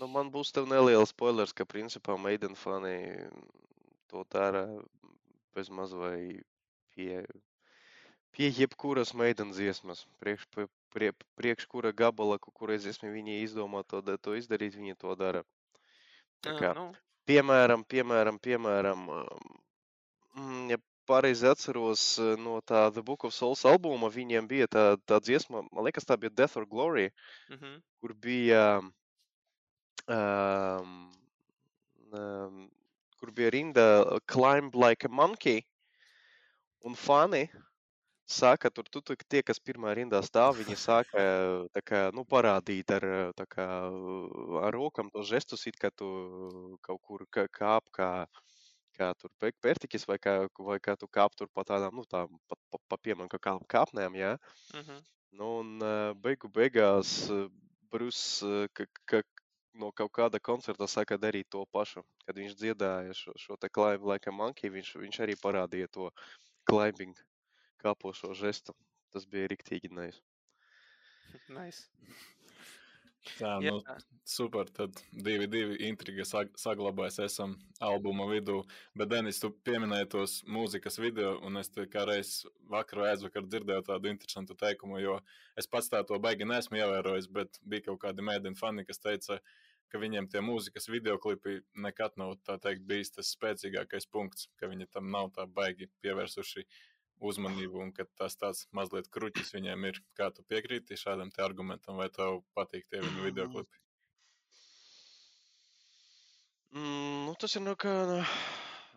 Nu, 0.00 0.06
man 0.06 0.30
būs 0.30 0.52
tev 0.54 0.66
neliels 0.70 1.10
spoilers, 1.10 1.52
ka 1.52 1.64
principā 1.64 2.16
Maiden 2.18 2.54
fani 2.54 3.26
to 4.08 4.24
dara 4.30 4.64
bez 5.54 5.68
maz 5.68 5.92
vai 5.92 6.38
pie, 6.94 7.26
pie 8.30 8.48
jebkuras 8.50 9.12
Maiden 9.12 9.50
dziesmas. 9.50 10.06
Priekš, 10.22 10.46
prie, 10.94 11.10
priekš 11.34 11.66
kura 11.66 11.90
gabala, 11.92 12.38
ku- 12.38 12.52
kurai 12.54 12.78
dziesmai 12.78 13.10
viņi 13.10 13.42
izdomā 13.42 13.82
to, 13.86 14.00
to 14.22 14.38
izdarīt, 14.38 14.78
viņi 14.78 14.96
to 14.98 15.14
dara. 15.18 15.42
Tā 16.44 16.52
Jā, 16.52 16.58
kā, 16.60 16.72
nu, 16.76 16.88
piemēram, 17.28 17.84
piemēram, 17.88 18.38
piemēram, 18.44 19.06
mm, 20.36 20.66
ja 20.74 20.78
pareizi 21.08 21.48
atceros 21.48 22.04
eh, 22.20 22.34
no 22.40 22.58
tā 22.64 22.86
The 22.92 23.04
Book 23.04 23.24
of 23.28 23.34
Souls 23.36 23.64
albuma, 23.68 24.10
viņiem 24.12 24.48
bija 24.50 24.68
tā, 24.70 24.84
tā 25.08 25.20
dziesma, 25.24 25.64
man 25.70 25.88
liekas, 25.88 26.06
tā 26.08 26.18
bija 26.20 26.32
Death 26.42 26.58
or 26.60 26.68
Glory, 26.68 27.10
mhm, 27.52 27.76
kur 28.00 28.14
bija, 28.26 28.64
um, 30.08 30.96
um, 32.12 32.64
kur 33.20 33.32
bija 33.36 33.52
rinda 33.54 33.86
Climb 34.28 34.74
like 34.76 35.08
a 35.08 35.12
monkey, 35.12 35.64
un 36.84 36.96
fani 36.96 37.46
sāka 38.30 38.70
tur, 38.72 38.86
tu, 38.90 39.00
tu, 39.04 39.16
tie, 39.28 39.42
kas 39.42 39.60
pirmā 39.60 39.92
rindā 39.96 40.20
stāv, 40.24 40.56
viņi 40.60 40.76
sāka 40.80 41.24
tā 41.74 41.82
kā, 41.84 42.00
nu, 42.16 42.24
parādīt 42.24 42.90
ar, 42.96 43.06
tā 43.36 43.46
kā, 43.50 43.66
ar 44.64 44.72
rokam 44.74 45.10
to 45.12 45.24
žestus, 45.26 45.66
it 45.68 45.76
kā 45.80 45.90
tu 45.92 46.08
kaut 46.82 47.02
kur 47.02 47.26
kā- 47.30 47.48
kāp, 47.48 47.84
kā, 47.92 48.10
kā 48.96 49.12
tur 49.20 49.30
pērtiķis, 49.40 50.06
vai 50.08 50.18
kā, 50.18 50.36
vai 50.58 50.78
kā 50.80 50.96
tu 50.96 51.08
kāp 51.08 51.36
tur 51.36 51.48
pa 51.52 51.66
tādām, 51.68 52.00
nu, 52.00 52.06
tām, 52.08 52.32
pa, 52.48 52.56
pa, 52.70 52.80
pa 52.88 52.96
piemēram, 52.96 53.28
kā 53.28 53.38
kādām 53.38 53.68
kāpnēm, 53.68 54.16
jā. 54.16 54.36
mhm. 54.74 55.02
Nu, 55.34 55.58
un 55.64 55.82
eh, 55.82 56.12
beigu 56.14 56.46
beigās 56.46 57.26
Brus 57.90 58.38
no 59.74 59.90
kaut 59.90 60.12
kāda 60.14 60.38
koncerta 60.38 60.86
sāka 60.86 61.18
darīt 61.18 61.48
to 61.50 61.64
pašu. 61.74 62.04
Kad 62.26 62.38
viņš 62.38 62.54
dziedāja 62.60 63.14
šo, 63.18 63.34
šo 63.38 63.56
te 63.60 63.68
climb 63.68 64.06
like 64.06 64.30
a 64.30 64.34
monkey, 64.34 64.70
viņš, 64.70 64.94
viņš 65.02 65.20
arī 65.26 65.34
parādīja 65.42 65.90
to 65.90 66.10
climbing 66.70 67.14
kāpošo 67.84 68.34
žestu. 68.38 68.74
Tas 69.14 69.28
bija 69.30 69.50
riktīgi 69.52 69.92
nice. 69.94 70.22
nice. 71.48 71.86
Tā, 73.24 73.54
Jā, 73.64 73.72
nu, 73.72 73.80
super. 74.28 74.68
Tad 74.76 74.98
divi, 75.12 75.46
divi 75.48 75.78
intriga 75.88 76.26
sag 76.28 76.50
saglabājas. 76.60 77.22
Esam 77.24 77.54
albuma 77.82 78.26
vidū. 78.28 78.60
Bet, 78.98 79.08
Denis, 79.12 79.40
tu 79.40 79.50
pieminēji 79.66 80.10
tos 80.12 80.36
mūzikas 80.44 81.00
video, 81.00 81.38
un 81.46 81.56
es 81.60 81.72
te 81.72 81.86
kā 81.90 82.04
reiz 82.08 82.42
vakar 82.70 83.00
vai 83.00 83.10
aizvakar 83.14 83.46
dzirdēju 83.48 83.86
tādu 83.88 84.12
interesantu 84.12 84.56
teikumu, 84.60 85.00
jo 85.00 85.18
es 85.56 85.70
pats 85.70 85.88
tā 85.92 86.02
to 86.06 86.20
baigi 86.20 86.48
neesmu 86.48 86.82
ievērojis, 86.82 87.30
bet 87.32 87.60
bija 87.64 87.88
kaut 87.88 88.02
kādi 88.04 88.26
mēdini 88.28 88.60
fani, 88.60 88.84
kas 88.88 89.00
teica, 89.00 89.40
ka 89.88 90.00
viņiem 90.02 90.28
tie 90.28 90.42
mūzikas 90.44 90.90
video 90.90 91.16
klipi 91.22 91.60
nekad 91.80 92.18
nav 92.20 92.36
tā 92.44 92.58
teikt 92.60 92.84
bijis 92.88 93.14
tas 93.14 93.30
spēcīgākais 93.36 94.10
punkts, 94.12 94.50
ka 94.60 94.68
viņi 94.68 94.90
tam 94.92 95.08
nav 95.14 95.32
tā 95.36 95.46
baigi 95.48 95.88
pievērsuši 96.04 96.66
uzmanību, 97.20 97.80
un 97.84 97.92
ka 97.94 98.06
tas 98.18 98.36
tāds 98.40 98.66
mazliet 98.74 99.08
kruķis 99.14 99.54
viņiem 99.54 99.88
ir. 99.90 100.00
Kā 100.18 100.30
tu 100.34 100.44
piekrīti 100.50 100.98
šādam 100.98 101.30
te 101.34 101.42
argumentam, 101.44 101.98
vai 102.00 102.10
tev 102.12 102.42
patīk 102.56 102.86
tie 102.90 103.02
viņu 103.04 103.24
video 103.28 103.48
klipi? 103.52 103.80
Mm, 106.74 107.26
nu, 107.28 107.34
tas 107.38 107.54
ir 107.54 107.62
no, 107.62 107.76
kā, 107.78 107.94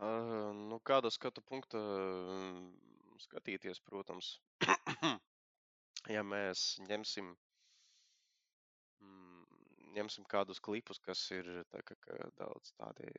no 0.01 0.79
kāda 0.81 1.11
skatu 1.13 1.43
punkta 1.45 1.77
mm, 1.77 2.63
skatīties, 3.27 3.81
protams. 3.85 4.37
ja 6.15 6.23
mēs 6.25 6.63
ņemsim, 6.87 7.29
mm, 9.03 9.45
ņemsim 9.99 10.25
kādus 10.25 10.63
klipus, 10.63 10.97
kas 11.05 11.21
ir 11.37 11.51
tā, 11.69 11.83
kā, 11.85 11.99
kā 12.01 12.17
daudz 12.41 12.73
tādi 12.81 13.13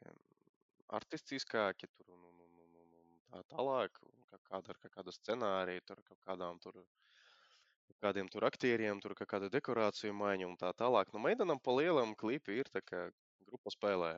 artistiskāki, 0.99 1.87
tur, 1.95 2.11
un, 2.17 2.27
un, 2.27 2.39
un, 2.43 2.75
un, 2.83 2.93
un 2.99 3.25
tā 3.31 3.45
tālāk, 3.55 4.03
un 4.29 4.39
kā 4.39 4.39
kāda 4.51 4.74
ar 4.74 4.79
kā 4.83 4.89
kādu 4.93 5.12
scenāriju, 5.14 5.85
tur 5.87 6.03
kaut 6.05 6.20
kādām 6.26 6.59
tur 6.61 6.83
kādiem 7.99 8.29
tur 8.31 8.45
aktieriem, 8.47 9.01
tur 9.03 9.14
kaut 9.18 9.31
kāda 9.33 9.49
dekorāciju 9.51 10.14
maiņa 10.14 10.47
un 10.47 10.57
tā 10.61 10.70
tālāk. 10.76 11.11
Nu, 11.12 11.22
Meidanam 11.24 11.59
pa 11.59 11.74
lielam 11.74 12.14
klipi 12.14 12.61
ir 12.61 12.70
tā 12.70 12.83
kā 12.85 13.09
grupa 13.49 13.72
spēlē. 13.74 14.12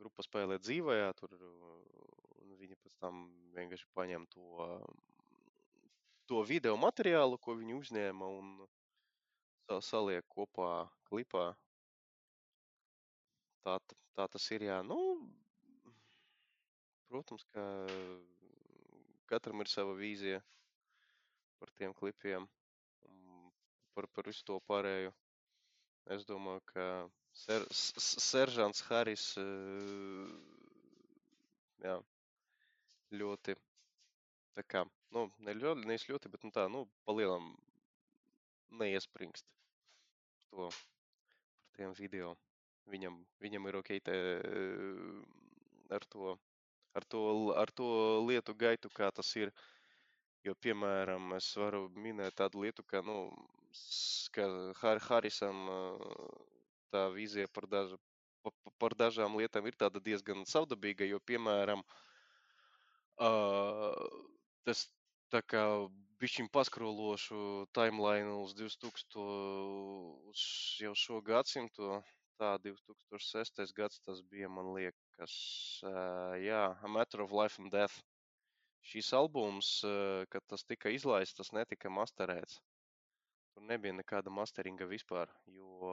Grupa 0.00 0.24
spēlē 0.24 0.56
dzīvajā, 0.62 1.10
tur 1.18 1.34
viņi 2.60 2.78
pēc 2.80 2.94
tam 3.02 3.26
vienkārši 3.56 3.88
paņem 3.96 4.24
to, 4.32 4.78
to 6.30 6.44
video 6.48 6.76
materiālu, 6.80 7.36
ko 7.38 7.58
viņi 7.58 7.76
uzņēma 7.82 8.30
un 8.38 8.54
sa- 9.66 9.82
saliek 9.84 10.24
kopā 10.32 10.88
klipā. 11.10 11.50
Tā, 13.66 13.76
tā 14.16 14.28
tas 14.32 14.50
ir, 14.56 14.64
jā. 14.70 14.80
Nu, 14.86 15.20
protams, 17.10 17.44
ka 17.52 17.66
katram 19.30 19.62
ir 19.62 19.70
sava 19.70 19.94
vīzija 19.98 20.40
par 21.60 21.70
tiem 21.78 21.94
klipiem 21.94 22.46
un 23.08 23.50
par, 23.94 24.08
par 24.16 24.28
visu 24.30 24.44
to 24.48 24.58
pārējo. 24.70 25.12
Es 26.16 26.24
domāju, 26.28 26.62
ka 26.72 26.84
ser, 27.36 27.66
S- 27.70 27.92
S- 28.00 28.22
Seržants 28.24 28.80
Haris 28.88 29.26
eh, 29.38 30.32
jā, 31.84 31.96
ļoti, 33.20 33.56
tā 34.56 34.64
kā, 34.74 34.84
nu, 35.14 35.26
ne 35.46 35.54
ļoti, 35.58 35.86
nevis 35.86 36.08
ļoti, 36.10 36.32
bet 36.32 36.46
nu 36.46 36.52
tā, 36.56 36.66
nu, 36.72 36.86
palielam 37.06 37.52
neiespringst 38.80 39.46
to 40.50 40.70
par 40.70 40.78
tiem 41.76 41.92
video. 41.98 42.34
Viņam, 42.90 43.20
viņam 43.42 43.68
ir 43.70 43.78
ok 43.82 43.90
te, 44.08 44.16
eh, 44.40 45.92
ar 45.94 46.06
to, 46.10 46.34
ar 46.94 47.04
to, 47.04 47.20
ar 47.62 47.70
to 47.70 47.86
lietu 48.26 48.54
gaitu, 48.54 48.90
kā 48.94 49.10
tas 49.14 49.30
ir. 49.36 49.52
Jo, 50.46 50.54
piemēram, 50.64 51.34
es 51.36 51.50
varu 51.60 51.82
minēt 52.00 52.38
tādu 52.40 52.62
lietu, 52.64 52.84
ka, 52.88 53.02
nu, 53.04 53.16
ka 54.32 54.46
Har 54.80 55.00
Harisam 55.04 55.66
tā 56.94 57.02
vīzija 57.14 57.50
par, 57.52 57.66
daž, 57.70 57.92
pa, 58.42 58.52
pa- 58.64 58.72
par 58.80 58.96
dažām 59.02 59.36
lietām 59.36 59.68
ir 59.68 59.76
tāda 59.76 60.00
diezgan 60.00 60.46
savdabīga, 60.48 61.04
jo, 61.10 61.20
piemēram, 61.30 61.84
ā, 63.20 63.30
tas 64.64 64.86
tā 65.30 65.42
kā 65.44 65.64
bišķiņ 66.20 66.48
paskrološu 66.52 67.42
timeline 67.76 68.32
uz 68.40 68.56
2000, 68.56 69.20
uz 70.32 70.46
jau 70.82 70.94
šo 71.04 71.20
gadsimtu, 71.24 72.00
tā 72.40 72.50
2006. 72.64 73.72
gads 73.76 74.00
tas 74.06 74.22
bija, 74.32 74.48
man 74.52 74.72
liekas, 74.76 75.34
ā, 75.86 75.94
jā, 76.42 76.62
A 76.82 76.88
Matter 76.88 77.22
of 77.26 77.32
Life 77.36 77.60
and 77.62 77.72
Death. 77.74 78.00
Šīs 78.90 79.10
albums, 79.16 79.70
ā, 79.84 80.24
kad 80.32 80.46
tas 80.48 80.64
tika 80.64 80.92
izlaists, 80.96 81.36
tas 81.40 81.52
netika 81.56 81.92
masterēts. 81.92 82.60
Tur 83.54 83.66
nebija 83.68 83.92
nekāda 83.98 84.32
masteringa 84.32 84.86
vispār, 84.88 85.30
jo, 85.50 85.90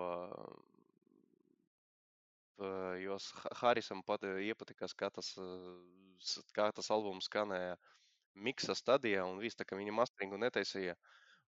ā, 2.62 2.70
jo 3.04 3.18
Harisam 3.62 4.04
pat 4.08 4.24
iepatikās, 4.30 4.96
kā 4.98 5.10
tas, 5.14 5.34
s- 5.38 6.44
kā 6.56 6.70
tas 6.74 6.90
albums 6.94 7.28
skanēja 7.30 7.76
miksa 8.48 8.76
stadijā, 8.78 9.26
un 9.30 9.40
viss 9.42 9.58
tā 9.58 9.66
kā 9.66 9.78
viņa 9.80 9.94
masteringu 10.00 10.38
netaisīja. 10.42 10.96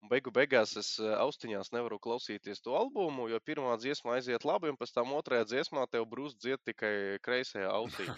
Un 0.04 0.10
beigu 0.12 0.30
beigās 0.30 0.76
es 0.78 0.88
austiņās 1.00 1.72
nevaru 1.74 1.98
klausīties 2.02 2.60
to 2.62 2.76
albumu, 2.78 3.26
jo 3.32 3.40
pirmā 3.42 3.72
dziesma 3.80 4.16
aiziet 4.16 4.44
labi, 4.46 4.70
un 4.70 4.76
pēc 4.78 4.92
tam 4.94 5.14
otrajā 5.16 5.46
dziesmā 5.52 5.86
tev 5.90 6.04
brūst 6.10 6.38
dzied 6.44 6.62
tikai 6.68 6.92
kreisajā 7.26 7.70
ausī. 7.72 8.06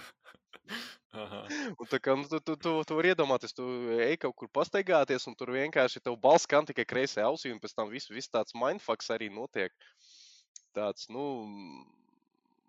Tā 1.93 2.01
kā 2.05 2.17
nu, 2.19 2.27
tu, 2.29 2.41
tu, 2.45 2.57
tu, 2.61 2.73
tu 2.85 2.99
vari 2.99 3.15
iedomāties, 3.15 3.55
tu 3.57 3.65
ej 4.05 4.19
kaut 4.21 4.37
kur 4.37 4.51
pastaigāties, 4.59 5.25
un 5.31 5.37
tur 5.39 5.55
vienkārši 5.55 6.03
tev 6.05 6.19
balss 6.21 6.45
skan 6.45 6.69
tikai 6.69 6.85
kreisajā 6.89 7.25
ausī, 7.31 7.55
un 7.55 7.63
pēc 7.63 7.77
tam 7.79 7.89
viss, 7.95 8.11
viss 8.13 8.35
tāds 8.35 8.57
mindfucks 8.59 9.09
arī 9.15 9.31
notiek. 9.33 9.73
Tāds, 10.77 11.09
nu, 11.15 11.25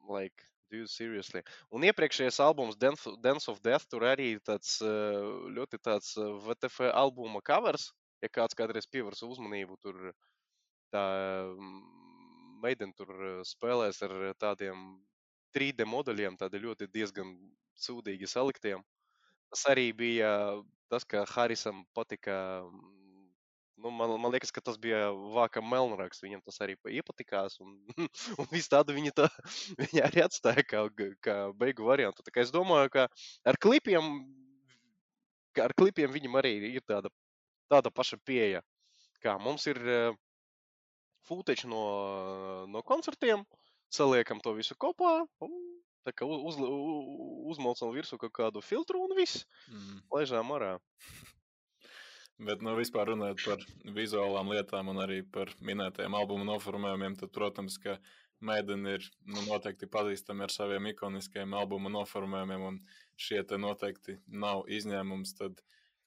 like, 0.08 0.48
dude, 0.72 0.88
seriously. 0.88 1.44
Un 1.76 1.84
iepriekšējais 1.90 2.40
albums 2.46 2.78
Dance 2.80 3.52
of 3.52 3.60
Death 3.66 3.90
tur 3.92 4.06
arī 4.08 4.32
tāds 4.46 4.78
ļoti 4.80 5.82
tāds 5.84 6.16
VTF 6.48 6.94
albuma 6.94 7.44
covers, 7.46 7.90
ja 8.24 8.30
kāds 8.34 8.58
kādreiz 8.60 8.88
pievērsa 8.92 9.28
uzmanību, 9.30 9.78
tur 9.84 10.12
tā 10.94 11.06
meitene 12.64 12.94
tur 12.98 13.12
ā, 13.14 13.34
spēlēs 13.48 14.02
ar 14.06 14.14
tādiem 14.42 14.84
3D 15.56 15.86
modeļiem, 15.90 16.38
tādi 16.40 16.62
ļoti 16.62 16.90
diezgan 16.94 17.34
sūdīgi 17.80 18.28
saliktiem. 18.30 18.84
Tas 19.50 19.64
arī 19.72 19.90
bija 19.98 20.32
tas, 20.92 21.06
ka 21.06 21.26
Harisam 21.36 21.86
patika. 21.98 22.66
mm, 22.68 22.98
Nu, 23.80 23.94
man, 23.96 24.12
man 24.20 24.34
liekas, 24.34 24.52
ka 24.52 24.60
tas 24.60 24.76
bija 24.76 25.06
Vāka 25.32 25.62
Melnraksts. 25.64 26.20
Viņam 26.26 26.42
tas 26.44 26.58
arī 26.66 26.74
pa- 26.76 26.92
iepatikās. 26.92 27.54
Un, 27.64 27.78
un 28.42 28.50
viss 28.52 28.68
tādu 28.68 28.92
viņa, 28.98 29.14
tā, 29.16 29.28
viņa 29.80 30.02
arī 30.10 30.24
atstāja 30.26 30.66
kā, 30.68 30.82
kā 31.24 31.36
beigu 31.56 31.88
variantu. 31.88 32.26
Tā 32.26 32.34
kā 32.36 32.44
es 32.44 32.52
domāju, 32.52 32.92
ka 32.98 33.06
ar 33.48 33.56
klipiem, 33.64 34.10
ar 35.64 35.74
klipiem 35.80 36.12
viņam 36.12 36.36
arī 36.42 36.52
ir 36.74 36.84
tāda, 36.84 37.08
tāda 37.72 37.92
paša 37.94 38.20
pieeja. 38.26 38.62
Kā 39.24 39.36
mums 39.42 39.66
ir 39.70 39.80
uh, 39.84 40.18
footage 41.28 41.68
no, 41.70 41.82
no 42.72 42.84
koncertiem, 42.86 43.44
saliekam 43.94 44.42
to 44.44 44.56
visu 44.58 44.78
kopā. 44.80 45.20
Un, 45.46 45.58
tā 46.08 46.14
kā 46.16 46.26
uz, 46.26 46.56
uz, 46.56 46.62
uzmaucam 47.54 47.92
virsū 47.94 48.18
kaut 48.22 48.34
kādu 48.36 48.64
filtru 48.66 49.04
un 49.06 49.18
viss 49.18 49.46
Mm. 49.70 50.00
laižām 50.16 50.56
arā. 50.56 50.80
Bet, 52.40 52.64
nu, 52.64 52.72
vispār 52.80 53.12
runājot 53.12 53.42
par 53.44 53.64
vizuālām 53.98 54.48
lietām 54.54 54.88
un 54.90 55.02
arī 55.04 55.20
par 55.28 55.52
minētajiem 55.60 56.16
albumu 56.16 56.48
noformējumiem, 56.48 57.18
tad, 57.20 57.34
protams, 57.36 57.76
ka 57.84 57.98
Maiden 58.40 58.88
ir 58.88 59.04
nu, 59.28 59.42
noteikti 59.44 59.90
pazīstami 59.92 60.46
ar 60.46 60.54
saviem 60.54 60.88
ikoniskiem 60.94 61.54
albumu 61.60 61.92
noformējumiem, 61.92 62.64
un 62.70 62.78
šie 63.20 63.44
te 63.44 63.60
noteikti 63.60 64.16
nav 64.32 64.64
izņēmums. 64.72 65.36
Tad, 65.36 65.60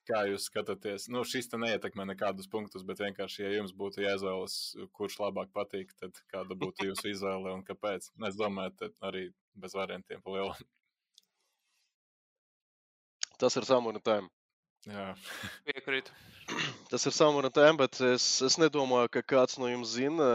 kā 0.08 0.24
jūs 0.28 0.48
skatāties, 0.50 1.08
nu, 1.12 1.22
šis 1.28 1.48
te 1.52 1.60
neietekmē 1.60 2.06
nekādus 2.10 2.48
punktus, 2.50 2.84
bet 2.88 3.02
vienkārši, 3.02 3.44
ja 3.44 3.52
jums 3.56 3.74
būtu 3.76 4.04
jāizvēlas, 4.04 4.58
kurš 4.96 5.18
labāk 5.22 5.52
patīk, 5.54 5.94
tad 6.00 6.18
kāda 6.32 6.58
būtu 6.58 6.90
jūsu 6.90 7.12
izvēle 7.12 7.54
un 7.54 7.64
kāpēc? 7.66 8.10
Es 8.28 8.38
domāju, 8.38 8.74
tad 8.84 8.98
arī 9.10 9.28
bez 9.54 9.76
variantiem 9.78 10.22
pa 10.24 10.36
lielam. 10.36 10.68
Tas 13.42 13.56
ir 13.58 13.66
samuna 13.66 14.02
tēma. 14.02 14.30
Jā, 14.86 15.12
Piekrītu. 15.68 16.14
Tas 16.90 17.06
ir 17.06 17.14
samuna 17.14 17.48
tēma, 17.54 17.84
bet 17.84 18.00
es, 18.04 18.26
es 18.44 18.58
nedomāju, 18.60 19.10
ka 19.14 19.22
kāds 19.34 19.58
no 19.62 19.70
jums 19.70 19.94
zina, 19.94 20.28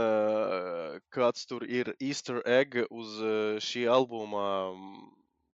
kāds 1.13 1.45
tur 1.49 1.65
ir 1.68 1.93
Easter 1.99 2.39
egg 2.47 2.80
uz 2.88 3.20
eh, 3.20 3.59
šī 3.63 3.86
albuma 3.91 4.47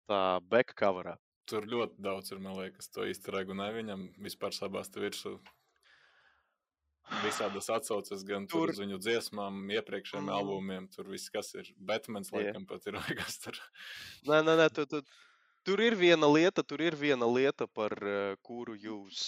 tā 0.10 0.24
back 0.49 0.74
coverā. 0.80 1.16
Tur 1.50 1.66
ļoti 1.70 1.97
daudz 2.06 2.32
ir, 2.32 2.39
man 2.43 2.56
liekas, 2.60 2.89
to 2.93 3.06
izturēgu 3.10 3.56
un 3.56 3.64
viņam 3.76 4.06
vispār 4.22 4.54
sabāzta 4.56 5.02
virsū. 5.04 5.38
Visādas 7.24 7.66
atsauces 7.74 8.22
gan 8.28 8.43
tur, 8.47 8.68
Tur- 8.70 8.76
uz 8.76 8.80
viņu 8.84 9.00
dziesmām, 9.02 9.56
iepriekšējiem 9.74 10.28
Mm. 10.28 10.36
albumiem. 10.36 10.88
Tur 10.93 11.08
viss, 11.10 11.30
kas 11.34 11.56
ir 11.56 11.72
Batmans, 11.80 12.30
Jā. 12.30 12.38
laikam, 12.43 12.68
pat 12.70 12.86
ir 12.86 12.93
vai 13.02 13.16
kas 13.18 13.39
tur. 13.41 13.58
Nē, 14.30 14.43
nē, 14.45 14.54
nē 14.62 14.68
tu, 14.76 14.86
tu, 14.86 15.02
tur 15.66 15.82
ir 15.82 15.95
viena 15.97 16.30
lieta, 16.30 16.62
tur 16.64 16.82
ir 16.86 16.93
viena 16.95 17.26
lieta, 17.26 17.66
par 17.68 17.91
eh, 18.04 18.36
kuru 18.45 18.76
jūs, 18.78 19.24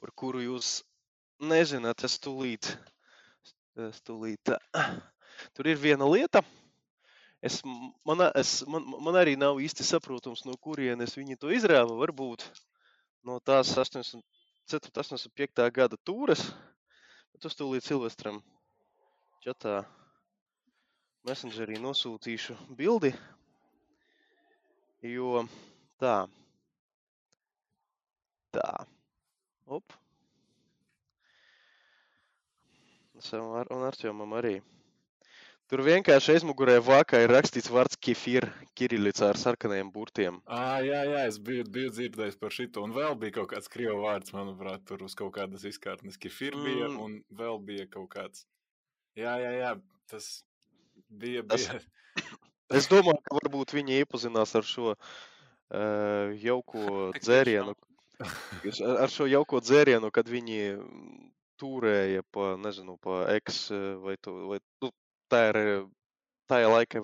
par 0.00 0.12
kuru 0.12 0.44
jūs 0.44 0.82
nezināt. 1.40 2.04
Es 2.04 2.18
tūlīt, 2.20 2.68
es 3.88 4.02
tūlīt. 4.04 4.52
Tur 5.56 5.66
ir 5.72 5.76
viena 5.80 6.04
lieta. 6.12 6.44
Es, 7.46 7.60
man, 8.06 8.24
es, 8.34 8.58
man, 8.66 8.86
man 9.06 9.18
arī 9.20 9.36
nav 9.38 9.60
īsti 9.62 9.84
saprotams, 9.86 10.42
no 10.48 10.56
kurienes 10.58 11.14
viņi 11.14 11.38
to 11.38 11.52
izrāva. 11.54 11.94
Varbūt 12.00 12.42
no 13.26 13.38
tās 13.38 13.70
84, 13.76 14.90
85. 14.90 15.66
gada 15.78 15.98
tūres. 16.02 16.42
Bet 17.36 17.46
uz 17.46 17.54
tūlīt 17.58 17.86
Silvestram 17.86 18.40
čatā 19.44 19.84
Messengerī 21.26 21.78
nosūtīšu 21.82 22.54
bildi. 22.78 23.12
Jo 25.06 25.44
tā, 26.02 26.16
tā, 28.54 28.68
op. 29.66 29.98
Sam 33.26 33.52
ar, 33.58 33.70
un 33.74 33.84
Arčēmam 33.86 34.34
arī. 34.38 34.56
Tur 35.66 35.80
vienkārši 35.82 36.36
aizmugurē 36.36 36.76
vākā 36.86 37.18
ir 37.24 37.32
rakstīts 37.34 37.70
vārds 37.74 37.98
kefir, 37.98 38.44
kirilicā 38.78 39.32
ar 39.32 39.38
sarkaniem 39.40 39.88
burtiem. 39.90 40.36
Ah, 40.46 40.76
jā, 40.84 41.00
jā, 41.10 41.24
es 41.26 41.40
biju, 41.42 41.64
biju 41.74 41.90
dzirdējis 41.96 42.36
par 42.38 42.54
šito. 42.54 42.84
Un 42.86 42.92
vēl 42.94 43.16
bija 43.18 43.34
kaut 43.40 43.48
kāds 43.50 43.70
krievu 43.72 44.04
vārds, 44.04 44.30
manuprāt, 44.36 44.84
tur 44.86 45.02
uz 45.02 45.16
kaut 45.18 45.32
kādas 45.34 45.64
izkārtnes. 45.66 46.20
Kefir 46.22 46.54
bija, 46.54 46.86
Mm. 46.86 47.00
un 47.02 47.16
vēl 47.34 47.58
bija 47.66 47.86
kaut 47.90 48.06
kāds. 48.14 48.44
Jā, 49.18 49.34
jā, 49.42 49.50
jā, 49.58 49.72
tas 50.06 50.44
bija. 51.10 51.42
Bija. 51.42 51.80
Es 52.74 52.88
domāju, 52.90 53.20
ka 53.22 53.36
varbūt 53.36 53.70
viņi 53.76 54.00
iepazinās 54.02 54.54
ar 54.58 54.64
šo 54.66 54.94
uh, 54.96 56.32
jauko 56.42 56.80
dzērienu, 57.22 57.74
ar 58.98 59.12
šo 59.12 59.26
jauko 59.30 59.60
dzērienu, 59.62 60.10
kad 60.10 60.26
viņi 60.26 60.56
mm, 60.74 61.28
turēja 61.62 62.24
pa, 62.34 62.56
nezinu, 62.58 62.96
pa 62.98 63.20
eks 63.36 63.68
vai, 64.02 64.16
to, 64.18 64.34
vai 64.50 64.58
nu, 64.82 64.90
tā 65.32 65.42
ir, 65.50 65.58
tajā 66.50 66.70
laikā 66.70 67.02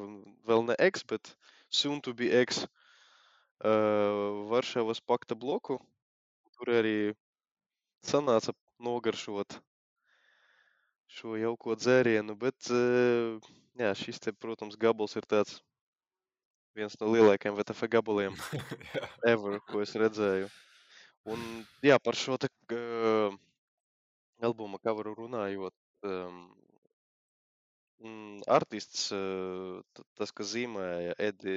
vēl 0.49 0.67
ne 0.69 0.77
eks, 0.87 1.05
bet 1.09 1.35
soon 1.73 2.01
to 2.05 2.15
be 2.15 2.29
eks 2.43 2.65
uh, 2.65 4.47
Varšavas 4.53 5.01
pakta 5.01 5.39
bloku. 5.39 5.79
Tur 6.57 6.75
arī 6.79 6.97
sanāca 8.07 8.55
nogaršot 8.83 9.59
šo 11.13 11.37
jauko 11.37 11.77
dzērienu, 11.77 12.37
bet 12.39 12.71
uh, 12.73 13.37
jā, 13.79 13.93
šis 13.99 14.21
te, 14.23 14.33
protams, 14.33 14.79
gabals 14.81 15.17
ir 15.19 15.27
tāds 15.29 15.61
viens 16.77 16.95
no 17.01 17.11
lielākajiem 17.13 17.57
VTF 17.59 17.89
gabaliem 17.93 18.37
ever, 19.33 19.59
ko 19.69 19.83
es 19.85 19.93
redzēju. 19.99 20.49
Un 21.33 21.43
jā, 21.85 21.99
par 22.03 22.17
šo 22.19 22.39
te 22.41 22.49
uh, 22.75 23.35
albuma 24.43 24.81
coveru 24.83 25.15
runājot, 25.21 25.75
um, 26.09 26.47
artists, 28.51 29.09
tas, 30.19 30.33
kas 30.33 30.53
zīmēja 30.55 31.15
Edi 31.19 31.57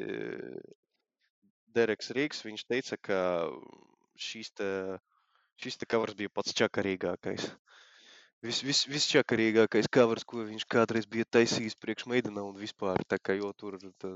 Dereks 1.75 2.11
Rīgs, 2.15 2.43
viņš 2.45 2.65
teica, 2.69 2.97
ka 3.01 3.19
šīs 4.15 4.51
te, 4.55 4.69
šis 5.61 5.79
te 5.81 5.87
covers 5.91 6.15
bija 6.17 6.31
pats 6.33 6.55
čakarīgākais. 6.55 7.47
Vis, 8.45 8.61
vis, 8.61 8.83
visčakarīgākais 8.91 9.89
covers, 9.91 10.23
ko 10.27 10.43
viņš 10.45 10.67
kādreiz 10.69 11.07
bija 11.09 11.25
taisījis 11.37 11.77
priekš 11.81 12.05
meidena 12.11 12.43
un 12.45 12.59
vispār, 12.59 13.01
tā 13.09 13.17
kā 13.17 13.35
jo 13.39 13.49
tur 13.57 13.79
tā, 14.01 14.11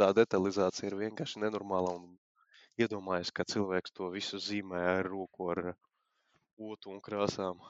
tā 0.00 0.10
detalizācija 0.18 0.90
ir 0.90 0.98
vienkārši 1.04 1.44
nenormāla 1.44 1.94
un 2.00 2.10
iedomājas, 2.80 3.30
ka 3.30 3.46
cilvēks 3.46 3.94
to 3.94 4.10
visu 4.14 4.40
zīmē 4.42 4.82
ar 4.96 5.08
roku, 5.14 5.52
ar 5.54 5.74
otu 6.58 6.92
un 6.96 7.00
krāsām. 7.04 7.62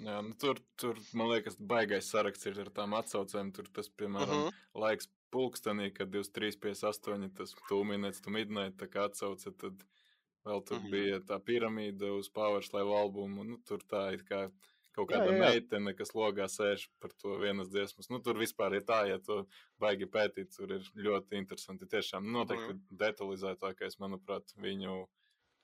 Jā, 0.00 0.20
nu, 0.24 0.32
tur, 0.40 0.58
tur, 0.80 0.96
man 1.14 1.28
liekas, 1.28 1.56
baigais 1.56 2.08
saraksts 2.10 2.46
ir 2.46 2.60
ar 2.60 2.70
tām 2.70 2.94
atsaucēm. 2.96 3.52
Tur 3.52 3.64
tas, 3.72 3.88
piemēram, 3.88 4.28
Mhm. 4.28 4.46
uh 4.46 4.50
-huh. 4.52 4.80
laiks 4.80 5.08
pulkstenī, 5.32 5.92
kad 5.94 6.10
23,58 6.10 7.34
tas 7.36 7.54
tūmīnēts, 7.70 8.22
tu 8.22 8.30
midnight, 8.30 8.76
tā 8.76 8.88
kā 8.88 9.04
atsauce, 9.08 9.52
tad 9.58 9.84
vēl 10.44 10.64
tur 10.64 10.76
uh 10.78 10.82
Mhm. 10.82 10.86
-huh. 10.86 10.90
bija 10.90 11.20
tā 11.20 11.38
piramīda 11.38 12.18
uz 12.18 12.28
Powerslave 12.30 12.90
albumu. 13.02 13.44
Nu, 13.44 13.58
tur 13.66 13.78
tā 13.78 14.12
ir 14.14 14.22
kā 14.24 14.50
kaut 14.92 15.08
kāda 15.10 15.30
jā, 15.30 15.38
jā. 15.38 15.50
meitene, 15.50 15.94
kas 15.96 16.12
logā 16.14 16.44
sēž 16.48 16.88
par 17.00 17.10
to 17.12 17.38
vienas 17.38 17.68
dziesmas. 17.68 18.08
Nu, 18.10 18.18
tur 18.18 18.34
vispār 18.34 18.74
ir 18.74 18.82
tā, 18.82 19.06
ja 19.08 19.18
to 19.18 19.46
baigi 19.78 20.06
pētīt, 20.06 20.56
tur 20.56 20.72
ir 20.72 20.80
ļoti 20.96 21.32
interesanti. 21.38 21.86
Tiešām 21.86 22.24
nu, 22.24 22.32
noteikti 22.44 22.72
Mhm. 22.74 22.96
detalizētākais, 22.96 23.98
manuprāt, 24.00 24.52
viņu 24.56 25.06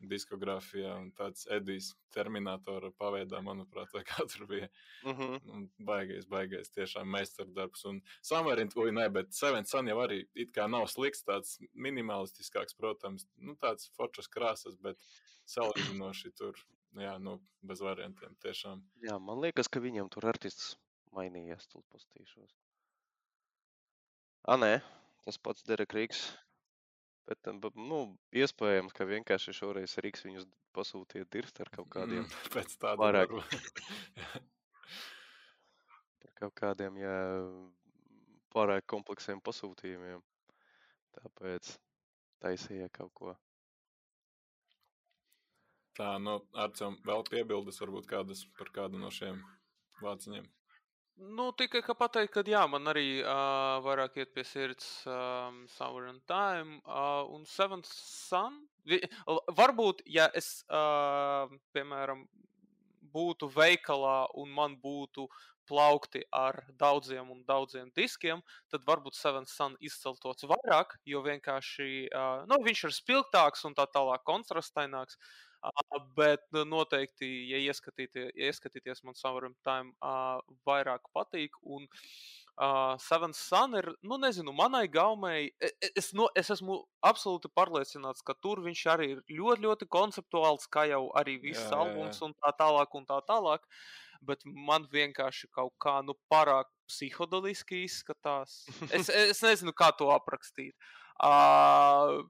diskogrāfijā 0.05 0.92
un 1.01 1.09
tāds 1.16 1.47
Edijs 1.53 1.92
Terminatora 2.12 2.90
paveidā, 3.01 3.40
manuprāt, 3.44 3.92
vai 3.94 4.03
kā 4.05 4.26
tur 4.28 4.47
bija. 4.47 4.68
-huh. 5.05 5.40
Nu, 5.44 5.68
Baigais, 5.78 6.26
baigais, 6.26 6.70
tiešām 6.70 7.09
meistardarbs. 7.09 7.84
Un 7.84 8.03
Samarins, 8.22 8.76
oi, 8.76 8.90
nē, 8.90 9.09
bet 9.12 9.34
Sevens 9.34 9.70
Sun 9.70 9.88
jau 9.88 9.99
arī 10.05 10.26
it 10.34 10.53
kā 10.53 10.68
nav 10.70 10.86
slikts, 10.86 11.24
tāds 11.24 11.59
minimalistiskāks, 11.74 12.76
protams, 12.76 13.26
nu, 13.36 13.55
tāds 13.55 13.90
foršas 13.97 14.28
krāsas, 14.28 14.76
bet 14.80 14.99
salīdzinoši 15.47 16.32
tur, 16.36 16.55
jā, 16.92 17.18
nu, 17.18 17.40
bez 17.62 17.80
variantiem 17.80 18.36
tiešām. 18.36 18.82
Jā, 19.03 19.18
man 19.18 19.40
liekas, 19.40 19.68
ka 19.68 19.80
viņam 19.80 20.09
tur 20.11 20.26
artists 20.26 20.76
mainījies, 21.12 21.68
tur 21.68 21.82
postīšos. 21.92 22.57
A, 24.47 24.57
nē, 24.57 24.80
tas 25.24 25.38
pats 25.38 25.62
Derek 25.66 25.92
Rīgs. 25.92 26.36
Bet, 27.27 27.41
em, 27.51 27.59
bet, 27.62 27.74
nu, 27.74 28.01
iespējams, 28.39 28.95
ka 28.95 29.07
vienkārši 29.09 29.55
šoreiz 29.59 29.97
Rīgs 30.05 30.22
viņus 30.27 30.47
pasūtīja 30.77 31.27
dirst 31.35 31.59
ar 31.64 31.70
kaut 31.74 31.89
kādiem, 31.91 32.22
Mm, 32.22 32.31
pēc 32.55 32.77
tāda 32.79 33.01
Pārāk. 33.01 33.33
par 36.22 36.37
kaut 36.43 36.55
kādiem, 36.61 37.01
jā, 37.03 37.16
pārāk 38.55 38.87
kompleksiem 38.93 39.43
pasūtījumiem. 39.43 40.22
Tāpēc 41.16 41.72
taisīja 42.45 42.89
kaut 42.95 43.12
ko. 43.16 43.35
Tā, 45.97 46.11
nu, 46.20 46.37
Arcam, 46.53 46.99
vēl 47.09 47.24
piebildes 47.31 47.81
varbūt 47.81 48.07
kādas 48.11 48.45
par 48.59 48.68
kādu 48.79 49.01
no 49.01 49.09
šiem 49.11 49.41
vāciņiem. 50.05 50.45
Nu, 51.17 51.49
tikai 51.57 51.81
ka 51.81 51.95
pateikt, 51.97 52.35
ka 52.35 52.43
jā, 52.45 52.61
man 52.69 52.91
arī 52.93 53.23
uh, 53.23 53.79
vairāk 53.81 54.19
iet 54.21 54.35
pie 54.37 54.43
sirds 54.45 54.85
um, 55.09 55.62
Sovereign 55.73 56.19
Time 56.29 56.77
uh, 56.85 57.25
un 57.33 57.47
Seventh 57.49 57.89
Sun. 57.89 58.59
Vi, 58.85 58.99
varbūt, 59.57 60.03
ja 60.12 60.27
es, 60.37 60.61
uh, 60.69 61.49
piemēram, 61.73 62.27
būtu 63.17 63.49
veikalā 63.49 64.27
un 64.37 64.53
man 64.53 64.77
būtu 64.83 65.25
plaukti 65.67 66.21
ar 66.37 66.61
daudziem 66.79 67.33
un 67.33 67.41
daudziem 67.49 67.89
diskiem, 67.97 68.45
tad 68.69 68.85
varbūt 68.85 69.17
Seventh 69.17 69.49
Sun 69.49 69.81
izceltos 69.81 70.45
vairāk, 70.45 70.99
jo 71.09 71.25
vienkārši 71.25 71.91
uh, 72.12 72.45
nu, 72.45 72.61
viņš 72.69 72.85
ir 72.91 72.97
spilgtāks 73.01 73.64
un 73.64 73.75
tā 73.79 73.89
tālāk 73.89 74.21
kontrastaināks. 74.29 75.17
Uh, 75.17 75.45
bet 76.17 76.45
nu, 76.55 76.64
noteikti, 76.69 77.29
ja 77.51 77.61
ieskatīties, 77.67 78.33
ja 78.35 78.51
ieskatīties 78.51 79.05
man 79.07 79.19
Sovereign 79.19 79.57
Time, 79.67 79.95
uh, 80.01 80.41
vairāk 80.69 81.09
patīk. 81.17 81.57
Un 81.62 81.89
Uh, 82.57 82.97
Seven 82.97 83.35
Sun 83.37 83.77
ir, 83.77 83.85
nu, 84.01 84.17
nezinu, 84.17 84.53
manai 84.57 84.87
gaumei. 84.89 85.51
Es, 85.93 86.14
no, 86.17 86.31
es 86.33 86.49
esmu 86.55 86.79
absolūti 87.05 87.51
pārliecināts, 87.53 88.25
ka 88.25 88.33
tur 88.41 88.62
viņš 88.64 88.85
arī 88.95 89.11
ir 89.12 89.21
ļoti, 89.29 89.61
ļoti 89.67 89.89
konceptuāls, 89.93 90.64
kā 90.73 90.87
jau 90.89 91.03
arī 91.21 91.37
viss 91.43 91.61
Jā, 91.61 91.75
jā, 91.75 91.83
albums 91.83 92.23
un 92.25 92.33
tā 92.41 92.55
tālāk 92.57 92.97
un 92.97 93.05
tā 93.11 93.21
tālāk. 93.29 93.69
Bet 94.25 94.41
man 94.49 94.89
vienkārši 94.89 95.51
kaut 95.53 95.75
kā 95.85 95.99
nu, 96.07 96.17
pārāk 96.33 96.73
psiholoģiski 96.89 97.83
izskatās. 97.85 98.62
Es, 98.89 99.12
es 99.12 99.45
nezinu, 99.45 99.77
kā 99.77 99.91
to 99.99 100.09
aprakstīt. 100.17 100.73
Uh, 101.21 102.25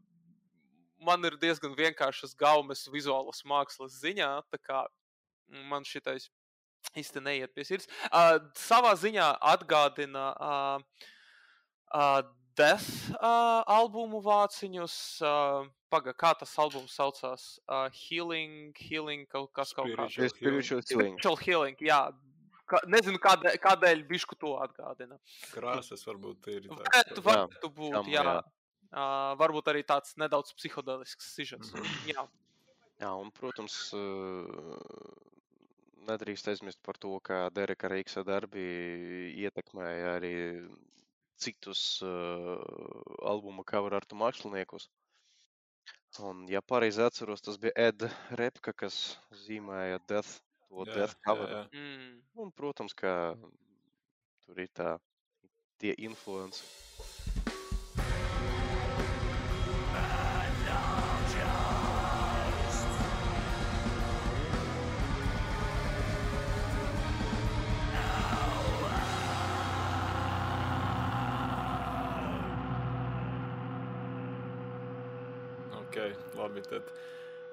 man 1.01 1.25
ir 1.25 1.37
diezgan 1.41 1.75
vienkāršas 1.77 2.37
gaumes 2.39 2.87
vizuālas 2.93 3.43
mākslas 3.45 4.01
ziņā. 4.03 4.31
tā 4.53 4.59
kā 4.63 4.87
Man 5.71 5.85
šitais 5.87 6.31
īsti 6.99 7.21
neiet 7.23 7.53
pie 7.55 7.65
sirds. 7.65 7.87
Uh, 8.11 8.41
savā 8.59 8.97
ziņā 8.99 9.29
atgādina 9.55 10.25
uh, 10.35 11.05
uh, 11.95 12.23
Death 12.57 13.13
uh, 13.15 13.63
albumu 13.69 14.23
vāciņus. 14.25 14.97
Uh, 15.23 15.69
Pagaidām, 15.93 16.19
kā 16.19 16.33
tas 16.35 16.55
albums 16.59 16.97
saucās? 16.99 17.45
Uh, 17.69 17.87
healing, 17.95 18.73
healing, 18.75 19.27
kaut 19.31 19.53
kas 19.55 19.71
kaut 19.77 19.87
kā 19.93 20.09
Spiritual 20.09 20.33
Spiritual 20.33 20.83
healing. 20.83 21.15
Spiritual 21.15 21.37
healing, 21.45 21.85
jā. 21.85 22.01
Ka, 22.67 22.81
nezinu, 22.91 23.21
kādēļ, 23.23 23.61
kādēļ 23.63 24.03
bišku 24.09 24.35
to 24.41 24.57
atgādina. 24.59 25.21
Krāsas 25.53 26.03
varbūt 26.09 26.49
ir 26.51 26.67
Varētu, 26.73 27.23
varētu 27.23 27.71
būt, 27.77 27.93
Kam, 27.95 28.09
jā. 28.11 28.25
jā. 28.27 28.41
Uh, 28.95 29.35
varbūt 29.41 29.69
arī 29.73 29.83
tāds 29.87 30.15
nedaudz 30.21 30.53
psiholoģisks 30.57 31.33
sižets. 31.37 31.73
Mhm. 31.75 31.95
Jā, 32.13 32.27
Jā, 32.97 33.11
un, 33.21 33.29
protams, 33.37 33.75
eh, 33.93 34.47
nedrīkst 36.09 36.49
aizmirst 36.49 36.81
par 36.87 36.97
to, 36.97 37.11
ka 37.21 37.51
Dereka 37.53 37.91
Reiksa 37.93 38.23
darbi 38.25 38.63
ietekmēja 39.43 40.15
arī 40.17 40.31
citus 41.37 42.01
uh, 42.01 42.57
albuma 43.29 43.67
cover 43.69 43.99
artu 43.99 44.17
māksliniekus. 44.17 44.89
Un, 46.25 46.47
ja 46.49 46.63
pareizi 46.65 47.03
atceros, 47.05 47.45
tas 47.45 47.59
bija 47.61 47.75
Ed 47.91 48.07
Repka, 48.41 48.73
kas 48.73 49.19
zīmēja 49.45 50.01
Death, 50.09 50.39
to 50.71 50.87
Jā, 50.89 50.95
Death 50.95 51.19
jā, 51.19 51.21
cover. 51.29 51.53
jā. 51.53 51.63
mm. 51.77 52.15
Un, 52.41 52.55
protams, 52.57 52.97
ka 52.97 53.13
tur 54.47 54.65
ir 54.65 54.73
tā, 54.73 54.97
tie 55.77 55.93
influence. 56.09 56.65
Labi. 76.57 76.69
Tad 76.69 76.93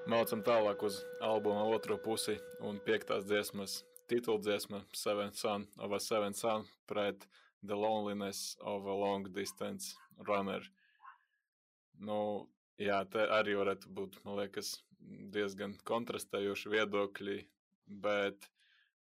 mācām 0.08 0.42
tālāk 0.44 0.82
uz 0.82 1.02
albuma 1.20 1.64
otro 1.64 1.98
pusi 1.98 2.38
un 2.60 2.80
piektās 2.80 3.24
dziesmas 3.24 3.84
tituldziesma 4.08 4.84
Seven 4.92 5.32
Sun 5.32 5.66
of 5.78 5.92
a 5.92 6.00
Seven 6.00 6.34
Sun 6.34 6.64
pret 6.86 7.26
The 7.62 7.74
Loneliness 7.74 8.56
of 8.60 8.84
a 8.84 8.92
Long 8.92 9.32
Distance 9.32 9.94
Runner. 10.28 10.62
Nu, 12.00 12.48
jā, 12.78 13.04
te 13.08 13.24
arī 13.30 13.54
varētu 13.56 13.88
būt, 13.88 14.18
man 14.24 14.36
liekas, 14.42 14.82
diezgan 15.00 15.76
kontrastējoši 15.84 16.72
viedokļi, 16.74 17.38
bet 17.86 18.50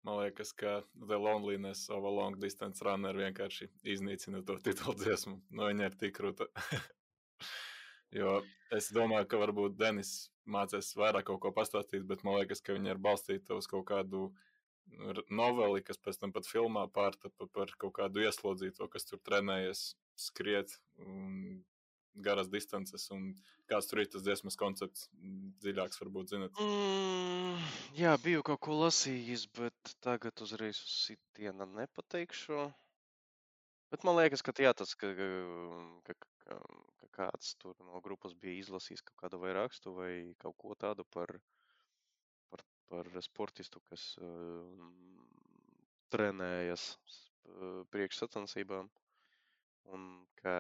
man 0.05 0.21
liekas, 0.21 0.53
ka 0.53 0.83
The 1.07 1.17
Loneliness 1.17 1.89
of 1.89 2.05
a 2.05 2.13
Long 2.13 2.37
Distance 2.41 2.85
Runner 2.85 3.17
vienkārši 3.17 3.71
iznīcina 3.85 4.45
to 4.45 4.59
tituldziesmu. 4.61 5.41
Nu, 5.51 5.69
viņa 5.71 5.89
ir 5.89 6.01
tik 6.05 6.17
krūta. 6.21 6.51
Jo 8.15 8.41
es 8.75 8.91
domāju, 8.95 9.29
ka 9.31 9.39
varbūt 9.39 9.79
Denis 9.79 10.31
mācīs 10.51 10.95
vairāk 10.99 11.29
kaut 11.29 11.41
ko 11.45 11.53
pastāstīt, 11.55 12.07
bet 12.09 12.25
man 12.27 12.41
liekas, 12.41 12.63
ka 12.65 12.75
viņa 12.75 12.95
ir 12.95 13.03
balstīta 13.03 13.59
uz 13.59 13.69
kaut 13.71 13.87
kādu 13.91 14.31
noveli, 15.31 15.83
kas 15.87 16.01
pēc 16.03 16.19
tam 16.19 16.33
pat 16.35 16.49
filmā 16.51 16.87
pārtapa 16.91 17.47
par 17.55 17.71
kaut 17.79 17.95
kādu 18.01 18.25
ieslodzīto, 18.25 18.89
kas 18.91 19.07
tur 19.07 19.21
trenējas 19.23 19.93
skriet 20.19 20.75
un 20.99 21.63
garas 22.15 22.51
distances. 22.51 23.07
Un 23.15 23.35
kāds 23.71 23.87
tur 23.87 24.03
ir 24.03 24.11
tas 24.11 24.25
dziesmas 24.27 24.59
koncepts, 24.59 25.09
dziļāks 25.63 26.03
varbūt 26.03 26.35
zinat. 26.35 26.59
Mm, 26.59 27.63
jā, 27.99 28.17
biju 28.25 28.43
kaut 28.47 28.63
ko 28.67 28.81
lasījis, 28.83 29.47
bet 29.57 29.95
tagad 30.05 30.43
uzreiz 30.43 30.83
uz 30.83 30.97
sitiena 31.07 31.69
nepateikšu. 31.79 32.67
Bet 33.91 34.07
man 34.07 34.19
liekas, 34.19 34.43
ka 34.47 34.55
jā, 34.59 34.75
tas, 34.75 34.95
ka, 34.99 35.11
ka, 35.15 36.19
ka 36.47 36.59
kāds 37.15 37.55
tur 37.63 37.77
no 37.87 38.01
grupas 38.05 38.35
bija 38.43 38.61
izlasījis 38.63 39.03
kaut 39.09 39.19
kādu 39.25 39.41
vai 39.43 39.55
rakstu 39.57 39.95
vai 39.97 40.13
kaut 40.43 40.57
ko 40.63 40.77
tādu 40.85 41.07
par, 41.17 41.33
par, 42.51 42.65
par 42.93 43.11
sportistu, 43.27 43.83
kas 43.91 44.05
um, 44.25 44.93
trenējas 46.15 46.87
uh, 46.95 47.83
priekšsacensībām. 47.95 48.91
Un 49.91 50.07
ka, 50.43 50.55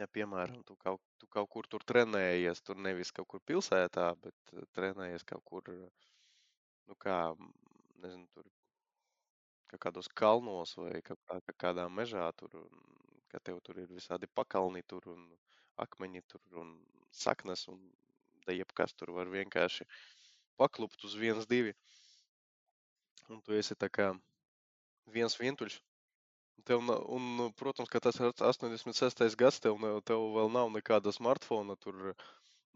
ja, 0.00 0.08
piemēram, 0.16 0.62
tu 0.68 0.76
kaut, 0.82 1.02
tu 1.18 1.28
kaut 1.36 1.50
kur 1.50 1.68
tur 1.70 1.84
trenējies, 1.92 2.62
tur 2.66 2.78
nevis 2.88 3.12
kaut 3.14 3.30
kur 3.32 3.42
pilsētā, 3.50 4.10
bet 4.26 4.54
uh, 4.54 4.66
trenējies 4.78 5.26
kaut 5.30 5.44
kur, 5.50 5.70
nu 6.90 6.98
kā, 7.06 7.18
nezinu, 8.04 8.28
tur 8.36 8.50
kaut 9.72 9.82
kādos 9.88 10.10
kalnos 10.22 10.76
vai 10.78 11.00
kaut 11.02 11.20
kā, 11.26 11.40
kādā 11.66 11.88
mežā, 11.90 12.28
tur, 12.38 12.54
ka 13.34 13.42
tev 13.50 13.58
tur 13.66 13.80
ir 13.82 13.90
visādi 13.90 14.30
pakalni 14.38 14.84
tur 14.90 15.06
un 15.10 15.22
akmeņi 15.84 16.22
tur 16.30 16.60
un 16.62 16.74
saknes, 17.24 17.66
un 17.72 17.80
da 18.46 18.54
jebkas 18.54 18.94
tur 18.94 19.10
var 19.16 19.30
vienkārši 19.32 19.86
paklupt 20.60 21.02
uz 21.08 21.16
viens, 21.18 21.48
divi. 21.50 21.74
Un 23.32 23.40
tu 23.42 23.56
esi 23.56 23.74
tā 23.74 23.88
kā 23.90 24.12
viens 25.16 25.34
vientuļš. 25.40 25.80
Tev, 26.68 26.80
un, 27.16 27.24
protams, 27.58 27.90
ka 27.90 28.00
tas 28.00 28.20
ir 28.20 28.30
86. 28.30 29.24
gads, 29.40 29.58
tev, 29.64 29.80
tev 30.08 30.22
vēl 30.36 30.52
nav 30.54 30.70
nekāda 30.72 31.12
smartphone, 31.12 31.74
tur 31.82 32.14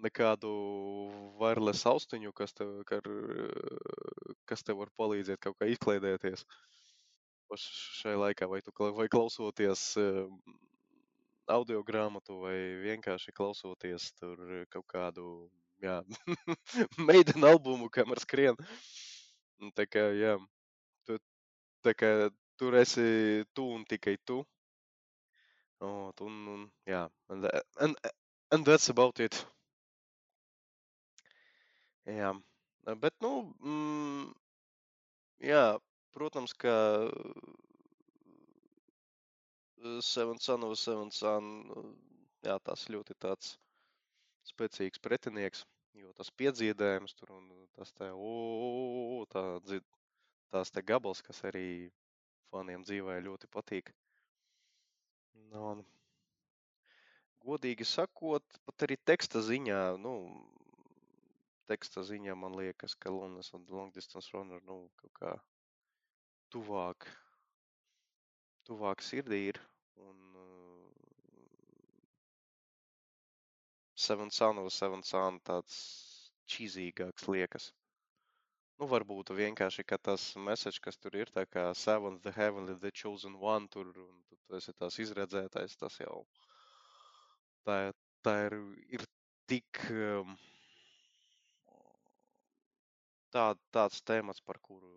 nekādu 0.03 0.51
wireless 1.39 1.87
austiņu, 1.89 2.35
kas 2.41 2.57
tev, 2.59 2.75
kar, 2.91 3.07
kas 4.51 4.67
tev 4.67 4.83
var 4.83 4.91
palīdzēt 4.99 5.41
kaut 5.47 5.57
kā 5.61 5.71
izklaidēties. 5.71 6.45
paš 6.45 6.78
šai 7.57 8.17
laikā, 8.19 8.49
vai 8.51 8.61
tu 8.61 8.73
vai 8.97 9.09
klausoties 9.09 9.97
audio 11.49 11.83
grāmatu, 11.83 12.43
vai 12.45 12.57
vienkārši 12.85 13.33
klausoties 13.33 14.13
tur 14.21 14.37
kaut 14.71 14.87
kādu 14.93 15.49
jā, 15.83 16.03
meiteni 17.09 17.49
albumu, 17.49 17.89
kamēr 17.91 18.21
skrien. 18.21 18.59
Un 19.63 19.73
Tā 19.75 19.89
kā, 19.91 20.05
jā, 20.15 20.37
tu, 21.09 21.19
tā 21.87 21.95
kā 21.97 22.13
tur 22.61 22.77
esi 22.79 23.45
tu 23.55 23.67
un 23.75 23.85
tikai 23.89 24.17
tu. 24.29 24.43
O, 25.81 26.11
un, 26.27 26.39
un, 26.55 26.63
jā, 26.91 27.05
and, 27.31 27.47
and, 27.81 27.97
and 28.51 28.67
that's 28.67 28.91
about 28.91 29.21
it. 29.23 29.39
Jā, 32.09 32.33
bet, 32.99 33.15
nu, 33.23 33.33
mm, 33.63 34.33
jā, 35.45 35.63
protams, 36.19 36.53
ka 36.59 36.75
Seven 40.03 40.39
Sun 40.39 40.65
of 40.65 40.73
a 40.73 40.77
Seven 40.77 41.11
Sun, 41.15 41.51
uh, 41.71 41.91
jā, 42.43 42.57
tas 42.67 42.89
ļoti 42.91 43.15
tāds 43.23 43.55
spēcīgs 44.49 44.99
pretinieks, 45.03 45.63
jo 45.95 46.11
tas 46.19 46.31
piedziedājums 46.41 47.15
tur 47.19 47.31
un 47.37 47.47
tas 47.79 47.93
tā, 47.95 48.11
o, 48.15 49.25
tā, 49.31 49.45
dzid, 49.67 49.87
tās 50.51 50.73
te 50.75 50.83
gabals, 50.83 51.23
kas 51.23 51.45
arī 51.47 51.91
faniem 52.51 52.83
dzīvē 52.87 53.21
ļoti 53.23 53.51
patīk. 53.55 53.93
Un, 55.55 55.85
godīgi 57.47 57.87
sakot, 57.87 58.59
pat 58.67 58.87
arī 58.89 58.99
teksta 59.11 59.45
ziņā, 59.45 59.83
nu, 60.03 60.15
teksta 61.71 62.03
ziņā 62.11 62.35
man 62.35 62.59
liekas, 62.59 62.97
ka 62.99 63.15
Lunas 63.15 63.53
un 63.55 63.69
Long 63.71 63.95
Distance 63.95 64.35
Runner, 64.35 64.61
nu, 64.67 64.89
kaut 64.99 65.15
kā 65.23 65.37
tuvāk, 66.55 67.07
tuvāk 68.69 69.03
sirdī 69.05 69.41
ir. 69.51 69.61
Un 70.09 70.39
uh, 70.43 70.87
Seven 73.95 74.31
Sun 74.31 74.63
of 74.63 74.73
Seven 74.73 75.03
Sun 75.03 75.41
tāds 75.45 75.77
čīzīgāks 76.49 77.29
liekas. 77.29 77.73
Nu, 78.79 78.87
varbūt 78.87 79.33
vienkārši, 79.35 79.85
tas 80.07 80.25
message, 80.49 80.79
kas 80.81 80.97
tur 80.97 81.17
ir, 81.19 81.31
tā 81.35 81.45
kā 81.51 81.65
Seven, 81.75 82.21
the 82.23 82.33
Heavenly, 82.33 82.77
the 82.79 82.93
Chosen 82.95 83.35
One, 83.35 83.67
tur, 83.69 83.91
un 83.91 84.21
tu, 84.29 84.39
tu 84.47 84.57
esi 84.57 84.73
tās 84.73 85.01
izredzētais, 85.03 85.75
tas 85.81 85.99
jau, 85.99 86.21
tā, 87.67 87.81
tā 88.23 88.37
ir, 88.47 88.55
ir 88.95 89.05
tik, 89.51 89.83
um, 89.91 90.37
tā, 93.35 93.51
tāds 93.75 93.99
temats, 94.07 94.41
par 94.47 94.63
kuru 94.63 94.95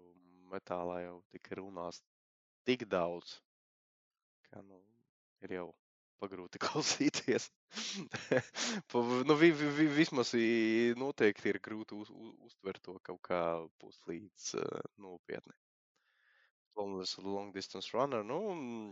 metālā 0.51 1.01
jau 1.05 1.17
tika 1.33 1.57
runās 1.59 2.01
tik 2.67 2.85
daudz, 2.89 3.37
kā, 4.49 4.61
nu, 4.65 4.79
ir 5.45 5.55
jau 5.57 5.67
pagrūti 6.21 6.61
klausīties. 6.65 7.49
Nu, 8.93 9.35
vi, 9.39 9.51
vi, 9.55 9.69
vi, 9.77 9.87
vismaz 9.95 10.33
noteikti 10.99 11.53
ir 11.53 11.61
grūti 11.63 11.97
uz, 11.97 12.11
uz, 12.11 12.33
uztvert 12.49 12.83
to 12.85 12.97
kaut 13.07 13.21
kā 13.25 13.41
puslīdz 13.81 14.51
uh, 14.59 14.81
nopietni. 15.01 15.55
Longest 16.77 17.19
long 17.19 17.51
distance 17.51 17.91
runner, 17.91 18.23
nu, 18.23 18.39
mm, 18.55 18.91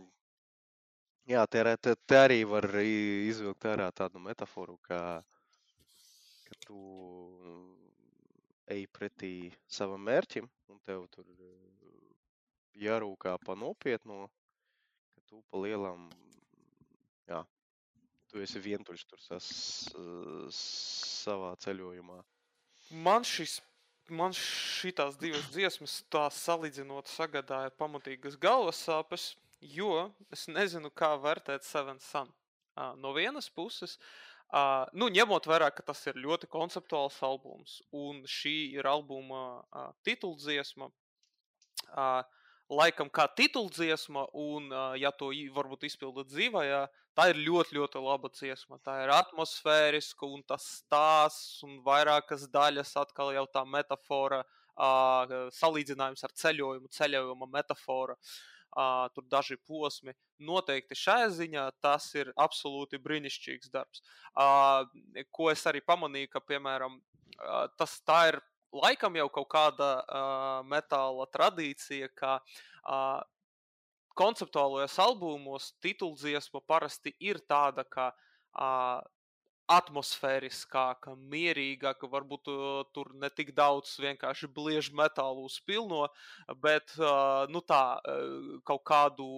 jā, 1.32 1.46
te, 1.48 1.62
te, 1.80 1.94
te 2.06 2.18
arī 2.26 2.42
var 2.48 2.66
izvilkt 2.82 3.64
ārā 3.70 3.88
tādu 3.96 4.20
metaforu, 4.20 4.76
ka, 4.84 4.98
ka 6.44 6.58
tu 6.66 6.82
ej 8.70 8.86
pretī 8.94 9.50
savam 9.68 10.02
mērķim, 10.06 10.46
un 10.70 10.78
tev 10.86 11.06
tur 11.14 11.26
jārūkā 12.80 13.36
pa 13.44 13.56
nopietnu, 13.58 14.24
ka 15.14 15.24
tu 15.28 15.42
pa 15.50 15.62
lielam, 15.64 16.06
jā, 17.28 17.42
tu 18.30 18.40
esi 18.44 18.62
vientuļš 18.62 19.04
tur 19.10 19.22
sas, 19.24 19.48
savā 20.54 21.54
ceļojumā. 21.64 22.22
Man 23.06 23.26
šis. 23.26 23.60
Man 24.10 24.32
šīs 24.34 25.18
divas 25.22 25.44
dziesmas, 25.54 26.00
tā 26.10 26.24
salīdzinot, 26.34 27.06
sagādāja 27.06 27.70
pamatīgas 27.78 28.34
galvas 28.42 28.80
sāpes, 28.82 29.36
jo 29.62 30.08
es 30.34 30.48
nezinu, 30.50 30.90
kā 30.90 31.12
vērtēt 31.14 31.62
Seven 31.62 32.00
Sun. 32.02 32.32
No 32.98 33.12
vienas 33.14 33.46
puses, 33.54 33.98
uh, 34.52 34.88
nu, 34.92 35.08
ņemot 35.12 35.46
vērā, 35.50 35.70
ka 35.74 35.84
tas 35.86 36.02
ir 36.10 36.18
ļoti 36.20 36.48
konceptuāls 36.50 37.18
albums, 37.26 37.80
un 37.94 38.22
šī 38.28 38.56
ir 38.76 38.88
albuma 38.90 39.42
uh, 39.62 39.90
tituldziesma, 40.06 40.90
uh, 41.94 42.20
laikam 42.70 43.10
kā 43.10 43.26
tituldziesma, 43.36 44.26
un, 44.34 44.70
uh, 44.72 44.94
ja 44.98 45.10
to 45.10 45.32
varbūt 45.56 45.88
izpilda 45.90 46.26
dzīvajā, 46.28 46.84
tā 47.18 47.30
ir 47.32 47.42
ļoti, 47.42 47.76
ļoti 47.80 48.04
laba 48.04 48.30
dziesma. 48.34 48.78
Tā 48.84 49.00
ir 49.04 49.14
atmosfēriska, 49.14 50.26
un 50.26 50.44
tas 50.46 50.66
stāsts, 50.78 51.64
un 51.66 51.80
vairākas 51.86 52.46
daļas, 52.52 52.94
atkal 53.02 53.34
jau 53.34 53.46
tā 53.50 53.66
metāfora, 53.66 54.44
uh, 54.76 55.50
salīdzinājums 55.58 56.24
ar 56.26 56.38
ceļojumu, 56.44 56.90
ceļojuma 56.94 57.50
metāfora. 57.58 58.14
Uh, 58.14 58.59
tur 59.14 59.26
daži 59.30 59.56
posmi. 59.66 60.14
Noteikti 60.40 60.96
šajā 60.96 61.28
ziņā 61.36 61.64
tas 61.82 62.06
ir 62.14 62.32
absolūti 62.38 63.00
brīnišķīgs 63.02 63.72
darbs. 63.72 64.04
Ko 65.34 65.50
es 65.52 65.66
arī 65.66 65.82
pamanīju, 65.84 66.30
ka, 66.32 66.44
piemēram, 66.52 67.00
tas 67.80 67.98
tā 68.06 68.20
ir 68.30 68.40
laikam 68.72 69.16
jau 69.18 69.28
kaut 69.34 69.50
kāda 69.50 69.90
metāla 70.70 71.26
tradīcija, 71.34 72.10
ka 72.14 72.38
konceptuālajos 74.20 74.98
albumos 75.00 75.70
tituldziesma 75.82 76.60
parasti 76.66 77.14
ir 77.20 77.40
tāda, 77.48 77.84
ka 77.84 78.10
atmosfēriskāka, 79.70 81.14
mierīgāka, 81.32 82.08
varbūt 82.10 82.50
uh, 82.50 82.68
tur 82.94 83.12
ne 83.22 83.30
tik 83.30 83.52
daudz 83.56 83.94
vienkārši 84.02 84.50
bliež 84.54 84.90
metālu 84.96 85.46
uz 85.46 85.60
pilno, 85.66 86.06
bet 86.62 86.94
uh, 86.98 87.46
nu 87.52 87.62
tā 87.62 87.84
uh, 87.98 88.56
kaut 88.66 88.86
kādu. 88.90 89.28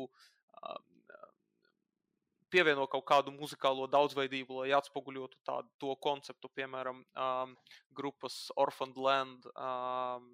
Pievieno 2.53 2.85
kaut 2.93 3.07
kādu 3.09 3.33
muzikālo 3.33 3.87
daudzveidību, 3.89 4.59
lai 4.61 4.75
atspoguļotu 4.77 5.39
tādu 5.49 5.71
to 5.81 5.95
konceptu, 6.05 6.51
piemēram, 6.53 6.99
um, 7.17 7.55
grupas 7.97 8.51
Orphaned 8.61 8.99
Land 9.01 9.47
um, 9.55 10.27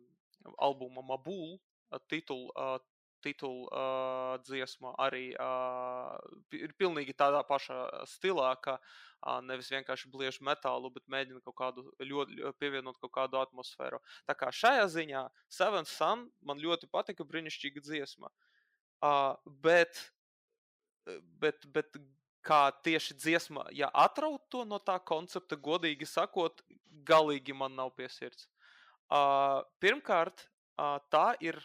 albuma 0.58 1.04
Mabul 1.06 1.60
titulu. 2.10 2.50
Uh, 2.58 2.80
Titula 3.28 3.68
uh, 3.68 4.32
dziesma 4.48 4.94
arī 5.04 5.30
uh, 5.36 6.16
ir 6.56 6.74
pilnīgi 6.80 7.14
tādā 7.16 7.44
pašā 7.46 7.78
stilā, 8.08 8.50
ka 8.64 8.78
uh, 8.80 9.38
nevis 9.44 9.70
vienkārši 9.72 10.10
bliež 10.12 10.40
metālu, 10.40 10.90
bet 10.96 11.06
mēģina 11.12 11.44
kaut 11.44 11.58
kādu 11.62 11.86
ļoti 12.00 12.40
ļo- 12.40 12.54
pievienot 12.58 13.00
kaut 13.04 13.14
kādu 13.20 13.40
atmosfēru. 13.44 14.02
Tā 14.26 14.36
kā 14.36 14.50
šajā 14.50 14.86
ziņā 14.98 15.24
Seven 15.60 15.88
Sun 15.88 16.28
man 16.42 16.62
ļoti 16.62 16.90
patika, 16.90 17.26
brīnišķīga 17.28 17.84
dziesma. 17.84 18.32
Uh, 18.98 19.36
bet 19.62 20.08
bet, 21.40 21.66
bet 21.72 21.98
kā 22.44 22.68
tieši 22.84 23.16
dziesma, 23.18 23.66
ja 23.76 23.90
atraut 23.94 24.44
to 24.52 24.64
no 24.68 24.78
tā 24.82 24.98
koncepta, 25.04 25.56
godīgi 25.56 26.08
sakot, 26.08 26.62
galīgi 27.08 27.56
man 27.56 27.76
nav 27.76 27.92
piesirds. 27.98 28.48
Uh, 29.08 29.64
pirmkārt, 29.80 30.44
uh, 30.76 30.98
tā 31.12 31.32
ir 31.44 31.58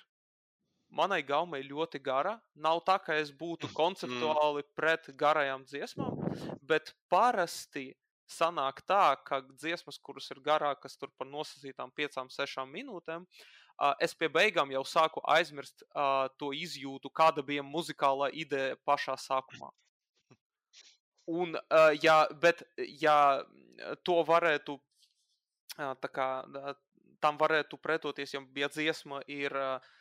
manai 0.94 1.22
gaumei 1.26 1.64
ļoti 1.66 2.02
gara. 2.04 2.38
Nav 2.56 2.84
tā, 2.88 3.00
ka 3.02 3.18
es 3.20 3.34
būtu 3.34 3.70
konceptuāli 3.80 4.66
pret 4.78 5.10
garajām 5.20 5.66
dziesmām, 5.70 6.22
bet 6.62 6.94
parasti 7.12 7.92
sanāk 8.30 8.82
tā, 8.88 9.18
ka 9.28 9.42
dziesmas, 9.52 10.00
kuras 10.00 10.30
ir 10.32 10.40
garākas 10.46 10.98
tur 10.98 11.12
par 11.18 11.28
nosacītām 11.30 11.92
piecām, 11.96 12.32
sešām 12.32 12.72
minūtēm, 12.72 13.26
es 14.02 14.14
pie 14.16 14.30
beigām 14.32 14.72
jau 14.72 14.84
sāku 14.88 15.22
aizmirst 15.36 15.84
to 16.40 16.54
izjūtu, 16.56 17.12
kāda 17.14 17.44
bija 17.46 17.66
muzikālā 17.66 18.30
ideja 18.32 18.78
pašā 18.88 19.18
sākumā. 19.20 19.70
Un, 21.30 21.56
ja, 22.04 22.16
bet, 22.42 22.64
ja 23.02 23.44
to 24.08 24.18
varētu, 24.28 24.78
tā 25.78 26.10
kā 26.12 26.30
tam 27.24 27.38
varētu 27.40 27.80
pretoties, 27.80 28.34
ja 28.36 28.72
dziesma 28.72 29.22
ir. 29.28 29.56
Uh, 29.56 29.92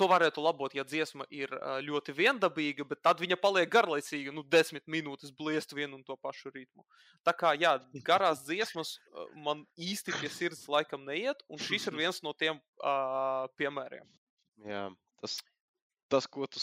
To 0.00 0.08
varētu 0.08 0.42
labot, 0.44 0.72
ja 0.74 0.84
dziesma 0.86 1.26
ir 1.32 1.50
ļoti 1.84 2.14
viendabīga, 2.16 2.86
bet 2.88 3.02
tad 3.04 3.20
viņa 3.20 3.36
paliek 3.40 3.68
garlaicīga, 3.72 4.32
nu, 4.34 4.44
desmit 4.54 4.86
minūtes 4.90 5.32
bliest 5.36 5.74
vienu 5.76 5.98
un 5.98 6.04
to 6.06 6.16
pašu 6.16 6.52
ritmu. 6.54 6.84
Tā 7.26 7.34
kā, 7.36 7.52
jā, 7.58 7.74
garās 8.06 8.44
dziesmas 8.46 8.94
man 9.44 9.66
īsti 9.76 10.14
pie 10.20 10.30
sirds 10.32 10.64
laikam 10.72 11.04
neiet, 11.08 11.44
un 11.52 11.60
šis 11.60 11.90
ir 11.90 11.98
viens 11.98 12.22
no 12.24 12.32
tiem 12.32 12.56
uh, 12.56 13.44
piemēriem. 13.60 14.08
Jā, 14.64 14.86
tas, 15.20 15.38
tas, 16.12 16.28
ko 16.30 16.46
tu, 16.46 16.60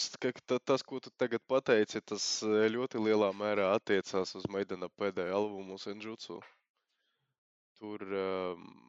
tas, 0.66 0.84
ko 0.86 1.00
tu 1.04 1.14
tagad 1.18 1.46
pateici, 1.50 2.02
tas 2.02 2.28
ļoti 2.46 3.02
lielā 3.06 3.30
mērā 3.36 3.72
attiecās 3.76 4.36
uz 4.40 4.50
Maidana 4.50 4.90
pēdējo 4.98 5.44
albumu 5.44 5.78
Senjutsu. 5.82 6.40
Tur, 7.80 8.04
um, 8.04 8.89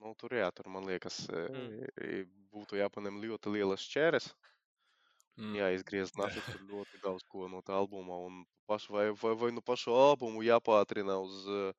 nu, 0.00 0.14
tur, 0.18 0.34
jā, 0.38 0.50
tur 0.54 0.68
man 0.72 0.86
liekas, 0.88 1.24
Mm. 1.30 1.82
mm. 1.98 2.28
būtu 2.54 2.78
jāpaņem 2.80 3.18
ļoti 3.24 3.52
lielas 3.56 3.82
šķēres. 3.84 4.30
Mm. 5.38 5.54
jāizgriež 5.54 6.10
naši 6.18 6.40
tur 6.42 6.62
ļoti 6.66 6.98
daudz 7.02 7.22
ko 7.30 7.46
no 7.48 7.60
tā 7.62 7.76
albuma. 7.78 8.16
Un 8.26 8.40
pašu, 8.66 8.92
vai, 8.96 9.04
vai, 9.14 9.34
vai 9.38 9.50
nu 9.54 9.62
pašu 9.62 9.94
albumu 9.94 10.42
jāpātrina 10.42 11.14
uz 11.22 11.44
uh, 11.46 11.70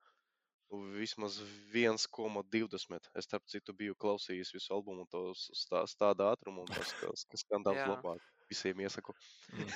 nu, 0.72 0.80
vismaz 0.96 1.42
1,20. 1.74 3.10
Es 3.20 3.28
starp 3.28 3.44
citu 3.52 3.74
biju 3.76 3.96
klausījis 4.00 4.54
visu 4.56 4.74
albumu 4.78 5.04
to 5.12 5.34
stā, 5.36 5.84
stāda 5.92 6.32
ātrumu, 6.34 6.64
un 6.64 6.72
tas, 6.72 6.94
kas, 7.02 7.26
kas 7.28 7.44
skan 7.44 7.66
daudz 7.68 7.84
labāk. 7.98 8.24
Visiem 8.50 8.80
iesaku. 8.82 9.14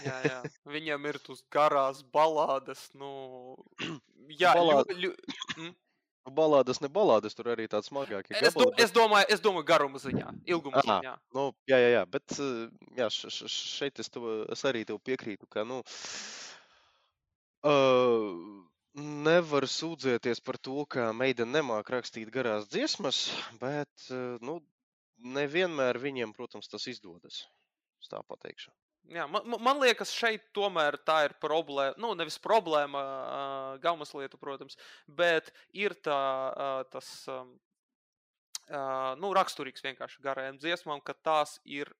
Jā, 0.06 0.16
jā. 0.26 0.38
Viņam 0.66 1.04
ir 1.12 1.20
tas 1.22 1.44
garās 1.54 2.00
balādes, 2.16 2.88
nu, 2.98 3.12
jā, 4.34 4.54
Balāde- 4.58 4.96
ļu, 4.98 5.12
ļu, 5.14 5.44
mm. 5.60 5.76
Nu, 6.24 6.32
balādes, 6.32 6.80
ne 6.80 6.88
balādes, 6.88 7.36
tur 7.36 7.50
arī 7.52 7.66
tāds 7.68 7.90
smagākie 7.92 8.38
es, 8.40 8.56
do, 8.56 8.70
es, 8.80 8.94
domāju, 8.96 9.28
es 9.36 9.42
domāju, 9.44 9.66
garuma 9.68 10.00
ziņā, 10.00 10.30
ilguma 10.48 10.80
Aha. 10.80 11.00
ziņā. 11.02 11.16
Nu, 11.36 11.50
jā, 11.68 11.80
jā, 11.84 11.90
jā, 11.98 12.04
bet 12.14 12.36
jā, 13.00 13.08
šeit 13.12 14.00
es, 14.00 14.12
tev, 14.14 14.30
es 14.56 14.64
arī 14.70 14.86
tev 14.88 15.02
piekrītu, 15.04 15.50
ka 15.52 15.66
nu, 15.68 15.82
uh, 17.68 18.30
nevar 19.28 19.68
sūdzēties 19.68 20.40
par 20.48 20.62
to, 20.64 20.86
ka 20.88 21.10
meitene 21.18 21.60
nemāķi 21.60 21.98
rakstīt 21.98 22.32
garās 22.32 22.70
dziesmas, 22.72 23.26
bet 23.60 24.08
uh, 24.14 24.40
nu, 24.40 24.62
nevienmēr 25.24 26.00
viņiem, 26.00 26.32
protams, 26.38 26.72
tas 26.72 26.88
izdodas. 26.92 27.44
Tā 28.12 28.20
pateikšu. 28.28 28.70
Jā, 29.12 29.26
man, 29.28 29.44
man- 29.60 29.82
liekas, 29.84 30.14
šeit 30.16 30.46
tomēr 30.56 30.96
tā 31.04 31.26
ir 31.28 31.34
problēma. 31.44 31.98
Nu, 32.00 32.14
nevis 32.16 32.40
problēma, 32.40 33.02
uh, 33.04 33.78
gaumas 33.84 34.14
lieta, 34.16 34.38
protams, 34.40 34.78
bet 35.08 35.52
ir 35.74 35.96
tā, 36.06 36.22
uh, 36.54 36.84
tas 36.90 37.10
um, 37.28 37.52
uh, 38.70 39.12
nu, 39.20 39.34
raksturīgs 39.36 39.84
vienkārši 39.84 40.24
garajām 40.24 40.58
dziesmām, 40.62 41.04
ka 41.04 41.14
tās 41.14 41.60
ir 41.66 41.92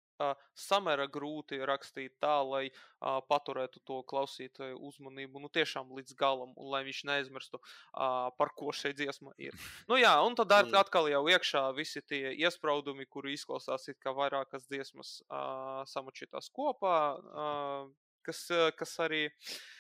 samērā 0.60 1.08
grūti 1.12 1.60
rakstīt 1.66 2.16
tā, 2.22 2.36
lai 2.46 2.64
uh, 2.70 3.20
paturētu 3.30 3.82
to 3.88 4.02
klausītāju 4.10 4.78
uzmanību 4.90 5.42
nu, 5.44 5.50
tiešām 5.54 5.92
līdz 5.98 6.16
galam, 6.20 6.54
un 6.56 6.72
lai 6.74 6.84
viņš 6.88 7.04
neaizmirstu, 7.10 7.60
uh, 7.60 8.30
par 8.38 8.54
ko 8.58 8.72
šī 8.76 8.94
dziesma 8.98 9.36
ir. 9.42 9.58
Nu, 9.90 9.98
jā, 10.00 10.14
un 10.26 10.36
tad 10.40 10.52
ar- 10.52 10.72
atkal 10.84 11.10
jau 11.12 11.24
iekšā 11.34 11.66
visi 11.78 12.02
tie 12.02 12.34
iespraudumi, 12.38 13.06
kuri 13.10 13.34
izklausās 13.38 13.90
it 13.90 14.00
kā 14.04 14.16
vairākas 14.16 14.68
dziesmas 14.70 15.22
uh, 15.28 15.84
samačītās 15.90 16.50
kopā, 16.54 16.98
uh, 17.18 17.88
kas, 18.24 18.48
uh, 18.54 18.70
kas 18.78 19.00
arī 19.04 19.28
Uh, 19.28 19.73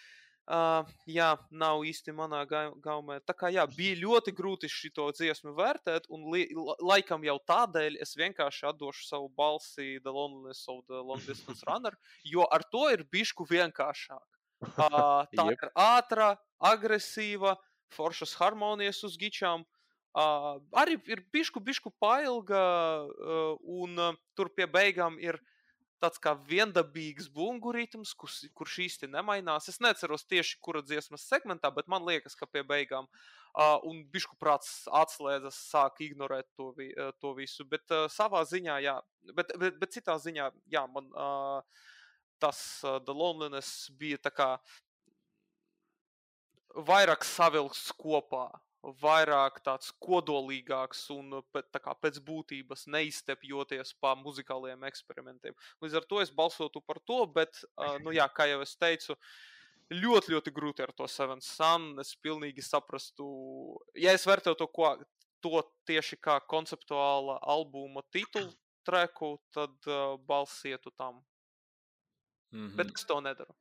jā, 0.48 1.30
nav 1.52 1.84
īsti 1.88 2.12
manā 2.16 2.44
gaumē. 2.48 3.20
Tā 3.24 3.34
kā 3.38 3.48
jā, 3.54 3.64
bija 3.72 3.96
ļoti 4.02 4.34
grūti 4.36 4.68
šo 4.68 5.08
dziesmu 5.16 5.54
vērtēt, 5.56 6.10
un 6.12 6.26
li, 6.34 6.50
la- 6.52 6.76
laikam 6.82 7.24
jau 7.24 7.38
tādēļ 7.48 7.96
es 8.04 8.16
vienkārši 8.20 8.68
atdošu 8.74 9.06
savu 9.08 9.30
balsi 9.30 10.00
The 10.04 10.12
Loneliness 10.12 10.68
of 10.68 10.84
the 10.88 11.00
Long 11.00 11.22
Distance 11.24 11.64
Runner, 11.70 11.96
jo 12.28 12.44
ar 12.52 12.64
to 12.72 12.90
ir 12.92 13.06
bišku 13.12 13.48
vienkāršāk. 13.50 14.24
Uh, 14.64 15.26
tā 15.36 15.44
Jep. 15.50 15.60
ir 15.60 15.72
ātrā, 15.76 16.28
agresīva, 16.64 17.58
foršas 17.92 18.32
harmonijas 18.40 19.02
uz 19.04 19.18
gičām. 19.20 19.66
Uh, 20.16 20.62
arī 20.80 20.96
ir 21.12 21.20
bišku, 21.34 21.60
bišku 21.60 21.92
pailga, 22.00 22.62
uh, 23.04 23.58
un 23.60 24.00
uh, 24.00 24.16
tur 24.38 24.48
pie 24.56 24.64
beigām 24.72 25.18
ir 25.20 25.36
tāds 26.04 26.20
kā 26.24 26.34
viendabīgs 26.50 27.30
bungu 27.32 27.72
ritms, 27.76 28.12
kurš, 28.20 28.42
kurš 28.58 28.80
īsti 28.88 29.10
nemainās. 29.14 29.70
Es 29.72 29.80
neceros 29.84 30.26
tieši 30.28 30.60
kura 30.64 30.84
dziesmas 30.84 31.24
segmentā, 31.30 31.72
bet 31.74 31.88
man 31.92 32.04
liekas, 32.08 32.36
ka 32.40 32.50
pie 32.50 32.66
beigām 32.68 33.08
uh, 33.08 33.80
un 33.88 34.04
bišku 34.14 34.36
prāts 34.42 34.84
atslēdzas, 35.02 35.60
sāk 35.72 36.04
ignorēt 36.04 36.50
to, 36.58 36.72
vi, 36.78 36.92
uh, 36.98 37.14
to 37.24 37.34
visu. 37.38 37.66
Bet 37.70 37.96
uh, 37.96 38.06
savā 38.12 38.44
ziņā, 38.50 38.80
jā, 38.84 38.98
bet, 39.32 39.56
bet, 39.60 39.80
bet 39.80 39.96
citā 39.96 40.18
ziņā, 40.20 40.50
jā, 40.74 40.84
man 40.92 41.08
uh, 41.14 41.88
tas 42.44 42.60
uh, 42.84 43.00
The 43.00 43.16
Loneliness 43.16 43.88
bija 44.00 44.20
tā 44.20 44.34
kā 44.36 44.50
vairāk 46.74 47.24
savilkts 47.28 47.92
kopā. 47.96 48.50
Vairāk 48.84 49.62
tāds 49.64 49.94
kodolīgāks 50.04 51.06
un 51.16 51.40
uh, 51.40 51.64
kā 51.72 51.94
pēc 52.04 52.20
būtības 52.26 52.86
neizstepjoties 52.92 53.94
pa 54.04 54.12
muzikāliem 54.20 54.84
eksperimentiem. 54.90 55.56
Līdz 55.84 56.00
ar 56.02 56.08
to 56.10 56.20
es 56.24 56.34
balsotu 56.36 56.82
par 56.84 57.00
to, 57.08 57.22
bet, 57.38 57.64
uh, 57.78 57.96
nu, 58.04 58.12
jā, 58.16 58.28
kā 58.36 58.50
jau 58.52 58.60
es 58.66 58.76
teicu, 58.76 59.16
ļoti, 59.94 60.34
ļoti 60.36 60.54
grūti 60.56 60.84
ar 60.84 60.92
to 60.96 61.08
Seven 61.08 61.42
Sun. 61.44 61.94
Es 62.04 62.12
pilnīgi 62.20 62.66
saprastu, 62.66 63.28
ja 63.96 64.16
es 64.16 64.28
vērtēju 64.28 64.60
to, 64.60 64.68
ko, 64.68 64.92
to 65.44 65.64
tieši 65.88 66.20
kā 66.24 66.40
konceptuāla 66.52 67.40
albuma 67.56 68.04
titulu 68.12 68.52
treku, 68.84 69.38
tad 69.56 69.76
uh, 69.88 70.20
balss 70.28 70.66
ietu 70.68 70.92
tam. 72.54 72.62
Mhm. 72.68 72.76
Bet 72.78 72.92
es 72.96 73.06
to 73.10 73.18
nedaru. 73.26 73.54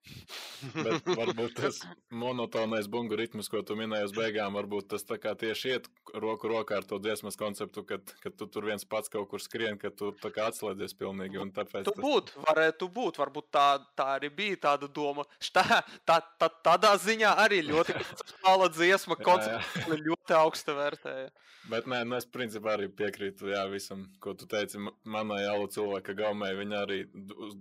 Bet 0.76 1.09
varbūt 1.09 1.55
tas 1.57 1.80
monotonais 2.12 2.86
bungu 2.93 3.16
ritms, 3.16 3.49
ko 3.49 3.62
tu 3.64 3.74
minēji 3.78 4.11
uz 4.11 4.14
beigām, 4.16 4.53
varbūt 4.59 4.90
tas 4.93 5.05
tā 5.09 5.16
kā 5.18 5.32
tieši 5.38 5.72
iet 5.72 5.88
roku 6.14 6.51
rokā 6.53 6.76
ar 6.82 6.84
to 6.84 6.99
dziesmas 7.03 7.38
konceptu, 7.40 7.84
kad, 7.88 8.05
kad 8.22 8.36
tu 8.36 8.47
tur 8.47 8.68
viens 8.68 8.84
pats 8.84 9.09
kaut 9.12 9.28
kur 9.32 9.40
skrien, 9.40 9.78
ka 9.80 9.90
tu 9.90 10.12
tā 10.20 10.30
kā 10.34 10.51
atslēdzies 10.53 10.95
pilnīgi. 11.01 11.40
Un 11.40 11.51
tāpēc 11.57 11.84
Tu 11.88 11.95
tas- 11.97 12.03
būt, 12.05 12.34
varētu 12.45 12.90
būt, 12.93 13.16
varbūt 13.22 13.49
tā, 13.51 13.66
tā 13.97 14.11
arī 14.18 14.28
bija 14.30 14.57
tāda 14.68 14.88
doma. 14.93 15.24
Štā, 15.40 15.64
tā, 16.09 16.20
tā, 16.38 16.51
tādā 16.62 16.93
ziņā 17.01 17.32
arī 17.47 17.62
ļoti 17.64 17.97
konceptuāla 17.97 18.68
dziesma, 18.76 19.16
konceptuāli 19.28 20.01
ļoti 20.09 20.36
augsta 20.36 20.76
vērtēja. 20.76 21.30
Bet 21.70 21.86
nē, 21.86 22.01
nu 22.05 22.16
es 22.18 22.24
principā 22.26 22.72
arī 22.74 22.88
piekrītu 22.90 23.47
jā, 23.53 23.62
visam, 23.70 24.09
ko 24.20 24.32
tu 24.34 24.49
teici. 24.51 24.80
Manai 25.07 25.45
alu 25.47 25.68
cilvēka 25.70 26.11
gaumē 26.18 26.49
viņa 26.59 26.80
arī 26.82 26.97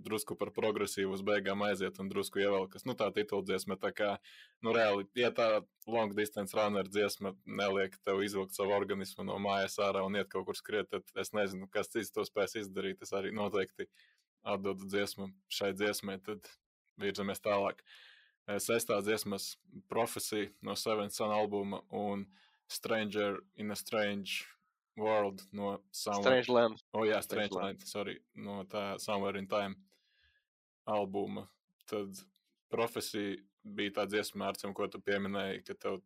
drusku 0.02 0.34
par 0.34 0.50
progresīvu 0.50 1.14
uz 1.22 1.26
beigām 1.26 1.62
aiziet 1.62 1.98
un 2.02 2.08
drusku 2.10 2.42
ievelkas. 2.42 2.84
Nu, 2.88 2.94
tā 2.98 3.08
titula 3.14 3.44
dziesma, 3.46 3.76
tā 3.80 3.92
kā, 3.94 4.16
nu, 4.64 4.74
reāli, 4.74 5.06
ja 5.18 5.30
tā 5.34 5.62
long 5.86 6.14
distance 6.16 6.56
runner 6.56 6.88
dziesma 6.88 7.34
neliek 7.46 7.96
tev 8.04 8.22
izvilkt 8.22 8.56
savu 8.56 8.74
organismu 8.74 9.26
no 9.28 9.38
mājas 9.42 9.78
ārā 9.82 10.02
un 10.06 10.18
iet 10.18 10.30
kaut 10.32 10.46
kur 10.48 10.58
skriet, 10.58 10.90
tad 10.90 11.06
es 11.18 11.32
nezinu, 11.32 11.68
kas 11.70 11.92
cits 11.92 12.12
to 12.12 12.24
spēs 12.26 12.58
izdarīt. 12.60 13.02
Es 13.02 13.14
arī 13.14 13.32
noteikti 13.34 13.88
atdodu 14.42 14.88
dziesmu 14.90 15.30
šai 15.52 15.72
dziesmai, 15.78 16.18
tad 16.26 16.48
virzamies 17.00 17.42
tālāk. 17.42 17.82
Eh, 18.48 18.58
Sestā 18.58 18.98
dziesmas 19.02 19.54
profesija 19.88 20.50
no 20.66 20.74
Seven 20.74 21.10
Sun 21.10 21.30
albuma 21.30 21.82
un 21.90 22.26
Stranger 22.68 23.38
in 23.56 23.70
a 23.70 23.76
Strange 23.76 24.42
World 24.96 25.46
no 25.52 25.78
Somewhere, 25.92 26.42
Strange 26.42 26.48
Land. 26.52 26.82
oh, 26.92 27.06
jā, 27.06 27.22
Strange 27.22 27.52
Strange 27.52 27.62
Land, 27.62 27.86
sorry, 27.86 28.18
no 28.34 28.62
tā 28.64 28.98
Somewhere 29.00 29.38
in 29.38 29.46
Time 29.46 29.76
albuma. 30.84 31.46
Tad 31.90 32.22
profesija 32.72 33.36
bija 33.62 33.98
tā 34.00 34.06
dziesma, 34.10 34.46
Mārcim, 34.46 34.74
ko 34.74 34.88
tu 34.90 35.00
pieminēji, 35.02 35.62
ka 35.66 35.76
tev 35.78 36.00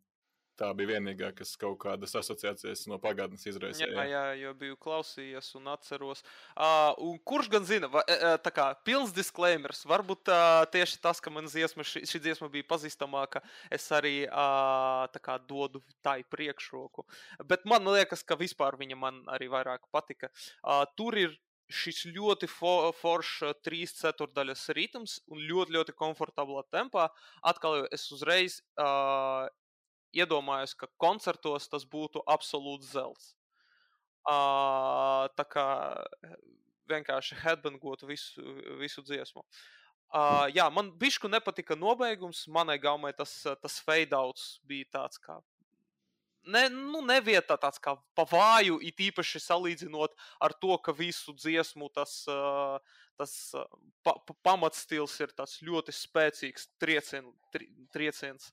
tā 0.57 0.69
bija 0.77 0.95
vienīgā, 0.95 1.29
kas 1.37 1.53
kaut 1.59 1.77
kādas 1.83 2.15
asociācijas 2.17 2.85
no 2.89 2.97
pagātnes 3.01 3.45
Jā, 3.45 3.53
izraisīja. 3.53 4.05
jā, 4.09 4.23
jo 4.41 4.53
biju 4.57 4.77
klausījies 4.81 5.51
un 5.59 5.69
atceros. 5.73 6.23
Uh, 6.55 6.97
un 7.05 7.19
kurš 7.21 7.49
gan 7.53 7.67
zina, 7.67 7.89
va, 7.93 8.03
tā 8.43 8.53
kā 8.53 8.67
pilns 8.87 9.13
disclaimers, 9.15 9.83
varbūt 9.89 10.31
uh, 10.33 10.65
tieši 10.73 11.01
tas, 11.03 11.21
ka 11.23 11.33
man 11.33 11.49
dziesma, 11.49 11.85
šī, 11.85 12.03
šī 12.09 12.23
dziesma 12.25 12.49
bija 12.53 12.67
pazīstamāka, 12.69 13.43
es 13.73 13.85
arī 13.93 14.15
uh, 14.25 15.05
tā 15.13 15.21
kā 15.23 15.37
dodu 15.49 15.83
tai 16.05 16.23
priekšroku. 16.25 17.05
Bet 17.45 17.67
man 17.69 17.85
liekas, 17.93 18.25
ka 18.25 18.39
vispār 18.39 18.79
viņa 18.81 18.97
man 18.99 19.21
arī 19.33 19.51
vairāk 19.53 19.85
patika. 19.93 20.31
Uh, 20.63 20.85
tur 20.97 21.17
ir 21.21 21.37
šis 21.67 22.05
ļoti 22.15 22.47
fo 22.47 22.91
foršs 22.95 23.59
trīs 23.65 23.93
ceturdaļas 23.99 24.67
ritms 24.77 25.17
un 25.27 25.41
ļoti, 25.49 25.75
ļoti 25.75 25.95
komfortablā 25.99 26.63
tempā. 26.71 27.09
Atkal 27.43 27.85
es 27.91 28.07
uzreiz 28.15 28.61
uh, 28.79 29.47
iedomājos, 30.15 30.75
ka 30.79 30.89
koncertos 31.01 31.67
tas 31.71 31.85
būtu 31.85 32.23
absolūts 32.27 32.93
zelts. 32.95 33.33
Uh, 34.27 35.27
tā 35.39 35.43
kā 35.47 35.67
vienkārši 36.87 37.37
headbangot 37.43 38.03
visu, 38.07 38.43
visu 38.79 39.03
dziesmu. 39.03 39.43
Uh, 40.07 40.47
jā, 40.55 40.69
man 40.71 40.93
bišku 40.95 41.27
nepatika 41.27 41.75
nobeigums. 41.75 42.45
Manai 42.47 42.77
gaumai 42.79 43.11
tas, 43.15 43.41
tas 43.43 43.79
fade 43.83 44.15
outs 44.15 44.57
bija 44.67 44.87
tāds 44.99 45.19
kā. 45.19 45.41
Ne, 46.47 46.67
nu, 46.71 47.01
nevietā 47.03 47.57
tāds 47.59 47.79
kā 47.83 47.97
pavāju, 48.15 48.77
it 48.85 48.99
īpaši 49.03 49.41
salīdzinot 49.43 50.13
ar 50.43 50.53
to, 50.55 50.77
ka 50.79 50.93
visu 50.95 51.33
dziesmu 51.35 51.89
tas, 51.95 52.21
tas 53.19 53.33
pa, 54.05 54.13
pa, 54.15 54.35
pamatstils 54.47 55.17
ir 55.19 55.33
tāds 55.35 55.57
ļoti 55.65 55.91
spēcīgs 55.95 56.69
triecien, 56.79 57.27
tri, 57.51 57.67
trieciens. 57.91 58.51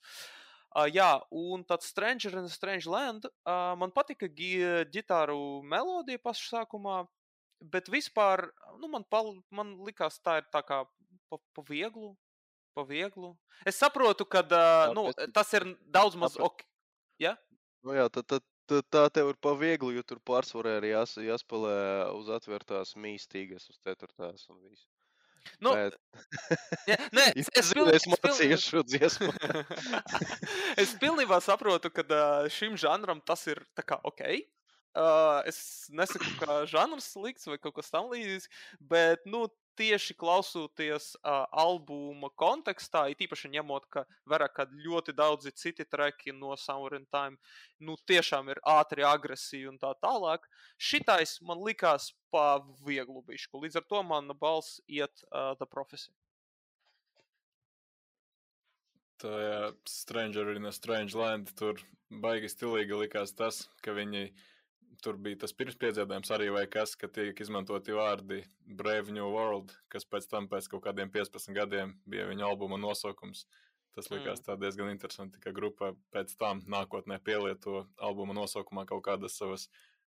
Uh, 0.74 0.88
jā, 0.90 1.06
un 1.30 1.62
tāds 1.62 1.86
Stranger 1.86 2.34
in 2.34 2.48
a 2.48 2.50
Strange 2.50 2.90
Land. 2.90 3.28
Uh, 3.46 3.76
man 3.78 3.94
patika 3.94 4.26
gi- 4.26 4.82
ģitāru 4.90 5.62
melodija 5.62 6.18
pašā 6.18 6.64
sākumā, 6.64 7.04
bet 7.62 7.86
vispār 7.92 8.48
nu, 8.80 8.90
man, 8.90 9.06
pal, 9.06 9.36
man 9.54 9.76
likās, 9.86 10.18
tā 10.18 10.40
ir 10.42 10.48
tā 10.50 10.64
kā 10.66 10.82
pa, 11.30 11.38
pa 11.54 11.66
vieglu. 11.70 12.16
Pa 12.74 12.82
vieglu. 12.82 13.36
Es 13.62 13.78
saprotu, 13.78 14.26
ka 14.26 14.42
uh, 14.42 14.90
nu, 14.98 15.06
tas 15.30 15.52
ir 15.54 15.68
daudz 15.94 16.18
maz 16.18 16.34
ok. 16.42 16.64
Ja? 17.22 17.36
Nu 17.84 17.94
jā, 17.96 18.08
tad, 18.12 18.26
tad, 18.32 18.44
tad 18.70 18.86
tā 18.94 19.04
tev 19.12 19.34
ir 19.34 19.38
pa 19.44 19.52
vieglu, 19.60 19.92
jo 19.92 20.02
tur 20.06 20.20
pārsvarā 20.24 20.78
ir 20.80 20.90
jās, 20.94 21.16
jāspēlē 21.20 21.76
uz 22.16 22.30
atvērtās 22.32 22.94
mīstīgas, 23.00 23.68
uz 23.70 23.80
ceturtās 23.84 24.46
un 24.48 24.60
visu. 24.64 24.86
Nu, 25.60 25.74
Bet 25.76 25.96
ja, 26.90 26.96
nē, 27.12 27.26
es, 27.40 27.50
es, 27.52 27.70
piln- 27.76 27.92
es 27.92 28.06
mācījos 28.08 28.64
šo 28.64 28.82
dziesmu. 28.88 29.28
es 30.82 30.94
pilnībā 31.00 31.40
saprotu, 31.44 31.92
ka 31.92 32.24
šim 32.52 32.78
žanram 32.80 33.20
tas 33.28 33.44
ir 33.52 33.60
kā 33.84 34.00
ok. 34.08 34.24
Uh, 34.94 35.42
es 35.50 35.58
nesaku, 35.90 36.28
ka 36.38 36.60
žanrs 36.70 37.10
slikts 37.16 37.48
vai 37.50 37.58
kaut 37.58 37.74
kas 37.80 37.90
tamlīdzīgs, 37.90 38.46
bet 38.78 39.24
nu, 39.26 39.48
tieši 39.78 40.16
klausoties 40.18 41.12
uh, 41.16 41.44
albuma 41.50 42.30
kontekstā, 42.40 43.06
it 43.12 43.22
īpaši 43.26 43.52
ņemot, 43.56 43.86
ka 43.92 44.04
vērā, 44.30 44.48
ka 44.52 44.66
ļoti 44.70 45.14
daudzi 45.16 45.54
citi 45.54 45.86
treki 45.88 46.34
no 46.34 46.56
Summer 46.60 46.96
in 46.98 47.06
Time 47.12 47.36
nu, 47.80 47.96
tiešām 48.08 48.50
ir 48.54 48.60
ātri, 48.64 49.06
agresīvi 49.06 49.70
un 49.72 49.78
tā 49.82 49.94
tālāk. 50.02 50.48
Šitais 50.78 51.38
man 51.42 51.62
likās 51.64 52.12
pa 52.34 52.60
vieglu 52.86 53.22
bišku. 53.26 53.62
Līdz 53.62 53.82
ar 53.82 53.88
to 53.90 54.04
mana 54.06 54.34
balss 54.34 54.80
iet 54.88 55.26
uh, 55.30 55.54
The 55.58 55.66
Prophecy. 55.70 56.12
tajā 59.24 59.72
Stranger 59.88 60.52
in 60.56 60.66
a 60.68 60.72
Strange 60.74 61.16
Land 61.16 61.52
tur 61.58 61.80
baigi 62.10 62.50
stilīgi 62.52 62.98
likās 63.04 63.32
tas, 63.36 63.64
ka 63.82 63.94
viņi 63.96 64.28
tur 65.02 65.18
bija 65.20 65.42
tas 65.44 65.54
pirmspiedziedājums 65.56 66.32
arī 66.36 66.50
vai 66.54 66.64
kas, 66.70 66.94
ka 66.98 67.08
tiek 67.08 67.38
izmantoti 67.40 67.94
vārdi 67.96 68.42
Brave 68.66 69.14
New 69.14 69.30
World, 69.34 69.74
kas 69.92 70.06
pēc 70.08 70.28
tam 70.30 70.48
pēc 70.50 70.68
kaut 70.72 70.84
kādiem 70.86 71.12
15 71.14 71.54
gadiem 71.56 71.96
bija 72.06 72.28
viņa 72.30 72.46
albuma 72.50 72.80
nosaukums. 72.80 73.46
Tas 73.94 74.10
likās 74.10 74.42
tā 74.42 74.56
diezgan 74.58 74.90
interesanti, 74.90 75.38
ka 75.38 75.52
grupa 75.54 75.92
pēc 76.14 76.32
tam 76.38 76.64
nākotnē 76.66 77.20
pielieto 77.22 77.84
albuma 78.02 78.34
nosaukumā 78.34 78.88
kaut 78.90 79.04
kādas 79.06 79.36
savas 79.38 79.68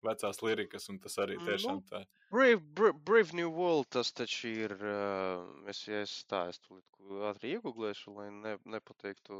vecās 0.06 0.38
lirikas, 0.42 0.88
un 0.90 1.00
tas 1.02 1.18
arī 1.22 1.38
Nu, 1.38 1.46
tiešām 1.48 1.82
tā. 1.90 2.04
Brave, 2.30 2.60
Brave, 2.78 2.98
Brave 3.06 3.36
New 3.38 3.50
World 3.50 3.90
tas 3.96 4.12
taču 4.14 4.50
ir. 4.50 4.74
Uh, 4.78 5.66
es, 5.70 5.82
ja 5.88 6.02
es 6.06 6.14
tā, 6.30 6.46
es 6.52 6.62
tulīt 6.62 6.86
ko 6.94 7.26
ātri 7.30 7.56
iegūlēšu, 7.56 8.14
lai 8.18 8.28
ne, 8.34 8.56
nepateiktu 8.76 9.38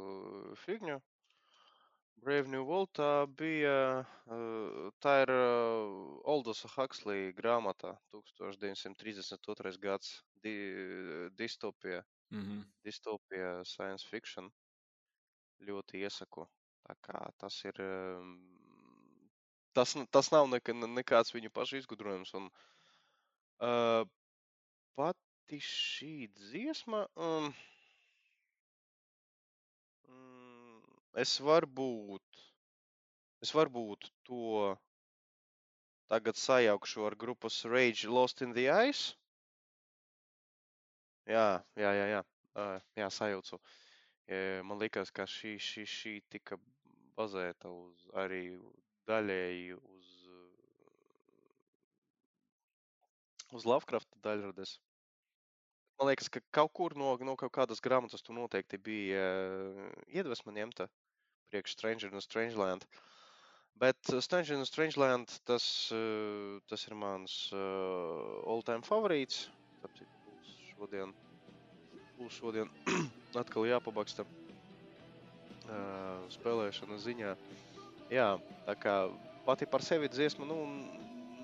figņu. 0.65 0.99
Brave 2.17 2.47
New 2.49 2.63
World 2.65 2.91
tā 2.97 3.25
bija. 3.37 4.05
Uh, 4.25 4.89
tā 5.03 5.13
ir 5.25 5.31
uh, 5.33 6.19
Oldosa 6.33 6.69
Huxley 6.75 7.33
grāmatā 7.37 7.95
1932. 8.13 9.77
gads 9.83 10.13
di, 10.43 10.55
distopija, 11.37 12.03
Mhm. 12.31 12.61
distopija 12.83 13.63
science 13.65 14.05
fiction. 14.09 14.51
ļoti 15.67 16.01
iesaku. 16.03 16.45
Tā 16.87 16.95
kā 17.07 17.21
tas 17.41 17.57
ir. 17.65 17.79
Um, 17.81 18.33
tas, 19.73 19.95
tas 20.11 20.31
nav 20.33 20.47
neka, 20.51 20.73
nekāds 20.73 21.33
viņu 21.35 21.51
pašu 21.55 21.79
izgudrojums. 21.81 22.33
Un, 22.39 22.49
uh, 23.61 24.03
pati 24.97 25.59
šī 25.59 26.29
dziesma. 26.39 27.05
Um, 27.15 27.53
mm, 30.07 31.02
es 31.13 31.35
varbūt, 31.41 32.43
es 33.45 33.53
varbūt 33.53 34.09
to 34.27 34.73
tagad 36.09 36.37
sajaukšu 36.37 37.05
ar 37.07 37.15
grupas 37.15 37.63
Rage 37.65 38.09
Lost 38.09 38.41
in 38.41 38.53
the 38.53 38.67
Ice. 38.89 39.13
Jā, 41.29 41.63
jā, 41.79 41.91
jā, 41.95 42.05
jā, 42.11 42.21
uh, 42.59 42.79
jā 42.99 43.09
sajaucu. 43.09 43.59
Man 44.63 44.79
liekas, 44.79 45.11
ka 45.11 45.25
šī, 45.27 45.57
šī, 45.59 45.83
šī 45.87 46.13
tika 46.31 46.57
bazēta 47.17 47.69
uz 47.69 48.05
arī 48.17 48.55
daļēji 49.07 49.75
uz, 49.77 50.13
uz 53.51 53.67
Lovecrafta 53.67 54.19
daļradas. 54.23 54.77
Man 55.99 56.09
liekas, 56.09 56.31
ka 56.31 56.41
kaut 56.55 56.73
kur 56.73 56.95
no, 56.97 57.13
no 57.21 57.35
kaut 57.39 57.53
kādas 57.53 57.83
grāmatas 57.83 58.23
tu 58.25 58.33
noteikti 58.33 58.79
bija 58.81 59.27
iedvesma 60.09 60.55
ņemta 60.55 60.87
priekš 61.53 61.77
Stranger 61.77 62.09
in 62.09 62.21
Strangeland. 62.21 62.85
Bet 63.77 64.09
uh, 64.09 64.21
Stranger 64.21 64.57
in 64.57 64.65
Strangeland 64.65 65.29
tas, 65.45 65.91
uh, 65.93 66.57
tas 66.65 66.87
ir 66.87 66.97
mans 66.97 67.51
uh, 67.53 68.41
all-time 68.49 68.81
favorīts. 68.81 69.47
Tāpēc 69.83 70.15
būs 70.25 70.55
šodien, 70.71 71.13
būs 72.17 72.39
šodien 72.41 72.73
atkal 73.41 73.69
jāpabaksta 73.69 74.25
spēlēšanas 76.33 77.05
ziņā. 77.05 77.29
Jā, 78.11 78.25
tā 78.67 78.73
kā 78.77 78.95
pati 79.45 79.65
par 79.65 79.81
sevi 79.81 80.09
dziesma 80.11 80.45
nu, 80.45 80.57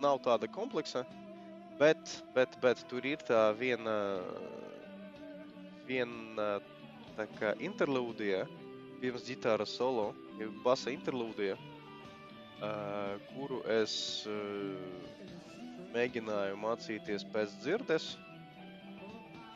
nav 0.04 0.20
tāda 0.26 0.50
kompleksa, 0.52 1.06
bet, 1.80 2.18
bet, 2.36 2.58
bet 2.62 2.84
tur 2.92 3.08
ir 3.08 3.24
tā 3.26 3.46
viena, 3.58 3.96
viena 5.88 6.50
tā 7.16 7.26
kā 7.40 7.54
interlūdija, 7.64 8.44
pirms 9.02 9.26
ģitāras 9.28 9.74
solo, 9.80 10.12
ir 10.40 10.52
basa 10.64 10.92
interlūdija, 10.94 11.56
uh, 11.56 13.16
kuru 13.32 13.62
es 13.80 13.94
uh, 14.28 15.30
mēģināju 15.94 16.60
mācīties 16.60 17.26
pēc 17.34 17.56
dzirdes, 17.64 18.12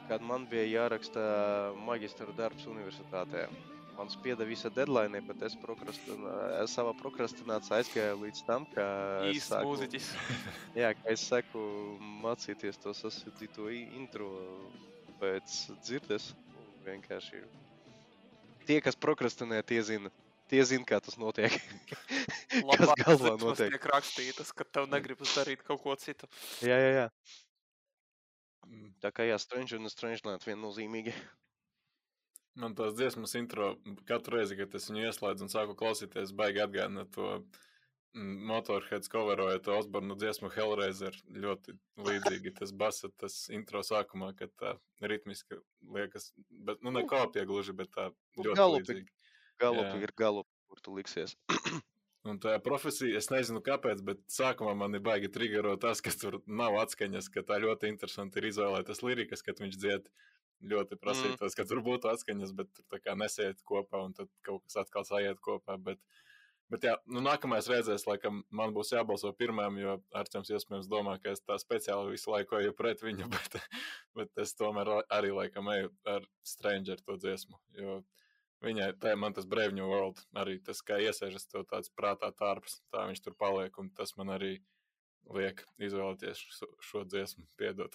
kad 0.09 0.23
man 0.25 0.47
bija 0.49 0.65
jāraksta 0.67 1.21
maģistra 1.87 2.33
darbs 2.37 2.67
universitātē. 2.69 3.47
Man 3.93 4.09
spieda 4.09 4.45
visa 4.49 4.71
deadline, 4.73 5.21
bet 5.27 5.43
es 5.45 5.53
prokrastin... 5.61 6.23
savā 6.71 6.95
prokrastinācijā 6.97 7.77
aizgāju 7.77 8.15
līdz 8.23 8.39
tam, 8.47 8.65
ka 8.73 8.85
es 9.29 9.45
sāku, 9.51 9.69
mūziķis. 9.69 10.07
jā, 10.81 10.89
ka 10.97 11.13
es 11.13 11.27
saku 11.29 11.61
mācīties 12.23 12.81
to 12.81 12.95
sasūtīto 12.97 13.69
intro 13.83 14.31
pēc 15.21 15.59
dzirdes. 15.85 16.31
Vienkārši 16.87 17.43
tie, 18.68 18.80
kas 18.86 18.97
prokrastinē, 18.99 19.61
tie 19.68 19.82
zina. 19.86 20.11
Tie 20.51 20.59
zina, 20.68 20.86
kā 20.88 20.99
tas 21.01 21.16
notiek. 21.18 21.53
kas 22.51 22.66
Labāk 22.68 22.99
galvā 22.99 23.32
dziesmas 23.34 23.45
notiek. 23.45 23.72
tiek 23.76 23.88
rakstītas, 23.93 24.51
ka 24.53 24.66
tev 24.68 24.89
negribas 24.91 25.32
darīt 25.38 25.64
kaut 25.66 25.82
ko 25.86 25.95
citu. 25.99 26.28
Jā, 26.66 26.76
jā, 26.78 26.91
jā. 26.97 27.05
Mm, 28.68 28.91
Tā 29.03 29.11
kā 29.16 29.26
jā, 29.28 29.38
Stranger 29.41 29.80
un 29.82 29.91
Strangeland 29.91 30.43
viennozīmīgi. 30.47 31.14
Man 32.59 32.76
tās 32.78 32.93
dziesmas 32.93 33.34
intro 33.39 33.72
katru 34.05 34.38
reizi, 34.38 34.59
kad 34.59 34.76
es 34.78 34.86
viņu 34.91 35.07
ieslēdzu 35.07 35.47
un 35.47 35.49
sāku 35.49 35.74
klausīties, 35.80 36.36
baigi 36.38 36.61
atgādina 36.61 37.07
to 37.16 37.30
mm, 37.39 37.64
Motorheads 38.14 39.09
coveroja 39.09 39.59
to 39.66 39.74
Osbornu 39.78 40.16
dziesmu 40.22 40.51
Hellraiser. 40.53 41.16
Ļoti 41.34 41.74
līdzīgi 41.97 42.53
tas 42.59 42.74
basa, 42.78 43.09
tas 43.18 43.38
intro 43.53 43.82
sākumā, 43.86 44.34
kad 44.38 44.53
tā 44.61 44.76
ritmiski 45.01 45.57
liekas, 45.95 46.30
bet, 46.49 46.84
nu, 46.86 46.93
ne 46.93 47.05
kopija 47.09 47.45
gluži, 47.49 47.74
bet 47.78 47.89
tā 47.95 48.11
Nu, 48.38 48.43
ļoti 48.45 48.59
galupi. 48.59 48.84
līdzīgi. 48.84 49.09
Galupi 49.61 49.97
Jā. 49.97 50.03
ir 50.05 50.14
galupi, 50.18 50.49
kur 50.70 50.84
tu 50.86 50.93
liksies. 50.97 51.36
Un 52.30 52.38
tā 52.39 52.53
profesija, 52.64 53.18
es 53.20 53.28
nezinu, 53.34 53.59
kāpēc, 53.66 54.01
bet 54.05 54.22
sākumā 54.32 54.76
man 54.80 54.95
ir 54.95 55.01
baigi 55.03 55.28
triggero 55.34 55.74
tas, 55.76 55.99
ka 55.99 56.14
tur 56.16 56.38
nav 56.47 56.78
atskaņas, 56.80 57.28
ka 57.34 57.43
tā 57.49 57.57
ļoti 57.59 57.89
interesanti 57.91 58.39
ir 58.39 58.47
izvēlētas 58.53 59.03
lirikas, 59.03 59.43
kad 59.43 59.59
viņš 59.59 59.80
dzied. 59.82 60.07
Ļoti 60.64 60.95
prasītos, 60.95 61.49
mm. 61.49 61.55
ka 61.59 61.66
tur 61.68 61.82
būtu 61.84 62.07
atskaņas, 62.07 62.53
bet 62.55 62.70
tur 62.72 62.86
tā 62.93 63.01
kā 63.03 63.18
nesiet 63.20 63.59
kopā, 63.68 63.99
un 64.05 64.14
tad 64.16 64.30
kaut 64.47 64.64
kas 64.64 64.78
atkal 64.86 65.03
sajiet 65.03 65.41
kopā. 65.43 65.76
Bet, 65.76 65.99
bet 66.72 66.88
jā, 66.88 66.95
nu, 67.09 67.24
nākamais 67.26 67.68
reizēs, 67.72 68.07
laikam, 68.07 68.43
man 68.53 68.74
būs 68.76 68.93
jābalso 68.95 69.34
pirmajam, 69.36 69.82
jo 69.82 69.97
Arčuns 70.16 70.51
iespējams 70.53 70.89
domā, 70.91 71.18
ka 71.24 71.34
es 71.36 71.43
tā 71.43 71.57
speciāli 71.61 72.16
visu 72.16 72.32
laiku 72.32 72.61
eju 72.61 72.76
pret 72.78 73.03
viņu, 73.03 73.30
bet, 73.36 73.59
bet 74.18 74.43
es 74.45 74.55
tomēr 74.59 74.95
arī 75.03 75.34
laikam 75.36 75.70
eju 75.76 75.93
ar 76.16 76.28
Stranger 76.47 77.01
to 77.03 77.20
dziesmu. 77.20 77.59
Jo 77.80 78.01
Viņai, 78.64 78.93
tā 79.03 79.11
man 79.20 79.34
tas 79.36 79.43
Brave 79.49 79.76
New 79.76 79.89
World, 79.91 80.22
arī 80.39 80.53
tas, 80.64 80.80
kā 80.88 80.95
iesēžas 81.03 81.49
to 81.51 81.66
tāds 81.68 81.89
prātā 81.91 82.30
tārps, 82.32 82.78
tā 82.93 83.01
viņš 83.09 83.20
tur 83.26 83.36
paliek, 83.36 83.76
un 83.82 83.89
tas 83.91 84.16
man 84.16 84.32
arī 84.38 84.53
liek 85.36 85.66
izvēlēties 85.84 86.39
šo, 86.47 86.70
šo 86.80 87.03
dziesmu, 87.03 87.43
piedot. 87.59 87.91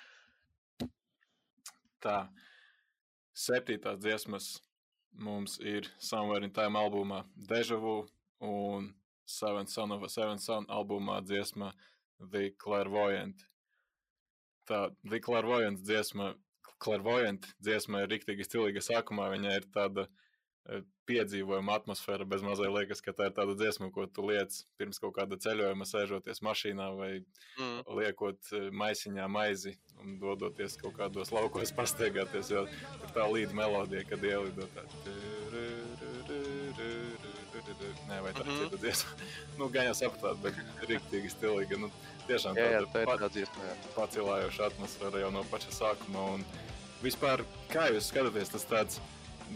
tā, 2.06 2.16
septītās 3.36 4.00
dziesmas 4.00 4.48
mums 5.18 5.58
ir 5.60 5.88
Somewhere 5.98 6.44
in 6.44 6.52
Time 6.52 6.78
albumā 6.78 7.24
Deja 7.36 7.76
Vu 7.76 8.06
un 8.40 8.94
Seven 9.26 9.66
Son 9.66 9.92
of 9.92 10.02
a 10.02 10.08
Seven 10.08 10.38
Son 10.38 10.66
albumā 10.66 11.20
dziesma 11.24 11.72
The 12.20 12.50
Clairvoyant. 12.58 13.46
Tā, 14.68 14.90
The 15.08 15.20
Clairvoyant 15.20 15.82
dziesma 15.82 16.34
Clairvoyant 16.78 17.48
dziesma 17.62 18.04
ir 18.04 18.12
rīktīgi 18.12 18.44
stilīga 18.46 18.82
sākumā. 18.84 19.30
Viņai 19.32 19.56
ir 19.60 19.68
tāda 19.74 20.06
eh, 20.06 20.25
piedzīvojuma 21.06 21.76
atmosfēra. 21.78 22.26
Bez 22.26 22.42
mazliet 22.42 22.72
liekas, 22.74 23.00
ka 23.04 23.12
tā 23.14 23.28
ir 23.28 23.34
tāda 23.36 23.54
dziesma, 23.54 23.92
ko 23.94 24.06
tu 24.06 24.24
liec 24.26 24.50
pirms 24.78 24.98
kaut 24.98 25.14
kāda 25.14 25.38
ceļojuma, 25.38 25.86
sēžoties 25.86 26.42
mašīnā 26.42 26.88
vai 26.98 27.12
Mm. 27.58 27.84
liekot 27.98 28.38
eh, 28.52 28.70
maisiņā 28.70 29.28
maizi 29.30 29.76
un 30.02 30.18
dodoties 30.18 30.76
kaut 30.76 30.96
kādos 30.98 31.30
laukos 31.32 31.72
pastaigāties. 31.72 32.50
Jo 32.50 32.66
tur 32.66 33.10
tā 33.14 33.24
līdz 33.32 33.52
melodija, 33.54 34.04
kad 34.08 34.22
ielido 34.24 34.66
tā. 34.74 34.82
Nē, 38.06 38.20
vai 38.22 38.32
tā 38.32 38.40
ir 38.44 38.46
Mhm. 38.46 38.58
cita 38.62 38.76
dziesma? 38.76 39.10
Nu, 39.58 39.68
gan 39.68 39.86
jau 39.86 39.94
sapratāt, 39.94 40.36
bet 40.42 40.54
rīktīgi 40.88 41.30
stilīga. 41.32 41.78
Nu, 41.80 41.90
tiešām 42.28 42.54
Jā, 42.56 42.66
jā, 42.70 42.80
tā 42.92 43.00
ir 43.02 43.06
pa- 43.06 43.16
tā 43.16 43.28
dziesma. 43.30 43.62
jā. 43.64 43.74
pacēlājoša 43.96 44.66
atmosfēra 44.70 45.20
jau 45.22 45.30
no 45.32 45.42
paša 45.44 45.72
sākuma. 45.72 46.34
Un 46.34 46.44
vispār, 47.02 47.44
kā 47.70 47.88
jūs 47.90 48.10
skatāties, 48.12 48.50
tas 48.52 48.64
tāds 48.64 49.00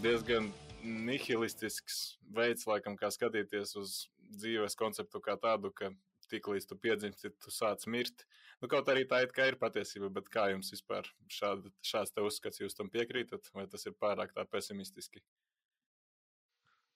diezgan 0.03 0.53
nihilistisks 0.83 2.19
veids, 2.35 2.67
laikam, 2.67 2.97
kā 2.97 3.11
skatīties 3.13 3.77
uz 3.81 4.09
dzīves 4.41 4.77
konceptu 4.79 5.21
kā 5.25 5.37
tādu, 5.41 5.73
ka 5.75 5.91
tik 6.31 6.47
līdz 6.47 6.69
tu 6.71 6.77
piedzimsti, 6.79 7.33
tu 7.43 7.51
sāc 7.51 7.87
mirt. 7.91 8.25
Nu, 8.63 8.69
kaut 8.71 8.87
arī 8.93 9.03
tā 9.09 9.23
it 9.25 9.33
kā 9.35 9.49
ir 9.51 9.57
patiesība, 9.59 10.11
bet 10.15 10.29
kā 10.31 10.51
jums 10.53 10.71
vispār 10.71 11.09
šāda, 11.27 11.73
šāds 11.83 12.15
te 12.15 12.23
uzskats, 12.23 12.61
jūs 12.63 12.77
tam 12.79 12.91
piekrītat, 12.93 13.51
vai 13.57 13.67
tas 13.67 13.87
ir 13.91 13.97
pārāk 13.99 14.33
tā 14.37 14.45
pesimistiski? 14.47 15.25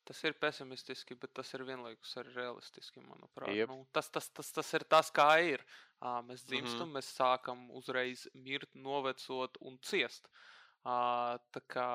Tas 0.05 0.19
ir 0.29 0.35
pesimistiski, 0.37 1.17
bet 1.17 1.33
tas 1.33 1.49
ir 1.57 1.63
vienlaikus 1.65 2.11
arī 2.21 2.35
realistiski, 2.37 3.01
manuprāt. 3.01 3.55
Jep. 3.57 3.71
Nu, 3.73 3.87
tas, 3.91 4.11
tas, 4.13 4.29
tas, 4.37 4.51
tas 4.53 4.73
ir 4.77 4.85
tas, 4.85 5.09
kā 5.11 5.31
ir. 5.41 5.65
Mēs 6.29 6.45
Mhm. 6.45 6.49
dzimstam, 6.51 6.93
mēs 6.93 7.09
sākam 7.17 7.71
uzreiz 7.73 8.29
mirt, 8.35 8.69
novecot 8.75 9.57
un 9.63 9.79
ciest. 9.81 10.29
Ā, 10.29 10.64
Tā, 10.85 11.61
kā, 11.73 11.89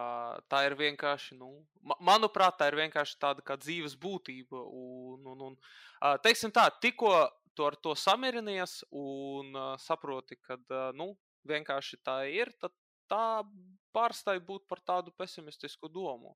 tā 0.49 0.63
ir 0.65 0.73
vienkārši, 0.73 1.35
nu, 1.37 1.51
ma 1.85 1.93
manuprāt, 2.01 2.55
tā 2.57 2.71
ir 2.71 2.77
vienkārši 2.79 3.19
tāda 3.21 3.43
kā 3.45 3.53
dzīves 3.61 3.93
būtība. 4.01 4.63
Un, 4.65 5.27
un, 5.29 5.43
un, 5.51 5.57
ā, 6.01 6.15
teiksim 6.25 6.49
tā, 6.49 6.65
tikko 6.81 7.11
tu 7.53 7.67
ar 7.67 7.77
to 7.77 7.93
samierinies 7.93 8.79
un 8.89 9.53
ā, 9.53 9.67
saproti, 9.83 10.39
ka 10.41 10.57
nu, 10.97 11.11
vienkārši 11.45 12.01
tā 12.01 12.23
ir, 12.33 12.49
tad 12.57 12.73
tā 13.09 13.45
pārstāj 13.93 14.41
būt 14.45 14.65
par 14.69 14.81
tādu 14.81 15.13
pesimistisku 15.17 15.89
domu. 15.93 16.33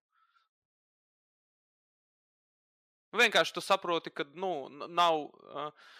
Vienkārši 3.13 3.53
tu 3.53 3.61
saproti, 3.61 4.13
ka 4.13 4.25
nu, 4.37 4.69
nav, 4.89 5.25
uh, 5.25 5.91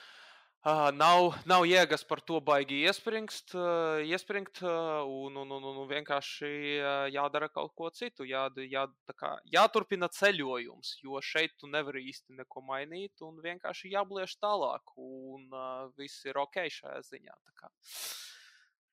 uh, 0.66 0.90
nav, 0.96 1.34
nav 1.50 1.66
jēgas 1.68 2.04
par 2.08 2.22
to 2.26 2.40
baigi 2.44 2.82
iespringst, 2.88 3.54
uh, 3.58 4.00
iespringt, 4.08 4.62
uh, 4.64 5.04
un, 5.04 5.38
un, 5.44 5.52
un, 5.58 5.68
un 5.70 5.90
vienkārši 5.90 6.52
uh, 6.80 7.06
jādara 7.14 7.50
kaut 7.54 7.74
ko 7.78 7.90
citu. 7.96 8.28
Jā, 8.28 8.46
jā, 8.70 8.86
kā, 9.20 9.36
jāturpina 9.54 10.10
ceļojums, 10.14 10.96
jo 11.04 11.22
šeit 11.24 11.56
tu 11.60 11.70
nevari 11.72 12.06
īsti 12.12 12.40
neko 12.40 12.66
mainīt, 12.68 13.14
un 13.26 13.40
vienkārši 13.44 13.94
jāblieš 13.94 14.38
tālāk, 14.42 14.96
un 14.98 15.48
uh, 15.52 15.86
viss 16.00 16.26
ir 16.30 16.40
ok 16.42 16.64
šajā 16.80 17.04
ziņā. 17.12 17.38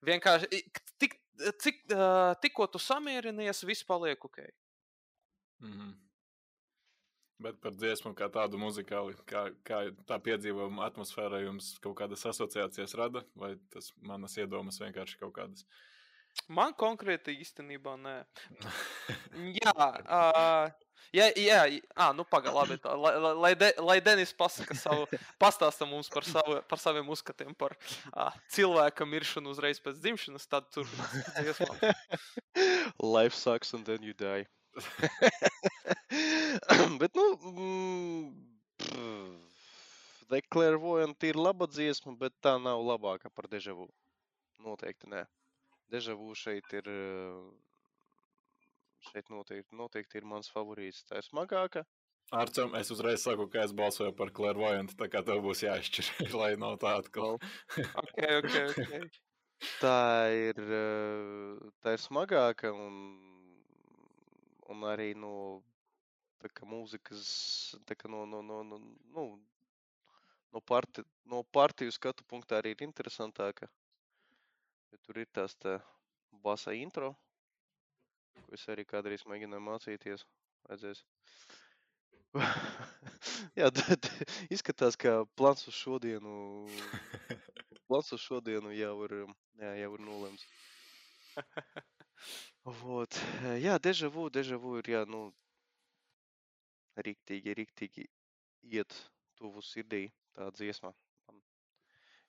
Vienkārši, 0.06 0.62
tik, 1.00 1.18
cik, 1.60 1.82
uh, 1.94 2.32
tikko 2.42 2.70
tu 2.72 2.80
samierinies, 2.82 3.64
viss 3.68 3.86
paliek 3.86 4.24
ok. 4.24 4.38
Mm 5.60 5.72
-hmm. 5.72 6.09
Bet 7.40 7.56
par 7.64 7.72
dziesmu 7.72 8.12
kā 8.16 8.26
tādu 8.28 8.58
muzikāli, 8.60 9.14
kā, 9.28 9.46
kā 9.64 9.78
tā 10.08 10.18
piedzīvojuma 10.20 10.84
atmosfēra 10.90 11.40
jums 11.40 11.72
kaut 11.80 11.96
kādas 12.02 12.26
asociācijas 12.28 12.92
rada, 13.00 13.22
vai 13.38 13.54
tas 13.72 13.88
manas 14.04 14.36
iedomas 14.36 14.80
vienkārši 14.82 15.16
kaut 15.22 15.32
kādas? 15.38 15.64
Man 16.52 16.74
konkrēti 16.78 17.32
īstenībā 17.40 17.96
nē. 18.00 18.14
jā, 19.62 19.72
uh, 19.72 20.68
jā, 21.16 21.30
jā, 21.32 21.62
à, 21.94 22.10
nu 22.16 22.28
pagaidi, 22.28 22.54
labi. 22.58 22.78
Tā, 22.84 22.92
lai, 22.98 23.14
lai, 23.46 23.54
de, 23.58 23.72
lai 23.88 23.98
Denis 24.04 24.36
pasaka 24.36 24.76
savu, 24.76 25.08
pastāsta 25.40 25.88
mums 25.88 26.12
par, 26.12 26.28
savu, 26.28 26.60
par 26.68 26.82
saviem 26.82 27.08
uzskatiem 27.16 27.56
par 27.56 27.72
uh, 28.12 28.36
cilvēka 28.52 29.08
miršanu 29.08 29.56
uzreiz 29.56 29.80
pēc 29.80 29.96
dzimšanas, 30.04 30.48
tad 30.50 30.68
turpinās. 30.76 31.64
Life 33.16 33.36
sucks 33.38 33.72
and 33.72 33.88
then 33.88 34.04
you 34.04 34.12
die. 34.12 34.44
Bet, 37.00 37.14
nu, 37.14 37.38
mm, 37.40 38.34
Declairvoyant 40.30 41.24
ir 41.26 41.38
laba 41.38 41.66
dziesma, 41.66 42.14
bet 42.18 42.34
tā 42.44 42.54
nav 42.62 42.82
labāka 42.86 43.30
par 43.34 43.48
dežavu. 43.50 43.88
Noteikti 44.62 45.10
nē. 45.10 45.24
Dežavu 45.90 46.34
šeit 46.38 46.68
ir, 46.78 46.90
šeit 49.08 49.32
noteikti, 49.32 49.74
noteikti 49.74 50.20
ir 50.20 50.28
mans 50.32 50.52
favorīts. 50.54 51.02
Tā 51.08 51.18
ir 51.18 51.26
smagāka. 51.26 51.82
Arčam, 52.30 52.76
es 52.78 52.92
uzreiz 52.94 53.24
saku, 53.24 53.48
ka 53.50 53.64
es 53.64 53.72
balsoju 53.74 54.12
par 54.14 54.30
Clairvoyant, 54.30 54.94
tā 54.94 55.08
kā 55.10 55.24
tev 55.26 55.42
būs 55.42 55.64
jāizšķir, 55.64 56.12
lai 56.40 56.52
nav 56.62 56.78
tā 56.84 56.94
atkal. 57.00 57.40
ok, 58.04 58.22
ok, 58.38 58.54
ok. 58.68 59.10
Tā 59.76 60.32
ir, 60.32 60.56
tā 61.84 61.92
ir 61.92 62.00
smagāka 62.00 62.70
un 62.72 62.94
un 64.70 64.86
arī 64.88 65.12
no 65.18 65.34
kā 66.56 66.66
mūzikas, 66.66 67.22
kā 67.84 68.08
no, 68.08 68.24
no, 68.26 68.40
no, 68.42 68.62
no, 68.64 68.78
nu, 69.14 69.24
no, 70.54 70.60
parti, 70.60 71.04
no 71.28 71.42
partiju 71.56 71.92
skatu 71.92 72.24
punktā 72.30 72.60
arī 72.60 72.72
ir 72.76 72.84
interesantāka. 72.86 73.68
Jo 74.90 75.00
tur 75.04 75.20
ir 75.22 75.28
tās 75.36 75.54
tā 75.60 75.78
basa 76.44 76.72
intro, 76.74 77.12
ko 78.40 78.56
es 78.56 78.64
arī 78.72 78.86
kādreiz 78.88 79.26
mēģināju 79.28 79.66
mācīties. 79.66 80.24
Vajadzēs. 80.68 81.04
Jā, 83.58 83.68
tad 83.74 84.06
izskatās, 84.54 84.96
ka 84.96 85.24
plāns 85.36 85.66
uz 85.66 85.76
šodienu, 85.76 86.34
plāns 87.88 88.12
uz 88.14 88.22
šodienu 88.22 88.72
jau 88.76 88.94
ir, 89.08 89.16
jā, 89.60 89.72
jau 89.82 89.94
ir 89.96 90.04
nolemts. 90.06 90.46
Вот. 92.65 93.17
Jā, 93.61 93.77
deja 93.77 94.09
vu, 94.09 94.27
deja 94.33 94.57
vu 94.57 94.77
ir, 94.79 94.89
jā, 94.89 95.03
nu, 95.05 95.27
riktīgi, 97.07 97.53
riktīgi 97.59 98.07
iet 98.73 98.95
tuvu 99.37 99.61
sirdī 99.61 100.07
tā 100.33 100.49
dziesma. 100.55 100.93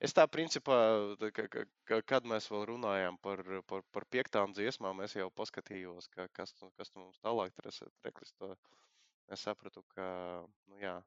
Es 0.07 0.13
tā 0.13 0.27
principā, 0.29 0.77
tā, 1.21 1.31
ka, 1.33 1.47
ka, 1.89 2.01
kad 2.05 2.27
mēs 2.29 2.51
vēl 2.53 2.67
runājām 2.69 3.17
par, 3.25 3.41
par, 3.71 3.85
par 3.97 4.05
piektām 4.13 4.53
dziesmām, 4.53 5.01
es 5.07 5.17
jau 5.17 5.31
paskatījos, 5.41 6.11
ka, 6.13 6.27
kas, 6.37 6.53
kas 6.77 6.93
tu 6.93 7.01
mums 7.01 7.23
tālāk 7.25 7.57
treklis. 7.57 8.35
To 8.43 8.53
es 9.33 9.47
sapratu, 9.49 9.81
ka, 9.95 10.09
nu 10.69 10.83
jā, 10.83 10.99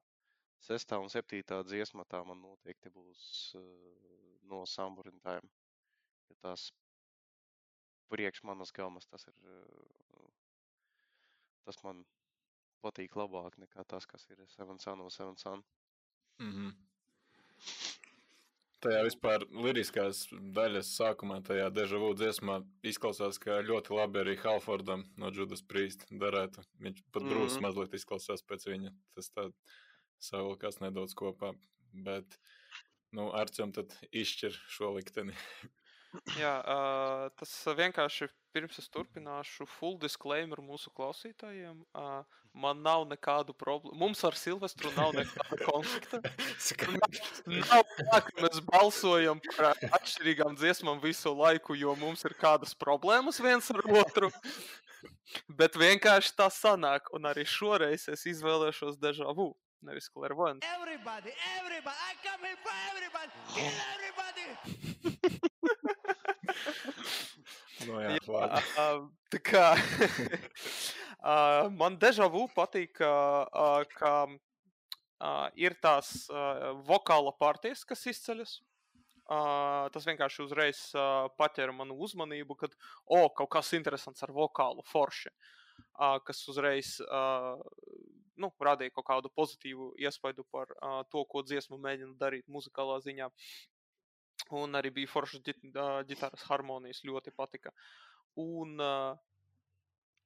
sestā 0.66 0.98
un 1.04 1.14
septītā 1.14 1.62
dziesma 1.68 2.08
tā 2.10 2.24
man 2.26 2.42
noteikti 2.42 2.90
būs 2.96 3.22
uh, 3.62 3.64
no 4.50 4.64
samburintājiem. 4.66 5.46
Ja 6.32 6.40
tās 6.48 6.72
priekš 8.13 8.43
manas 8.49 8.73
gaumas 8.73 9.07
tas 9.07 9.27
ir, 9.31 9.35
uh, 9.45 10.29
tas 11.65 11.81
man 11.87 12.05
patīk 12.85 13.17
labāk 13.17 13.59
nekā 13.59 13.85
tas, 13.89 14.07
kas 14.07 14.27
ir 14.31 14.45
Seven 14.57 14.79
Sun 14.79 14.99
no 14.99 15.11
Seven 15.11 15.37
Sun. 15.37 15.65
Mm 16.39 16.53
-hmm 16.53 16.73
tajā 18.85 19.05
vispār 19.07 19.45
liriskās 19.65 20.27
daļas 20.57 20.91
sākumā, 20.99 21.41
tajā 21.47 21.71
dežavu 21.75 22.11
dziesmā, 22.19 22.59
izklausās, 22.87 23.39
ka 23.41 23.63
ļoti 23.65 23.97
labi 23.97 24.21
arī 24.21 24.35
Halfordam 24.43 25.07
no 25.21 25.31
Judas 25.35 25.65
Priest 25.65 26.05
darētu. 26.11 26.65
Viņš 26.85 27.01
pat 27.11 27.23
mm 27.23 27.29
-hmm. 27.29 27.33
brūs 27.33 27.61
mazliet 27.65 27.97
izklausās 27.97 28.45
pēc 28.45 28.67
viņa. 28.69 28.93
Tas 29.17 29.31
tā 29.31 29.49
savilkās 30.21 30.81
nedaudz 30.81 31.15
kopā. 31.15 31.55
Bet, 31.93 32.39
nu, 33.13 33.31
Arčam 33.33 33.73
tad 33.73 33.95
izšķir 34.13 34.61
šo 34.77 34.95
likteni. 34.99 35.35
Jā, 36.39 36.55
uh, 36.63 37.27
tas 37.39 37.53
vienkārši 37.79 38.29
pirms 38.55 38.79
es 38.79 38.87
turpināšu, 38.93 39.67
full 39.79 39.97
disclaimer 39.99 40.61
mūsu 40.63 40.93
klausītājiem. 40.95 41.81
Uh, 41.91 42.23
man 42.55 42.83
nav 42.87 43.07
nekādu 43.11 43.55
problēmu. 43.59 43.99
Mums 43.99 44.23
ar 44.27 44.37
Silvestru 44.39 44.93
nav 44.95 45.15
nekāda 45.17 45.59
konflikta. 45.65 46.21
nav 47.65 47.83
tā, 47.99 48.21
ka 48.29 48.37
mēs 48.39 48.63
balsojam 48.69 49.43
par 49.49 49.75
atšķirīgām 49.99 50.55
dziesmām 50.61 51.03
visu 51.03 51.35
laiku, 51.35 51.75
jo 51.79 51.97
mums 51.99 52.25
ir 52.29 52.37
kādas 52.39 52.77
problēmas 52.79 53.43
viens 53.43 53.71
ar 53.75 53.83
otru. 54.05 54.31
Bet 55.51 55.75
vienkārši 55.77 56.33
tā 56.39 56.49
sanāk, 56.53 57.11
un 57.17 57.27
arī 57.29 57.45
šoreiz 57.49 58.07
es 58.13 58.25
izvēlēšos 58.31 59.01
deja 59.03 59.35
vu. 59.35 59.53
Nevis 59.85 60.09
clairvoyant. 60.09 60.65
Everybody, 60.65 61.35
everybody, 61.59 61.99
I 62.09 62.15
come 62.25 62.41
here 62.47 62.57
for 62.65 62.73
everybody, 62.89 63.33
kill 63.53 63.77
everybody! 63.93 65.31
No 67.85 68.01
jā, 68.01 68.15
jā, 68.23 68.91
tā 69.35 69.41
kā 69.45 69.65
man 71.81 71.99
deja 72.01 72.29
vu 72.31 72.45
patīk, 72.55 73.01
ka 73.01 74.13
ir 75.59 75.75
tās 75.83 76.15
vokāla 76.87 77.35
partijas, 77.41 77.85
kas 77.89 78.07
izceļas. 78.13 78.61
Uh, 79.25 79.87
tas 79.89 80.05
vienkārši 80.05 80.43
uzreiz 80.45 80.79
uh, 80.93 81.31
paķēra 81.41 81.73
manu 81.73 81.95
uzmanību, 82.05 82.59
kad, 82.61 82.75
o, 83.07 83.23
oh, 83.23 83.31
kaut 83.33 83.49
kas 83.55 83.71
interesants 83.73 84.21
ar 84.27 84.35
vokālu 84.37 84.85
forši, 84.85 85.31
uh, 85.33 86.19
kas 86.27 86.43
uzreiz 86.53 86.99
uh, 87.07 87.57
nu, 88.37 88.51
radīja 88.69 88.93
kaut 88.93 89.07
kādu 89.09 89.31
pozitīvu 89.33 89.95
iespaidu 90.05 90.45
par 90.53 90.75
uh, 90.77 91.01
to, 91.09 91.25
ko 91.31 91.41
dziesma 91.41 91.79
mēģina 91.81 92.19
darīt 92.21 92.45
muzikālā 92.53 92.99
ziņā. 93.07 93.31
Un 94.55 94.77
arī 94.77 94.91
bija 94.93 95.11
foršas 95.11 95.43
ģitāras 95.45 96.45
harmonijas, 96.51 97.05
ļoti 97.07 97.33
patika. 97.35 97.73
Un 98.41 98.81
uh, 98.83 99.15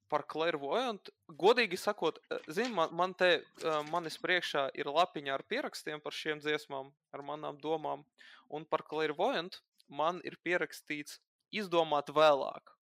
par 0.09 0.25
Clairvoyant, 0.29 1.11
godīgi 1.39 1.77
sakot, 1.79 2.17
zini, 2.49 2.71
man, 2.75 2.91
man 2.97 3.13
te 3.17 3.29
uh, 3.39 3.79
manis 3.93 4.17
priekšā 4.21 4.69
ir 4.77 4.89
lapiņa 4.91 5.35
ar 5.37 5.45
pierakstiem 5.47 6.01
par 6.03 6.15
šiem 6.17 6.41
dziesmām, 6.43 6.89
ar 7.13 7.25
manām 7.25 7.61
domām. 7.61 8.03
Un 8.49 8.65
par 8.65 8.83
Clairvoyant 8.89 9.61
man 9.87 10.19
ir 10.25 10.39
pierakstīts 10.43 11.21
izdomāt 11.53 12.11
vēlāk. 12.13 12.75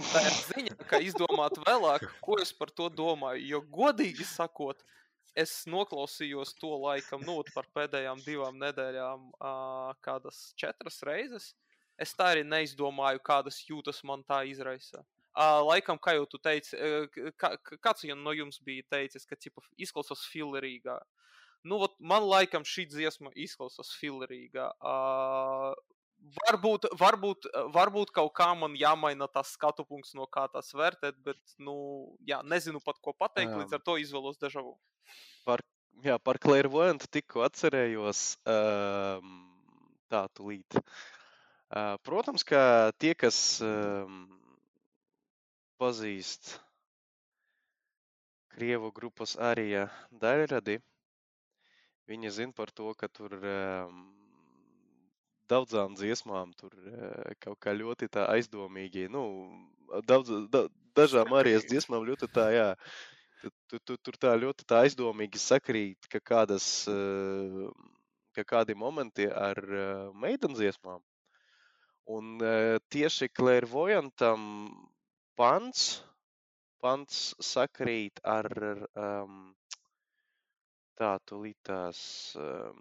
Tā 0.00 0.22
ir 0.24 0.36
ziņa, 0.46 0.78
ka 0.88 1.02
izdomāt 1.04 1.58
vēlāk, 1.66 2.06
ko 2.24 2.38
es 2.40 2.54
par 2.56 2.70
to 2.72 2.88
domāju. 2.88 3.42
Jo 3.44 3.60
godīgi 3.74 4.24
sakot, 4.24 4.80
uh, 4.80 4.99
es 5.38 5.52
noklausījos 5.70 6.54
to 6.58 6.72
laikam, 6.82 7.22
nu, 7.26 7.40
par 7.54 7.68
pēdējām 7.76 8.22
divām 8.24 8.58
nedēļām, 8.60 9.30
uh, 9.38 9.92
kādas 10.04 10.50
četras 10.60 11.00
reizes. 11.06 11.52
Es 12.00 12.14
tā 12.16 12.30
arī 12.34 12.44
neizdomāju, 12.48 13.20
kādas 13.24 13.60
jūtas 13.68 14.02
man 14.08 14.24
tā 14.24 14.42
izraisa. 14.48 15.04
Uh, 15.30 15.60
laikam, 15.62 15.98
kā 16.00 16.16
jau 16.16 16.26
tu 16.26 16.40
teici, 16.42 16.74
uh, 16.74 17.32
kā, 17.38 17.54
kāds 17.78 18.04
no 18.18 18.32
jums 18.34 18.58
bija 18.64 18.82
teicis, 18.96 19.26
ka 19.28 19.38
cipa, 19.38 19.62
izklausās 19.78 20.24
filerīgā. 20.32 20.98
Nu, 21.62 21.76
ot, 21.84 21.98
man 22.00 22.24
laikam 22.24 22.64
šī 22.64 22.86
dziesma 22.88 23.30
izklausās 23.36 23.92
filerīgā. 24.00 24.70
Uh, 24.80 25.76
Varbūt, 26.20 26.84
varbūt, 27.00 27.46
varbūt 27.72 28.10
kaut 28.14 28.34
kā 28.36 28.50
man 28.58 28.74
jāmaina 28.78 29.26
tas 29.32 29.54
skatu 29.56 29.86
punkts, 29.88 30.12
no 30.14 30.26
kā 30.28 30.44
tas 30.52 30.68
vērtēt, 30.76 31.16
bet, 31.24 31.40
nu, 31.58 31.74
jā, 32.28 32.42
nezinu 32.44 32.80
pat 32.84 33.00
ko 33.00 33.14
pateikt, 33.16 33.54
jā. 33.54 33.60
līdz 33.62 33.76
ar 33.78 33.82
to 33.86 33.96
izvēlos 33.98 34.36
dežavu. 34.42 34.74
Par, 35.48 35.64
jā, 36.04 36.18
par 36.20 36.38
Clairvoyant 36.42 37.06
tikko 37.10 37.46
atcerējos 37.46 38.36
um, 38.44 39.32
tā 40.12 40.26
tulīt. 40.36 40.76
Uh, 41.70 41.96
protams, 42.04 42.44
ka 42.44 42.92
tie, 43.00 43.14
kas 43.16 43.40
um, 43.64 44.26
pazīst 45.80 46.58
Krievu 48.52 48.92
grupas 48.92 49.38
arī 49.40 49.86
daļradi, 50.20 50.80
viņi 52.10 52.36
zina 52.42 52.52
par 52.52 52.74
to, 52.76 52.92
ka 52.98 53.08
tur 53.08 53.38
um, 53.40 54.19
daudzām 55.50 55.96
dziesmām 55.98 56.54
tur 56.58 56.74
eh, 56.86 57.34
kaut 57.44 57.58
kā 57.64 57.74
ļoti 57.76 58.08
tā 58.16 58.26
aizdomīgi. 58.34 59.08
Nu, 59.12 59.22
daudz, 60.08 60.32
da, 60.52 60.64
dažām 60.98 61.32
arī 61.38 61.56
dziesmām 61.64 62.06
ļoti 62.08 62.30
tā, 62.34 62.48
jā, 62.54 62.68
tu, 63.42 63.78
tu, 63.78 63.96
tur 63.96 64.18
tā 64.20 64.34
ļoti 64.38 64.66
tā 64.68 64.84
aizdomīgi 64.86 65.42
sakrīt, 65.42 66.10
ka 66.12 66.22
kādas, 66.32 66.66
eh, 66.90 67.64
ka 68.36 68.46
kādi 68.54 68.78
momenti 68.78 69.26
ar 69.30 69.58
eh, 69.60 70.04
meitenu 70.26 70.58
dziesmām. 70.58 71.02
Un 72.10 72.40
tieši 72.90 73.28
Clairvoyantam 73.30 74.40
pants 75.38 76.00
pants 76.80 77.18
sakrīt 77.44 78.22
ar 78.24 78.48
um, 78.96 79.52
tā 81.00 81.12
tulītās. 81.28 82.00
Um, 82.40 82.80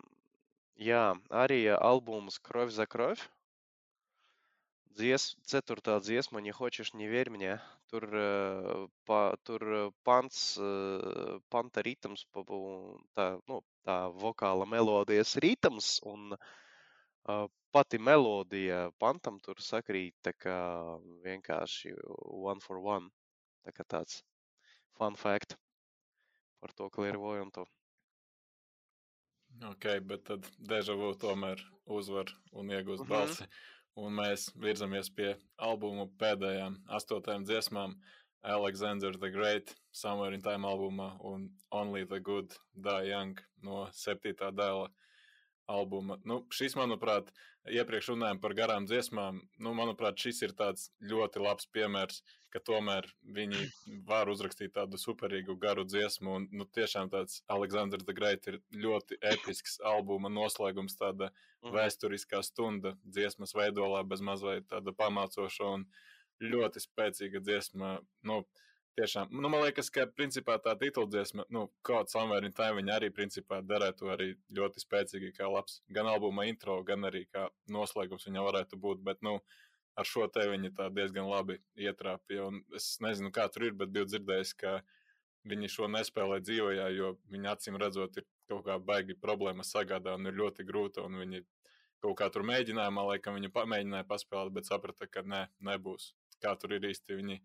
jā, 0.80 1.04
arī 1.30 1.60
albums 1.74 2.38
Krovs 2.38 2.78
za 2.80 2.86
Krov. 2.86 3.22
Dzies, 4.94 5.34
ceturtā 5.50 5.98
dziesma, 5.98 6.38
ja 6.46 6.52
хочешь, 6.54 6.92
не 6.94 7.08
верь 7.10 7.30
мне. 7.30 7.58
Tur, 7.90 8.04
uh, 8.14 8.84
pa, 9.06 9.34
tur 9.42 9.92
pants, 10.06 10.56
uh, 10.58 11.40
panta 11.50 11.82
ritms, 11.82 12.22
pa, 12.30 12.44
tā, 13.18 13.26
nu, 13.50 13.58
tā 13.82 13.96
vokāla 14.22 14.66
melodijas 14.70 15.34
ritms 15.42 15.98
un 16.06 16.36
uh, 16.36 17.46
pati 17.74 17.98
melodija 17.98 18.90
pantam 19.02 19.40
tur 19.42 19.58
sakrīt 19.58 20.14
tā 20.22 20.32
kā 20.38 20.58
vienkārši 21.26 21.94
one 22.54 22.62
for 22.62 22.78
one. 22.78 23.10
Tā 23.66 23.74
kā 23.74 23.86
tāds 23.96 24.22
fun 24.94 25.18
fact 25.18 25.56
par 26.60 26.72
to 26.78 26.86
klirvojantu. 26.90 27.66
Ok, 29.67 29.85
bet 30.07 30.23
tad 30.29 30.45
Dežavu 30.63 31.11
tomēr 31.19 31.59
uzvar 31.91 32.31
un 32.55 32.69
iegūst 32.71 33.03
mm 33.03 33.07
-hmm. 33.07 33.09
balsi. 33.09 33.47
Un 33.99 34.13
mēs 34.15 34.45
virzamies 34.55 35.09
pie 35.09 35.35
albuma 35.57 36.05
pēdējām 36.21 36.77
astotajām 36.87 37.43
dziesmām. 37.43 37.95
Alexander 38.41 39.17
the 39.17 39.29
Great, 39.29 39.75
Somewhere 39.91 40.33
in 40.33 40.41
Time 40.41 40.67
albumā 40.67 41.17
un 41.21 41.49
Only 41.71 42.05
the 42.05 42.19
Good, 42.19 42.55
Die 42.73 43.09
Young 43.09 43.39
no 43.61 43.89
septītā 43.91 44.51
dēla 44.55 44.87
albuma. 45.67 46.17
Nu, 46.23 46.45
šis, 46.49 46.75
manuprāt, 46.75 47.33
iepriekš 47.67 48.13
runājām 48.13 48.39
par 48.41 48.53
garām 48.53 48.87
dziesmām. 48.87 49.41
Nu, 49.59 49.73
manuprāt, 49.73 50.17
šis 50.17 50.41
ir 50.41 50.55
tāds 50.57 50.89
ļoti 51.01 51.43
labs 51.43 51.67
piemērs, 51.67 52.23
ka 52.53 52.61
tomēr 52.65 53.07
viņi 53.35 53.65
var 54.07 54.29
uzrakstīt 54.31 54.73
tādu 54.77 54.99
superīgu 55.01 55.55
garu 55.61 55.85
dziesmu. 55.87 56.35
Un, 56.39 56.47
nu, 56.51 56.67
tiešām 56.77 57.11
tāds 57.13 57.41
Aleksandrs 57.51 58.05
the 58.07 58.15
Great 58.17 58.47
ir 58.51 58.59
ļoti 58.73 59.19
episks 59.33 59.79
albuma 59.85 60.31
noslēgums, 60.33 60.97
tāda 60.99 61.29
mm. 61.29 61.73
vēsturiskā 61.75 62.41
stunda 62.45 62.95
dziesmas 63.03 63.55
veidolā, 63.57 64.03
bez 64.07 64.23
mazliet 64.25 64.69
tāda 64.71 64.95
pamācoša 64.97 65.75
un 65.75 65.85
ļoti 66.43 66.81
spēcīga 66.83 67.43
dziesma. 67.43 67.97
Nu, 68.25 68.41
tiešām, 68.99 69.31
nu, 69.31 69.49
man 69.51 69.63
liekas, 69.63 69.91
ka 69.93 70.07
principā 70.11 70.57
tā 70.63 70.75
tituldziesma, 70.79 71.45
nu, 71.55 71.67
kaut 71.85 72.11
Somewhere 72.11 72.47
in 72.47 72.55
Time, 72.55 72.79
viņa 72.81 72.97
arī 72.97 73.11
principā 73.15 73.61
derētu 73.65 74.11
arī 74.15 74.33
ļoti 74.55 74.83
spēcīgi 74.83 75.33
kā 75.37 75.49
labs 75.51 75.79
gan 75.95 76.09
albuma 76.11 76.47
intro, 76.49 76.79
gan 76.87 77.07
arī 77.09 77.25
kā 77.31 77.47
noslēgums 77.71 78.27
viņa 78.27 78.45
varētu 78.49 78.79
būt, 78.81 79.03
bet, 79.05 79.21
nu, 79.25 79.37
ar 79.99 80.07
šo 80.07 80.27
te 80.31 80.45
viņa 80.47 80.71
tā 80.77 80.87
diezgan 80.95 81.27
labi 81.27 81.59
ietrāpīja, 81.79 82.47
un 82.47 82.61
es 82.77 82.93
nezinu, 83.03 83.31
kā 83.35 83.47
tur 83.51 83.67
ir, 83.67 83.75
bet 83.79 83.91
biju 83.93 84.07
dzirdējis, 84.07 84.55
ka 84.59 84.79
viņi 85.49 85.71
šo 85.71 85.87
nespēlē 85.91 86.39
dzīvajā, 86.43 86.89
jo 86.95 87.13
viņa 87.33 87.55
acīm 87.55 87.79
redzot 87.81 88.19
ir 88.19 88.27
kaut 88.49 88.65
kā 88.67 88.77
baigi 88.81 89.15
problēma 89.19 89.65
sagādā 89.67 90.15
un 90.17 90.29
ir 90.29 90.37
ļoti 90.39 90.65
grūta, 90.67 91.05
un 91.05 91.19
viņi 91.21 91.43
kaut 92.03 92.17
kā 92.19 92.29
tur 92.33 92.45
mēģinājumā, 92.47 93.05
laikam 93.13 93.37
viņa 93.37 93.51
pamēģināja 93.55 94.07
paspēlēt, 94.09 94.53
bet 94.55 94.69
saprata, 94.69 95.07
ka 95.07 95.23
nē, 95.25 95.45
nebūs. 95.69 96.13
Kā 96.43 96.55
tur 96.59 96.77
ir 96.77 96.85
īsti 96.87 97.17
viņi 97.19 97.39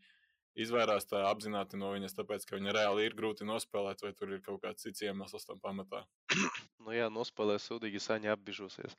izvairās 0.65 1.09
tā 1.11 1.25
apzināti 1.27 1.79
no 1.81 1.91
viņas, 1.95 2.15
tāpēc, 2.19 2.47
ka 2.47 2.59
viņa 2.61 2.77
reāli 2.77 3.09
ir 3.09 3.17
grūti 3.19 3.47
nospēlēt, 3.49 4.05
vai 4.07 4.13
tur 4.15 4.37
ir 4.37 4.45
kaut 4.45 4.63
kāds 4.63 4.87
cits 4.87 5.03
iemesls 5.03 5.49
tam 5.49 5.59
pamatā. 5.63 6.05
nu 6.87 6.95
jā, 6.95 7.11
nospēlē 7.11 7.59
sūdīgi 7.63 8.03
saņa 8.03 8.37
apbižosies. 8.37 8.95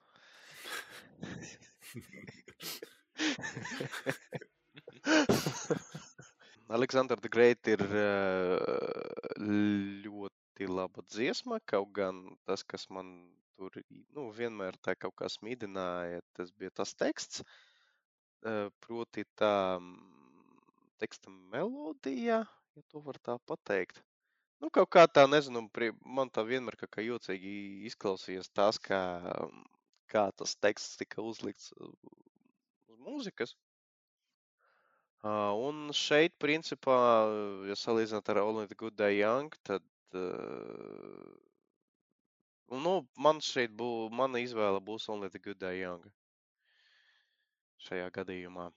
Aleksandrs 6.76 7.22
the 7.22 7.30
Great 7.30 7.68
ir 7.70 7.82
ļoti 10.06 10.68
laba 10.72 11.02
dziesma, 11.06 11.60
kaut 11.70 11.92
gan 11.96 12.38
tas, 12.50 12.64
kas 12.64 12.90
man 12.90 13.36
tur 13.56 13.72
nu, 14.16 14.30
vienmēr 14.36 14.76
tā 14.84 14.96
kaut 15.00 15.16
kā 15.22 15.30
smīdināja, 15.32 16.22
tas 16.38 16.52
bija 16.52 16.72
tas 16.82 16.92
teksts. 16.98 17.44
Proti 18.86 19.24
tā 19.40 19.80
teksta 21.02 21.32
melodija, 21.54 22.42
ja 22.46 22.82
to 22.92 23.02
var 23.06 23.18
tā 23.24 23.38
pateikt. 23.50 24.02
Nu, 24.62 24.70
kaut 24.72 24.90
kā 24.96 25.04
tā, 25.12 25.26
nezinu, 25.28 25.66
man 26.18 26.30
tā 26.32 26.46
vienmēr 26.48 26.78
kā, 26.80 26.88
kā 26.98 27.04
jocīgi 27.04 27.56
izklausījās 27.90 28.52
tas, 28.56 28.80
kā, 28.80 29.02
kā 30.12 30.30
tas 30.40 30.56
teksts 30.62 31.02
tika 31.02 31.26
uzlikts 31.26 31.74
uh, 33.06 33.12
mūzikas. 33.12 33.56
Un 35.26 35.90
šeit, 35.98 36.36
principā, 36.38 36.96
ja 37.66 37.76
salīdzināt 37.80 38.28
ar 38.30 38.44
Only 38.44 38.68
the 38.70 38.78
Good 38.78 38.94
Day 39.00 39.18
Young, 39.18 39.50
tad, 39.66 39.82
uh, 40.14 41.32
nu, 42.70 43.00
man 43.18 43.42
šeit 43.42 43.74
būs, 43.74 44.14
mana 44.14 44.44
izvēle 44.44 44.84
būs 44.86 45.10
Only 45.10 45.32
the 45.34 45.42
Good 45.42 45.58
Day 45.64 45.82
Young. 45.82 46.06
Šajā 47.88 48.12
gadījumā. 48.14 48.70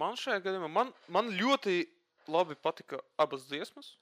Man 0.00 0.16
šajā 0.18 0.40
gadījumā 0.42 0.72
man, 0.72 0.96
man 1.12 1.28
ļoti 1.36 1.84
labi 2.32 2.56
patika 2.56 2.98
abas 3.20 3.44
dziesmas. 3.50 3.92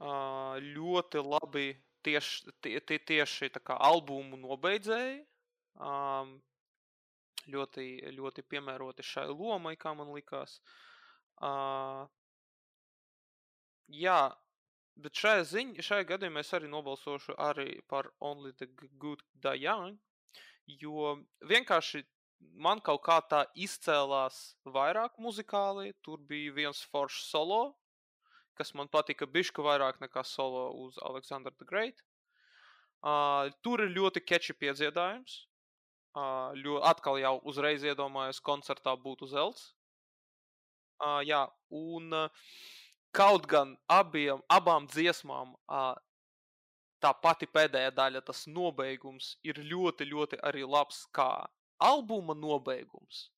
Uh, 0.00 0.56
ļoti 0.64 1.20
labi 1.20 1.74
tieši, 2.02 2.54
tie, 2.64 2.78
tie, 2.80 2.96
tieši 2.98 3.52
tā 3.52 3.60
kā 3.60 3.76
albumu 3.76 4.40
nobeidzēji. 4.40 5.20
Um, 5.76 6.40
ļoti, 7.52 7.86
ļoti 8.16 8.44
piemēroti 8.50 9.06
šai 9.06 9.26
lomai, 9.32 9.76
kā 9.80 9.94
man 9.96 10.12
likās. 10.14 10.58
Uh, 11.40 12.06
jā, 13.88 14.20
bet 15.00 15.16
šajā, 15.22 15.44
ziņ, 15.54 15.74
šajā 15.84 16.06
gadījumā 16.14 16.44
es 16.44 16.54
arī 16.56 16.70
nobalsošu 16.70 17.36
arī 17.40 17.80
par 17.88 18.10
Only 18.20 18.52
the 18.60 18.68
Good 19.00 19.24
Young, 19.56 19.98
jo 20.66 21.16
vienkārši 21.48 22.04
man 22.66 22.80
kaut 22.84 23.02
kā 23.06 23.18
tā 23.30 23.44
izcēlās 23.54 24.40
vairāk 24.64 25.18
muzikāli. 25.18 25.94
Tur 26.04 26.20
bija 26.28 26.54
viens 26.56 26.82
foršs 26.92 27.30
solo, 27.32 27.60
kas 28.58 28.74
man 28.76 28.88
patika 28.92 29.26
bišķi 29.26 29.64
vairāk 29.66 30.00
nekā 30.04 30.24
solo 30.24 30.70
uz 30.84 30.98
Aleksandra 31.02 31.52
the 31.56 31.68
Great. 31.68 32.00
Uh, 33.00 33.48
tur 33.64 33.80
ir 33.80 33.94
ļoti 33.96 34.20
keči 34.20 34.56
piedziedājums. 34.60 35.46
Uh, 36.10 36.50
ļo, 36.58 36.80
atkal 36.82 37.20
jau 37.22 37.36
uzreiz 37.46 37.84
iedomājos, 37.86 38.40
koncertā 38.42 38.96
būtu 38.98 39.28
zelts. 39.30 39.70
Uh, 40.98 41.20
jā, 41.22 41.44
un 41.70 42.10
uh, 42.12 42.48
kaut 43.14 43.46
gan 43.50 43.76
abiem, 43.86 44.42
abām 44.50 44.88
dziesmām 44.90 45.54
uh, 45.54 45.94
tā 47.00 47.12
pati 47.22 47.48
pēdējā 47.48 47.92
daļa, 47.96 48.22
tas 48.26 48.44
nobeigums 48.50 49.34
ir 49.46 49.60
ļoti, 49.64 50.08
ļoti 50.10 50.40
arī 50.46 50.66
labs 50.66 51.04
kā 51.16 51.30
albuma 51.80 52.36
nobeigums. 52.36 53.28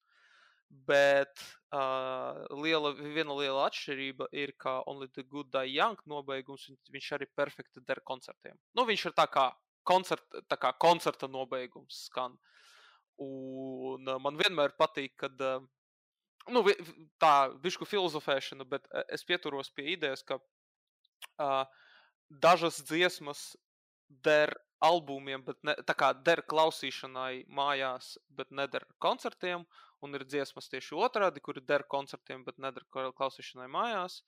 Bet 0.88 1.42
uh, 1.76 2.46
liela, 2.56 2.94
viena 2.96 3.36
liela 3.36 3.66
atšķirība 3.68 4.30
ir, 4.32 4.54
ka 4.56 4.78
Only 4.88 5.10
the 5.12 5.22
Good 5.22 5.50
Die 5.52 5.74
Young 5.76 6.00
nobeigums, 6.08 6.70
viņš 6.88 7.10
arī 7.18 7.28
perfekti 7.36 7.84
der 7.84 8.00
koncertiem. 8.08 8.56
Nu, 8.72 8.86
viņš 8.88 9.10
ir 9.10 9.16
tā 9.18 9.28
kā, 9.28 9.50
koncert, 9.84 10.24
tā 10.48 10.56
kā 10.56 10.72
koncerta 10.80 11.28
nobeigums 11.28 12.06
skan. 12.08 12.38
Un 13.22 14.08
uh, 14.08 14.18
man 14.22 14.40
vienmēr 14.40 14.74
patīk, 14.78 15.14
kad 15.24 15.44
uh, 15.44 15.62
nu, 16.50 16.64
tā 17.22 17.34
višku 17.62 17.86
filozofēšana, 17.88 18.66
bet 18.68 18.88
es 19.12 19.24
pieturos 19.28 19.70
pie 19.74 19.92
idejas, 19.94 20.24
ka 20.26 20.40
uh, 20.40 21.64
dažas 22.28 22.80
dziesmas 22.88 23.52
der 24.24 24.54
albumiem, 24.82 25.44
bet 25.46 25.58
ne, 25.62 25.76
tā 25.86 25.94
kā 25.98 26.10
der 26.26 26.42
klausīšanai 26.50 27.44
mājās, 27.46 28.16
bet 28.34 28.50
neder 28.50 28.84
koncertiem, 29.02 29.64
un 30.02 30.18
ir 30.18 30.26
dziesmas 30.26 30.66
tieši 30.72 30.96
otrādi, 30.98 31.42
kuri 31.44 31.62
der 31.62 31.84
koncertiem, 31.88 32.42
bet 32.44 32.58
neder 32.58 32.84
klausīšanai 32.90 33.68
mājās. 33.70 34.22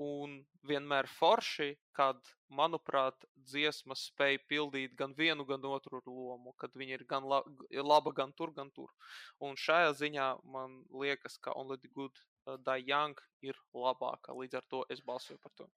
Un 0.00 0.38
vienmēr 0.64 1.08
forši, 1.12 1.74
kad, 1.96 2.20
manuprāt, 2.56 3.26
dziesmas 3.50 4.06
spēj 4.08 4.38
pildīt 4.48 4.94
gan 4.96 5.12
vienu, 5.18 5.44
gan 5.48 5.66
otru 5.68 6.00
lomu, 6.06 6.54
kad 6.60 6.72
viņi 6.76 6.96
ir 6.96 7.04
gan 7.10 7.26
la 7.28 7.42
laba, 7.84 8.12
gan 8.16 8.32
tur, 8.32 8.54
gan 8.56 8.70
tur. 8.72 8.88
Un 9.44 9.58
šajā 9.60 9.92
ziņā 10.00 10.28
man 10.54 10.78
liekas, 11.02 11.36
ka 11.36 11.52
Only 11.52 11.76
the 11.82 11.92
Good 11.92 12.16
uh, 12.16 12.56
Die 12.56 12.86
Young 12.88 13.20
ir 13.44 13.58
labāka. 13.76 14.32
Līdz 14.36 14.62
ar 14.62 14.70
to 14.72 14.84
es 14.88 15.04
balsoju 15.04 15.36
par 15.44 15.52
to. 15.60 15.68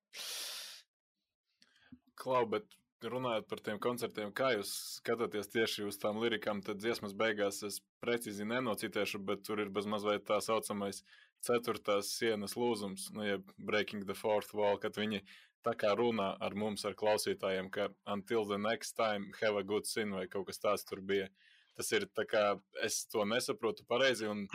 Klau, 2.23 2.45
bet 2.47 2.79
runājot 3.11 3.47
par 3.49 3.61
tiem 3.65 3.79
koncertiem, 3.81 4.31
kā 4.35 4.53
jūs 4.55 4.71
skatāties 4.99 5.49
tieši 5.51 5.87
uz 5.89 5.97
tām 6.01 6.19
lirikām, 6.21 6.61
tad 6.65 6.79
dziesmas 6.81 7.15
beigās 7.17 7.61
es 7.67 7.79
precīzi 8.03 8.47
nenocitēšu, 8.49 9.21
bet 9.27 9.43
tur 9.47 9.61
ir 9.63 9.71
bezmazliet 9.73 10.25
tā 10.27 10.39
saucamais 10.43 11.03
ceturtās 11.43 12.13
sienas 12.17 12.55
lūzums, 12.59 13.09
nu, 13.15 13.25
jeb 13.27 13.49
breaking 13.57 14.05
the 14.07 14.15
fourth 14.15 14.53
wall, 14.55 14.79
kad 14.79 14.95
viņi 14.99 15.23
tā 15.63 15.73
kā 15.79 15.93
runā 15.99 16.33
ar 16.43 16.55
mums, 16.59 16.85
ar 16.87 16.95
klausītājiem, 16.99 17.69
ka 17.71 17.89
until 18.15 18.45
the 18.47 18.59
next 18.59 18.97
time 18.99 19.31
have 19.41 19.59
a 19.59 19.63
good 19.63 19.87
sin 19.87 20.15
vai 20.15 20.27
kaut 20.27 20.47
kas 20.49 20.61
tāds 20.63 20.87
tur 20.87 21.01
bija. 21.01 21.27
Tas 21.73 21.89
ir 21.95 22.05
tā 22.13 22.27
kā 22.29 22.43
es 22.85 23.03
to 23.09 23.25
nesaprotu 23.25 23.85
pareizi 23.89 24.27
un 24.29 24.45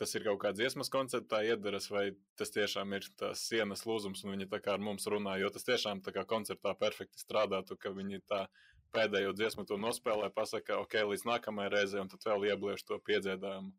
tas 0.00 0.14
ir 0.14 0.24
kaut 0.26 0.38
kāds 0.42 0.60
dziesmas 0.60 0.90
konceptā 0.92 1.42
iedaras, 1.48 1.88
vai 1.90 2.10
tas 2.38 2.52
tiešām 2.54 2.92
ir 2.98 3.08
tās 3.20 3.46
sienas 3.48 3.86
lūzums, 3.88 4.24
un 4.24 4.34
viņi 4.34 4.48
tā 4.52 4.60
kā 4.64 4.76
ar 4.76 4.82
mums 4.82 5.08
runā, 5.10 5.38
jo 5.40 5.50
tas 5.52 5.66
tiešām 5.66 6.02
tā 6.04 6.14
kā 6.16 6.26
koncertā 6.28 6.74
perfekti 6.78 7.22
strādātu, 7.22 7.78
ka 7.80 7.92
viņi 7.96 8.22
tā 8.28 8.46
pēdējo 8.96 9.34
dziesmu 9.36 9.66
to 9.68 9.80
nospēlē, 9.80 10.30
pasaka, 10.34 10.80
ok, 10.84 11.00
līdz 11.10 11.26
nākamajai 11.28 11.72
reizei, 11.74 12.00
un 12.04 12.12
tad 12.12 12.24
vēl 12.28 12.50
iebliež 12.52 12.84
to 12.86 13.00
piedziedājumu. 13.08 13.72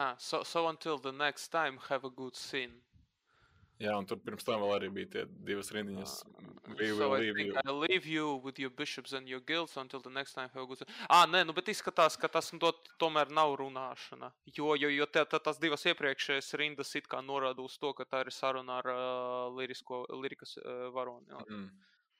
Ah, 0.00 0.16
so, 0.18 0.42
so 0.42 0.66
until 0.68 0.98
the 0.98 1.12
next 1.12 1.48
time, 1.48 1.78
have 1.88 2.04
a 2.04 2.10
good 2.10 2.34
scene. 2.34 2.82
Jā, 3.82 3.90
un 3.98 4.06
tur 4.06 4.20
pirms 4.22 4.44
tam 4.46 4.60
vēl 4.62 4.70
arī 4.76 4.88
bija 4.94 5.08
tie 5.10 5.22
divas 5.26 5.72
rindiņas. 5.74 6.12
We 6.78 6.86
So 6.94 7.08
will 7.10 7.18
leave 7.20 7.38
you. 7.42 7.54
I 7.58 7.70
leave 7.72 8.06
you 8.06 8.36
with 8.44 8.58
your 8.58 8.70
bishops 8.70 9.12
and 9.12 9.28
your 9.28 9.40
guilds 9.40 9.76
until 9.76 10.00
the 10.00 10.10
next 10.10 10.34
time 10.34 10.48
have 10.54 10.62
a 10.62 10.66
good. 10.66 10.84
Ah, 11.10 11.26
nē, 11.26 11.42
nu, 11.44 11.52
bet 11.52 11.66
izskatās, 11.68 12.16
ka 12.16 12.28
tas 12.28 12.50
to, 12.50 12.70
tomēr 13.02 13.30
nav 13.34 13.56
runāšana. 13.58 14.30
Jo, 14.56 14.76
jo, 14.78 14.88
jo 14.88 15.06
te, 15.06 15.24
te, 15.26 15.38
tas 15.42 15.58
divas 15.58 15.84
iepriekšējās 15.90 16.52
rindas 16.56 16.94
it 16.94 17.08
kā 17.10 17.18
norāda 17.20 17.60
uz 17.66 17.76
to, 17.78 17.92
ka 17.98 18.04
tā 18.04 18.22
ir 18.24 18.30
saruna 18.32 18.78
ar 18.78 18.88
uh, 18.94 19.58
lirisko, 19.58 20.04
lirikas 20.22 20.56
uh, 20.62 20.88
varoni. 20.94 21.34
Ar, 21.34 21.44
Mm. 21.50 21.68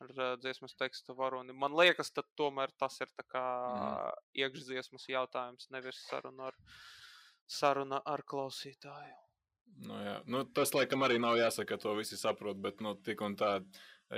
ar 0.02 0.10
uh, 0.10 0.36
dziesmas 0.42 0.74
teksta 0.74 1.14
varoni. 1.16 1.54
Man 1.54 1.72
liekas, 1.72 2.10
tad 2.12 2.26
tomēr 2.36 2.74
tas 2.76 3.00
ir 3.00 3.06
tā 3.16 3.22
kā 3.30 3.44
Mhm. 3.74 4.24
iekšdziesmas 4.42 5.06
jautājums, 5.08 5.70
nevis 5.70 6.02
saruna 6.10 6.50
ar, 6.50 6.54
saruna 7.46 8.02
ar 8.04 8.22
klausītāju. 8.26 9.14
Nu, 9.82 9.96
jā. 9.98 10.14
nu, 10.30 10.44
tas, 10.56 10.70
laikam, 10.76 11.02
arī 11.06 11.18
nav 11.22 11.36
jāsaka, 11.40 11.78
to 11.80 11.96
visi 11.98 12.18
saprot, 12.20 12.60
bet 12.62 12.80
nu, 12.84 12.94
tik 13.06 13.20
un 13.26 13.34
tā, 13.38 13.56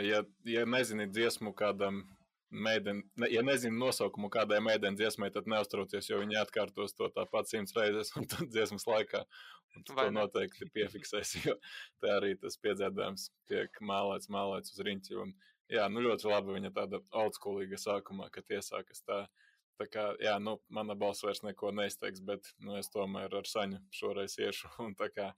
ja, 0.04 0.22
ja 0.44 0.64
nezini 0.68 1.08
dziesmu 1.08 1.54
kādam 1.56 2.04
mēdien, 2.50 3.02
ne, 3.18 3.28
ja 3.32 3.42
nezini 3.42 3.78
nosaukumu 3.78 4.30
kādai 4.32 4.60
mēdienas 4.64 4.98
dziesmai, 5.00 5.30
tad 5.34 5.48
neuztraucies, 5.50 6.10
jo 6.10 6.20
viņi 6.20 6.38
atkārtos 6.42 6.94
to 6.96 7.08
tāpat 7.14 7.50
simts 7.50 7.74
reizes 7.76 8.12
un 8.18 8.28
tad 8.30 8.50
dziesmas 8.52 8.86
laikā. 8.88 9.24
Un 9.76 9.84
tu 9.84 9.96
to 9.96 10.06
noteikti 10.12 10.68
piefiksēsi, 10.72 11.42
jo 11.48 11.56
tā 12.00 12.14
arī 12.16 12.36
tas 12.40 12.56
piedzēdājums 12.62 13.28
tiek 13.50 13.82
mālēts, 13.84 14.30
mālēts 14.32 14.72
uz 14.72 14.84
riņķi. 14.86 15.18
Un, 15.20 15.34
jā, 15.72 15.88
nu 15.92 16.04
ļoti 16.06 16.30
labi 16.30 16.56
viņa 16.56 16.72
tāda 16.78 17.02
oldschoolīga 17.24 17.80
sākumā, 17.80 18.30
kad 18.32 18.56
iesākas 18.56 19.04
tā. 19.04 19.26
Tā 19.76 19.86
kā, 19.92 20.06
jā, 20.22 20.36
nu, 20.40 20.56
mana 20.72 20.96
balss 20.96 21.24
vairs 21.24 21.42
neko 21.44 21.70
neizteiks, 21.76 22.22
bet 22.24 22.48
nu, 22.64 22.78
es 22.80 22.88
tomēr 22.92 23.34
ar 23.36 23.48
saņu 23.48 23.82
šoreiz 23.92 24.38
iešu. 24.40 24.70
Un 24.86 24.96
tā 24.96 25.10
kā, 25.12 25.30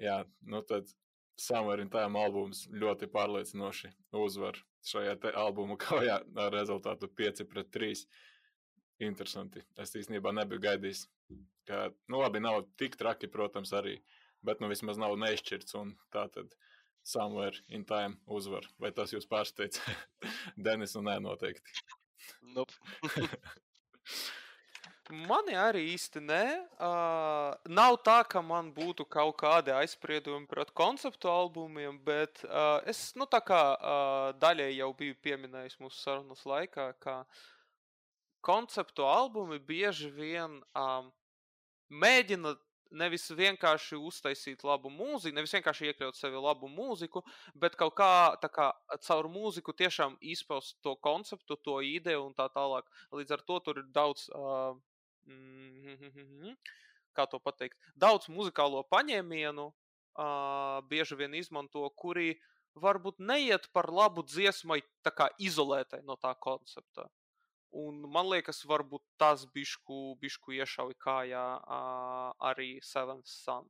jā, 0.00 0.20
nu 0.44 0.60
tad 0.68 0.90
Summer 1.40 1.80
in 1.82 1.90
Time 1.90 2.20
albums 2.20 2.66
ļoti 2.70 3.08
pārliecinoši 3.10 3.90
uzvar 4.20 4.60
šajā 4.86 5.16
te 5.22 5.32
albumu 5.34 5.78
kaujā 5.84 6.20
ar 6.44 6.54
rezultātu 6.54 7.08
5 7.08 7.46
pret 7.50 7.72
3. 7.74 8.04
Interesanti. 9.02 9.64
Es 9.80 9.96
īstenībā 9.98 10.30
nebiju 10.36 10.62
gaidījis, 10.62 11.06
ka, 11.66 11.88
nu 12.12 12.20
labi, 12.20 12.44
nav 12.44 12.60
tik 12.78 12.94
traki, 13.00 13.26
protams, 13.32 13.72
arī, 13.74 13.96
bet 14.46 14.60
nu 14.62 14.70
vismaz 14.70 15.00
nav 15.00 15.16
neizšķirts 15.18 15.80
un 15.80 15.96
tā 16.14 16.28
tad 16.36 16.54
Somewhere 17.04 17.58
in 17.68 17.82
Time 17.84 18.20
uzvar. 18.30 18.68
Vai 18.80 18.92
tas 18.96 19.12
jūs 19.12 19.26
pārsteidz? 19.28 19.80
Denis, 20.68 20.94
un 21.00 21.08
nē, 21.10 21.18
noteikti. 21.24 21.74
Nope. 22.54 22.72
Mani 25.28 25.52
arī 25.52 25.82
īsti 25.92 26.20
nē. 26.24 26.44
Uh, 26.80 27.52
nav 27.68 27.98
tā, 28.06 28.22
ka 28.24 28.40
man 28.40 28.70
būtu 28.72 29.04
kaut 29.04 29.36
kādi 29.42 29.72
aizspriedumi 29.74 30.48
pret 30.48 30.70
konceptu 30.72 31.28
albumiem, 31.28 31.98
bet 32.06 32.40
uh, 32.46 32.80
es 32.88 33.12
nu, 33.18 33.26
tā 33.28 33.42
kā 33.44 33.62
uh, 33.76 34.30
daļai 34.40 34.70
jau 34.78 34.88
biju 34.96 35.18
pieminējis 35.20 35.76
mūsu 35.82 36.00
sarunas 36.00 36.46
laikā, 36.48 36.88
ka 37.04 37.18
konceptu 38.44 39.04
albumi 39.04 39.60
bieži 39.60 40.08
vien 40.08 40.56
um, 40.72 41.12
mēģina 41.92 42.54
nevis 42.96 43.26
vienkārši 43.34 43.98
uztaisīt 43.98 44.64
labu 44.66 44.90
mūziku, 44.92 45.34
nevis 45.36 45.54
vienkārši 45.56 45.90
iekļaut 45.90 46.18
sevi 46.18 46.40
labu 46.40 46.70
mūziku, 46.70 47.24
bet 47.58 47.76
kaut 47.80 47.96
kā, 47.98 48.10
kā 48.54 48.70
caur 49.06 49.28
mūziku 49.32 49.74
tiešām 49.76 50.16
izpaust 50.34 50.78
to 50.84 50.94
konceptu, 50.96 51.56
to 51.56 51.80
ideju 51.84 52.26
un 52.28 52.34
tā 52.38 52.48
tālāk. 52.54 52.88
Līdz 53.12 53.36
ar 53.36 53.44
to 53.46 53.60
tur 53.66 53.82
ir 53.82 53.90
daudz, 53.94 54.28
uh, 54.30 54.76
mm, 55.26 56.54
kā 57.14 57.26
to 57.30 57.40
pateikt, 57.42 57.78
daudz 57.96 58.30
muzikālo 58.32 58.84
paņēmienu, 58.90 59.68
uh, 59.70 60.80
bieži 60.90 61.18
vien 61.18 61.34
izmanto, 61.38 61.86
kuri 61.98 62.34
varbūt 62.74 63.20
neiet 63.22 63.68
par 63.72 63.90
labu 63.92 64.24
dziesmai, 64.26 64.80
tā 65.06 65.12
kā 65.14 65.28
izolētai 65.38 66.02
no 66.06 66.16
tā 66.18 66.34
koncepta. 66.34 67.06
Un 67.74 68.04
man 68.06 68.28
liekas, 68.30 68.62
varbūt 68.70 69.02
tas 69.18 69.42
bišku, 69.50 70.14
bišku 70.22 70.54
iešauja 70.54 70.94
kājā 71.02 71.46
uh, 71.58 72.28
arī 72.50 72.76
Seventh 72.86 73.26
Sun. 73.26 73.66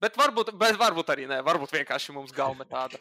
Bet 0.00 0.16
varbūt, 0.16 0.54
bet 0.56 0.78
varbūt 0.80 1.12
arī 1.12 1.26
nē, 1.28 1.42
varbūt 1.44 1.74
vienkārši 1.76 2.14
mums 2.16 2.32
galva 2.32 2.64
tāda. 2.64 2.96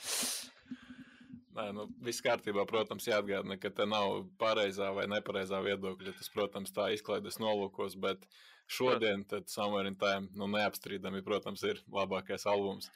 Nē, 1.56 1.70
nu, 1.76 1.86
viss 2.04 2.24
kārtībā, 2.24 2.66
protams, 2.68 3.08
jāatgādina, 3.08 3.56
ka 3.60 3.72
te 3.76 3.88
nav 3.88 4.26
pareizā 4.40 4.92
vai 4.96 5.08
nepareizā 5.12 5.62
viedokļa. 5.64 6.18
Tas, 6.20 6.28
protams, 6.34 6.76
tā 6.76 6.90
izklaides 6.96 7.40
nolūkos, 7.40 7.96
bet 8.00 8.28
šodien, 8.68 9.24
tad 9.32 9.48
Summer 9.52 9.88
in 9.88 9.96
Time, 10.00 10.28
nu, 10.36 10.52
neapstrīdami, 10.52 11.24
protams, 11.26 11.64
ir 11.68 11.80
labākais 11.96 12.44
albums. 12.52 12.92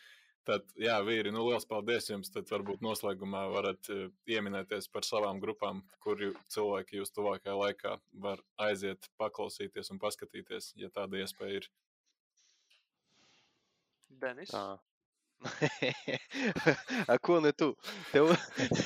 Tad, 0.47 0.65
jā, 0.75 0.97
vīri, 1.07 1.31
nu, 1.31 1.45
liels 1.47 1.65
paldies 1.67 2.09
jums. 2.09 2.31
Tad 2.33 2.49
varbūt 2.51 2.83
noslēgumā 2.83 3.45
varat 3.53 3.89
uh, 3.93 4.09
ieminēties 4.27 4.89
par 4.91 5.07
savām 5.07 5.39
grupām, 5.43 5.79
kuri 6.03 6.33
cilvēki 6.51 6.99
jūs 6.99 7.13
tuvākajā 7.15 7.55
laikā 7.59 7.93
var 8.25 8.43
aiziet, 8.67 9.07
paklausīties 9.21 9.93
un 9.93 10.01
paskatīties, 10.03 10.73
ja 10.79 10.91
tāda 10.91 11.21
iespēja 11.23 11.61
ir. 11.61 11.69
Denis. 14.23 14.51
Tā. 14.51 14.79
A, 17.11 17.17
ko 17.23 17.39
ne 17.43 17.51
tu? 17.55 17.71
Tev, 18.11 18.33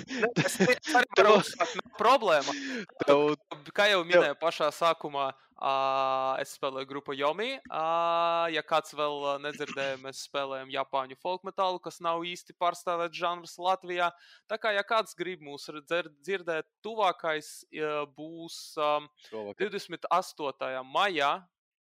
uzsākt, 0.46 1.18
nav 1.26 1.42
problēma. 1.98 2.56
tev, 3.06 3.34
Kā 3.74 3.90
jau 3.92 4.06
minēju 4.06 4.38
pašā 4.42 4.70
sākumā, 4.74 5.28
uh, 5.34 5.47
es 6.42 6.54
spēlēju 6.58 6.90
grupu 6.90 7.16
Yomi. 7.18 7.56
Uh, 7.66 8.46
ja 8.54 8.62
kāds 8.66 8.94
vēl 8.98 9.26
ā, 9.26 9.34
nedzirdēja, 9.42 9.98
mēs 10.04 10.22
spēlējam 10.28 10.70
Japāņu 10.74 11.18
folk 11.22 11.46
metālu, 11.48 11.82
kas 11.82 11.98
nav 12.04 12.22
īsti 12.28 12.54
pārstāvēts 12.62 13.18
žanrs 13.18 13.58
Latvijā. 13.62 14.12
Tā 14.50 14.60
kā, 14.62 14.74
ja 14.78 14.86
kāds 14.86 15.18
grib 15.18 15.42
mūs 15.46 15.66
dzirdēt, 15.90 16.70
tuvākais 16.86 17.52
ā, 17.74 18.06
būs 18.18 18.78
um, 18.78 19.10
šovakar. 19.32 19.74
28. 19.74 20.84
maijā. 20.94 21.34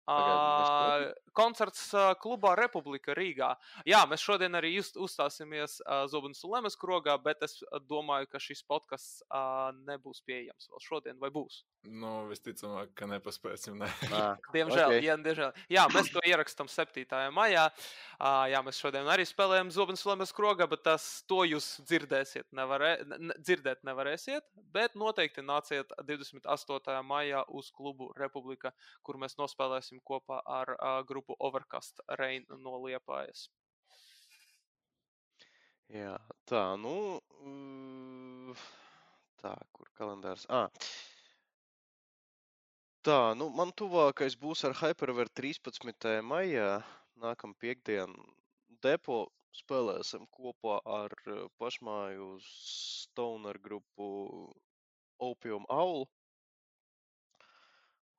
Uh, 0.05 1.09
koncerts 1.35 1.87
uh, 1.97 2.11
klubā 2.21 2.53
Republika 2.59 3.15
Rīgā. 3.17 3.55
Jā, 3.89 4.03
mēs 4.09 4.21
šodien 4.23 4.53
arī 4.55 4.75
uz, 4.79 4.91
uzstāsimies 5.01 5.79
uh, 5.81 6.03
Zobens 6.11 6.43
un 6.45 6.53
Lemes 6.53 6.77
krogā, 6.79 7.15
bet 7.21 7.41
es 7.47 7.57
uh, 7.65 7.79
domāju, 7.81 8.29
ka 8.31 8.39
šis 8.41 8.61
podkāsts 8.69 9.23
uh, 9.33 9.71
nebūs 9.89 10.21
pieejams 10.27 10.69
vēl 10.71 10.83
šodien, 10.85 11.17
vai 11.21 11.31
būs? 11.33 11.63
Nu, 11.85 12.27
visticamāk, 12.29 12.93
ka 12.97 13.05
nepaspēsim. 13.09 13.79
Ne. 13.81 13.89
Diemžēl, 14.55 14.85
Ok. 14.85 14.93
okay. 14.95 15.01
jā, 15.05 15.15
diemžēl. 15.25 15.51
jā, 15.73 15.83
mēs 15.93 16.11
to 16.13 16.23
ierakstām 16.25 16.69
7. 16.71 17.05
maijā. 17.35 17.65
Uh, 18.15 18.45
jā, 18.53 18.61
mēs 18.65 18.79
šodien 18.81 19.09
arī 19.11 19.25
spēlējam 19.27 19.73
Zobens 19.73 20.05
un 20.05 20.13
Lemes 20.15 20.33
krogā, 20.37 20.69
bet 20.71 20.85
tas 20.85 21.23
to 21.29 21.41
jūs 21.49 21.75
dzirdēsiet, 21.85 22.47
nevarē, 22.55 22.93
ne, 23.09 23.19
ne- 23.31 23.37
dzirdēt 23.41 23.83
nevarēsiet. 23.85 24.45
Bet 24.73 24.95
noteikti 24.97 25.43
nāciet 25.45 25.91
28. 26.05 27.01
maijā 27.05 27.43
uz 27.49 27.69
klubu 27.75 28.11
Republika, 28.17 28.71
kur 29.05 29.19
mēs 29.21 29.37
nospēlēsim 29.41 29.94
kopā 30.03 30.41
ar 30.45 30.73
uh, 30.75 31.01
grupu 31.07 31.35
Overcast 31.39 32.01
Rain 32.19 32.45
no 32.59 32.77
Liepājas. 32.83 33.47
Jā, 35.93 36.15
tā, 36.49 36.61
nu, 36.81 36.95
tā, 39.41 39.53
kur 39.71 39.91
kalendārs? 39.99 40.47
Ah. 40.49 40.69
Tā, 43.05 43.35
nu, 43.37 43.51
man 43.53 43.69
tuvākais 43.77 44.33
būs 44.41 44.65
ar 44.65 44.73
Hyperver 44.79 45.29
13. 45.29 46.07
maijā, 46.25 46.79
nākamā 47.21 47.53
piekdiena. 47.61 48.25
Depo 48.81 49.27
spēlēsim 49.53 50.25
kopā 50.33 50.79
ar 50.89 51.13
pašmāju 51.61 52.31
Stoner 52.47 53.59
grupu 53.61 54.09
Opium 55.21 55.69
Owl. 55.69 56.07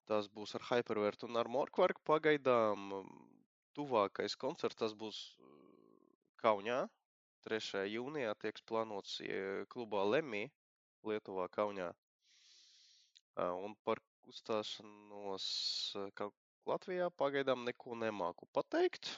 Tas 0.06 0.28
būs 0.30 0.54
ar 0.58 0.64
Hypervert 0.68 1.24
un 1.26 1.38
ar 1.40 1.50
Morkvarku 1.50 2.02
pagaidām. 2.06 2.92
Tuvākais 3.76 4.36
koncerts 4.40 4.78
tas 4.80 4.94
būs 4.94 5.18
eh, 5.40 5.48
Kaunijā. 6.42 6.84
3. 7.46 7.84
jūnijā 7.86 8.32
tiek 8.42 8.58
plānots 8.66 9.20
klubā 9.70 10.02
Lemī, 10.08 10.46
Lietuvā, 11.06 11.46
Kaunijā. 11.54 11.92
Un 13.38 13.76
par 13.86 14.00
uzstāšanos 14.26 15.46
Latvijā 16.66 17.06
pagaidām 17.22 17.62
neko 17.68 17.94
nemāku 18.00 18.48
pateikt. 18.56 19.12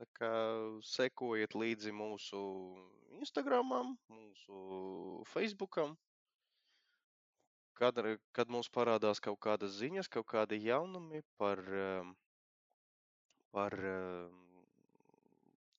Tā 0.00 0.06
kā 0.18 0.32
sekojiet 0.88 1.54
līdzi 1.54 1.92
mūsu 1.94 2.40
Instagramam, 3.20 3.92
mūsu 4.10 5.22
Facebookam. 5.30 5.94
Kad, 7.78 7.98
kad 8.36 8.50
mums 8.54 8.68
parādās 8.74 9.20
kaut 9.24 9.40
kādas 9.46 9.74
ziņas, 9.80 10.08
kaut 10.16 10.26
kādi 10.30 10.58
jaunumi 10.64 11.22
par, 11.40 11.60
um, 11.84 12.12
par 13.54 13.76
um, 13.90 14.38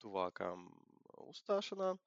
tuvākām 0.04 0.68
uzstāšanām, 1.30 2.00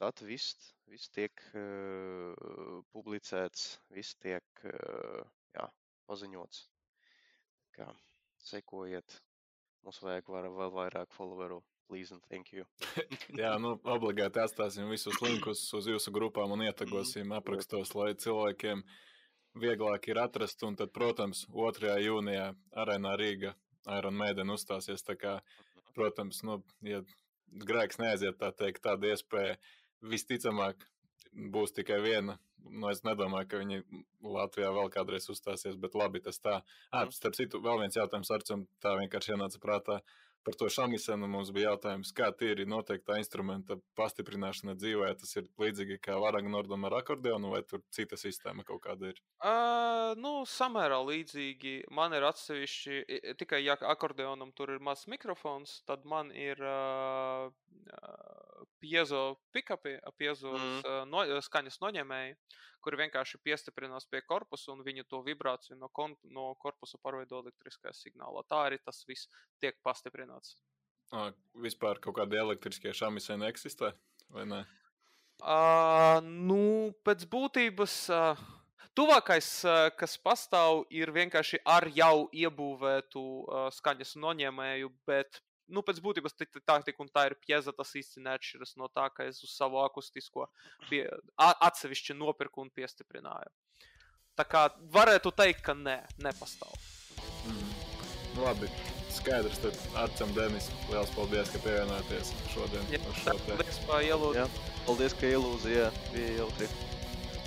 tad 0.00 0.22
viss, 0.28 0.72
viss 0.92 1.12
tiek 1.16 1.44
uh, 1.54 2.80
publicēts, 2.96 3.68
viss 3.96 4.16
tiek 4.24 4.64
uh, 4.72 5.22
jā, 5.56 5.68
paziņots. 6.10 6.64
Kā, 7.76 7.90
sekojiet, 8.50 9.18
mums 9.84 10.00
vajag 10.04 10.32
vēl 10.32 10.52
vairāk 10.80 11.12
followeru. 11.12 11.60
Please 11.88 12.10
and 12.10 12.22
thank 12.28 12.52
you. 12.52 12.64
Jā, 13.42 13.52
nu, 13.62 13.76
obligāti 13.86 14.40
atstāsim 14.42 14.88
visus 14.90 15.20
linkus 15.22 15.62
uz 15.78 15.86
jūsu 15.86 16.10
grupām 16.14 16.50
un 16.56 16.64
ietagosim 16.66 17.30
aprakstos, 17.36 17.92
lai 17.94 18.10
cilvēkiem 18.18 18.82
vieglāk 19.62 20.08
ir 20.10 20.18
atrast. 20.18 20.64
Un 20.66 20.74
tad, 20.78 20.90
protams, 20.96 21.44
2. 21.54 21.94
jūnijā 22.02 22.48
arēnā 22.82 23.14
Rīga 23.20 23.54
Iron 23.98 24.18
Maiden 24.18 24.50
uzstāsies. 24.50 25.06
Tā 25.06 25.14
kā, 25.20 25.36
protams, 25.94 26.42
nu, 26.48 26.58
ja 26.82 27.04
grēks 27.70 28.02
neaiziet, 28.02 28.40
tā 28.42 28.50
teikt, 28.50 28.82
tāda 28.84 29.14
iespēja 29.14 29.54
visticamāk 30.02 30.88
būs 31.54 31.74
tikai 31.76 32.00
viena. 32.02 32.38
Nu, 32.66 32.90
es 32.90 33.04
nedomāju, 33.06 33.46
ka 33.46 33.62
viņi 33.62 33.82
Latvijā 34.26 34.72
vēl 34.74 34.90
kādreiz 34.90 35.28
uzstāsies, 35.30 35.78
bet 35.78 35.94
labi, 35.94 36.18
tas 36.24 36.40
tā. 36.42 36.58
Ah, 36.90 37.06
starp 37.14 37.38
citu, 37.38 37.60
vēl 37.62 37.84
viens 37.84 37.96
jautājums 37.96 38.32
Arcam, 38.34 38.66
tā 38.82 38.96
vienkārši 38.98 39.36
ienāca 39.36 39.62
prātā. 39.62 40.00
Par 40.46 40.54
to 40.54 40.68
šamisenu 40.70 41.26
mums 41.26 41.50
bija 41.50 41.72
jautājums, 41.72 42.12
kā 42.14 42.28
tīri 42.38 42.68
noteiktā 42.70 43.16
instrumenta 43.18 43.74
pastiprināšana 43.98 44.76
dzīvē. 44.78 45.08
Tas 45.18 45.34
ir 45.40 45.48
līdzīgi 45.58 45.98
kā 46.04 46.20
Varagnordam 46.22 46.86
ar 46.86 47.00
akordeonu, 47.00 47.50
vai 47.56 47.64
tur 47.66 47.82
cita 47.90 48.14
sistēma 48.20 48.62
kaut 48.68 48.84
kāda 48.84 49.10
ir? 49.10 49.18
Uh, 49.40 50.14
nu, 50.22 50.36
samērā 50.46 51.00
līdzīgi. 51.08 51.74
Man 51.98 52.14
ir 52.14 52.28
atsevišķi, 52.30 53.02
tikai 53.42 53.64
ja 53.64 53.74
akordeonam 53.90 54.54
tur 54.54 54.76
ir 54.76 54.84
mazs 54.86 55.10
mikrofons, 55.10 55.80
tad 55.90 56.06
man 56.06 56.30
ir 56.30 56.62
uh, 56.62 57.50
piezo 58.82 59.36
pikapi, 59.56 59.96
piezo 60.18 60.52
mm. 60.56 61.10
no, 61.10 61.24
skaņas 61.44 61.80
noņēmēji, 61.82 62.36
kuri 62.84 63.00
vienkārši 63.02 63.40
piestiprinās 63.42 64.06
pie 64.10 64.22
korpusa 64.28 64.72
un 64.74 64.84
viņu 64.86 65.06
to 65.10 65.22
vibrāciju 65.26 65.78
no, 65.80 65.90
kon, 65.92 66.14
no 66.30 66.52
korpusa 66.62 67.00
pārveido 67.02 67.42
elektriskajā 67.44 67.94
signālā. 67.96 68.44
Tā 68.48 68.66
arī 68.68 68.80
tas 68.84 69.02
viss 69.08 69.30
tiek 69.62 69.78
pastiprināts. 69.86 70.56
Ah, 71.14 71.30
vispār 71.62 72.00
kaut 72.02 72.18
kādi 72.18 72.38
elektriskie 72.38 72.92
šamiseni 72.94 73.46
eksistē, 73.46 73.92
vai 74.34 74.46
ne? 74.50 74.64
Uh, 75.42 76.18
nu, 76.24 76.92
pēc 77.04 77.26
būtības. 77.30 77.96
Uh, 78.12 78.44
Tuvākais, 78.96 79.46
uh, 79.68 79.90
kas 79.92 80.14
pastāv, 80.24 80.86
ir 80.88 81.10
vienkārši 81.12 81.58
ar 81.68 81.84
jau 81.92 82.30
iebūvētu 82.32 83.20
uh, 83.20 83.66
skaņas 83.76 84.14
noņēmēju, 84.22 84.88
bet 85.04 85.42
nu, 85.68 85.82
pēc 85.86 86.00
būtības 86.04 86.36
tā 86.36 86.78
tik 86.84 87.00
un 87.02 87.10
tā 87.12 87.26
ir 87.30 87.36
pieza. 87.42 87.74
Tas 87.76 87.94
īsti 87.98 88.22
neatšķiras 88.26 88.76
no 88.80 88.90
tā, 88.92 89.08
ka 89.14 89.26
es 89.28 89.42
uz 89.44 89.54
savu 89.56 89.80
akustisko 89.82 90.48
pie, 90.90 91.04
a, 91.36 91.52
atsevišķi 91.68 92.18
nopirku 92.18 92.64
un 92.64 92.72
piestiprināju. 92.74 93.52
Tā 94.36 94.44
kā 94.44 94.66
varētu 94.92 95.32
teikt, 95.32 95.64
ka 95.64 95.74
nē, 95.76 96.00
nepastāv. 96.20 96.74
Mm. 97.48 97.70
Nu, 98.36 98.42
labi, 98.44 98.68
skaidrs. 99.16 99.62
Tad 99.62 99.78
Arcam 99.96 100.34
Denis, 100.36 100.68
liels 100.90 101.12
paldies, 101.16 101.48
ka 101.54 101.62
pievienojāties 101.64 102.34
šodien 102.52 102.90
uz 102.98 103.22
šo. 103.22 103.36
Paldies 103.46 103.80
par 103.88 104.04
ielūdzu. 104.04 104.42
Jā. 104.42 104.74
Paldies, 104.84 105.16
ka 105.16 105.30
ielūdzi, 105.30 105.72
jā, 105.72 105.88
bija 106.12 106.34
jautri. 106.42 106.68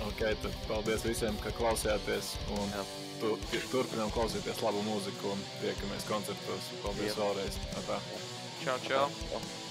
Ok, 0.08 0.24
tad 0.42 0.58
paldies 0.66 1.06
visiem, 1.06 1.38
ka 1.44 1.54
klausījāties. 1.60 2.34
Un 2.56 2.74
Jā. 2.74 2.84
Tu, 3.20 3.32
turpinām 3.72 4.12
klausīties 4.14 4.62
labu 4.64 4.82
mūziku 4.88 5.34
un 5.34 5.42
tiekamies 5.60 6.06
koncertos. 6.08 6.70
Paldies 6.84 7.12
Jā. 7.12 7.18
vēlreiz. 7.22 7.58
Atā. 7.82 7.98
Čau, 8.64 8.78
čau. 8.86 9.08
Jā. 9.32 9.69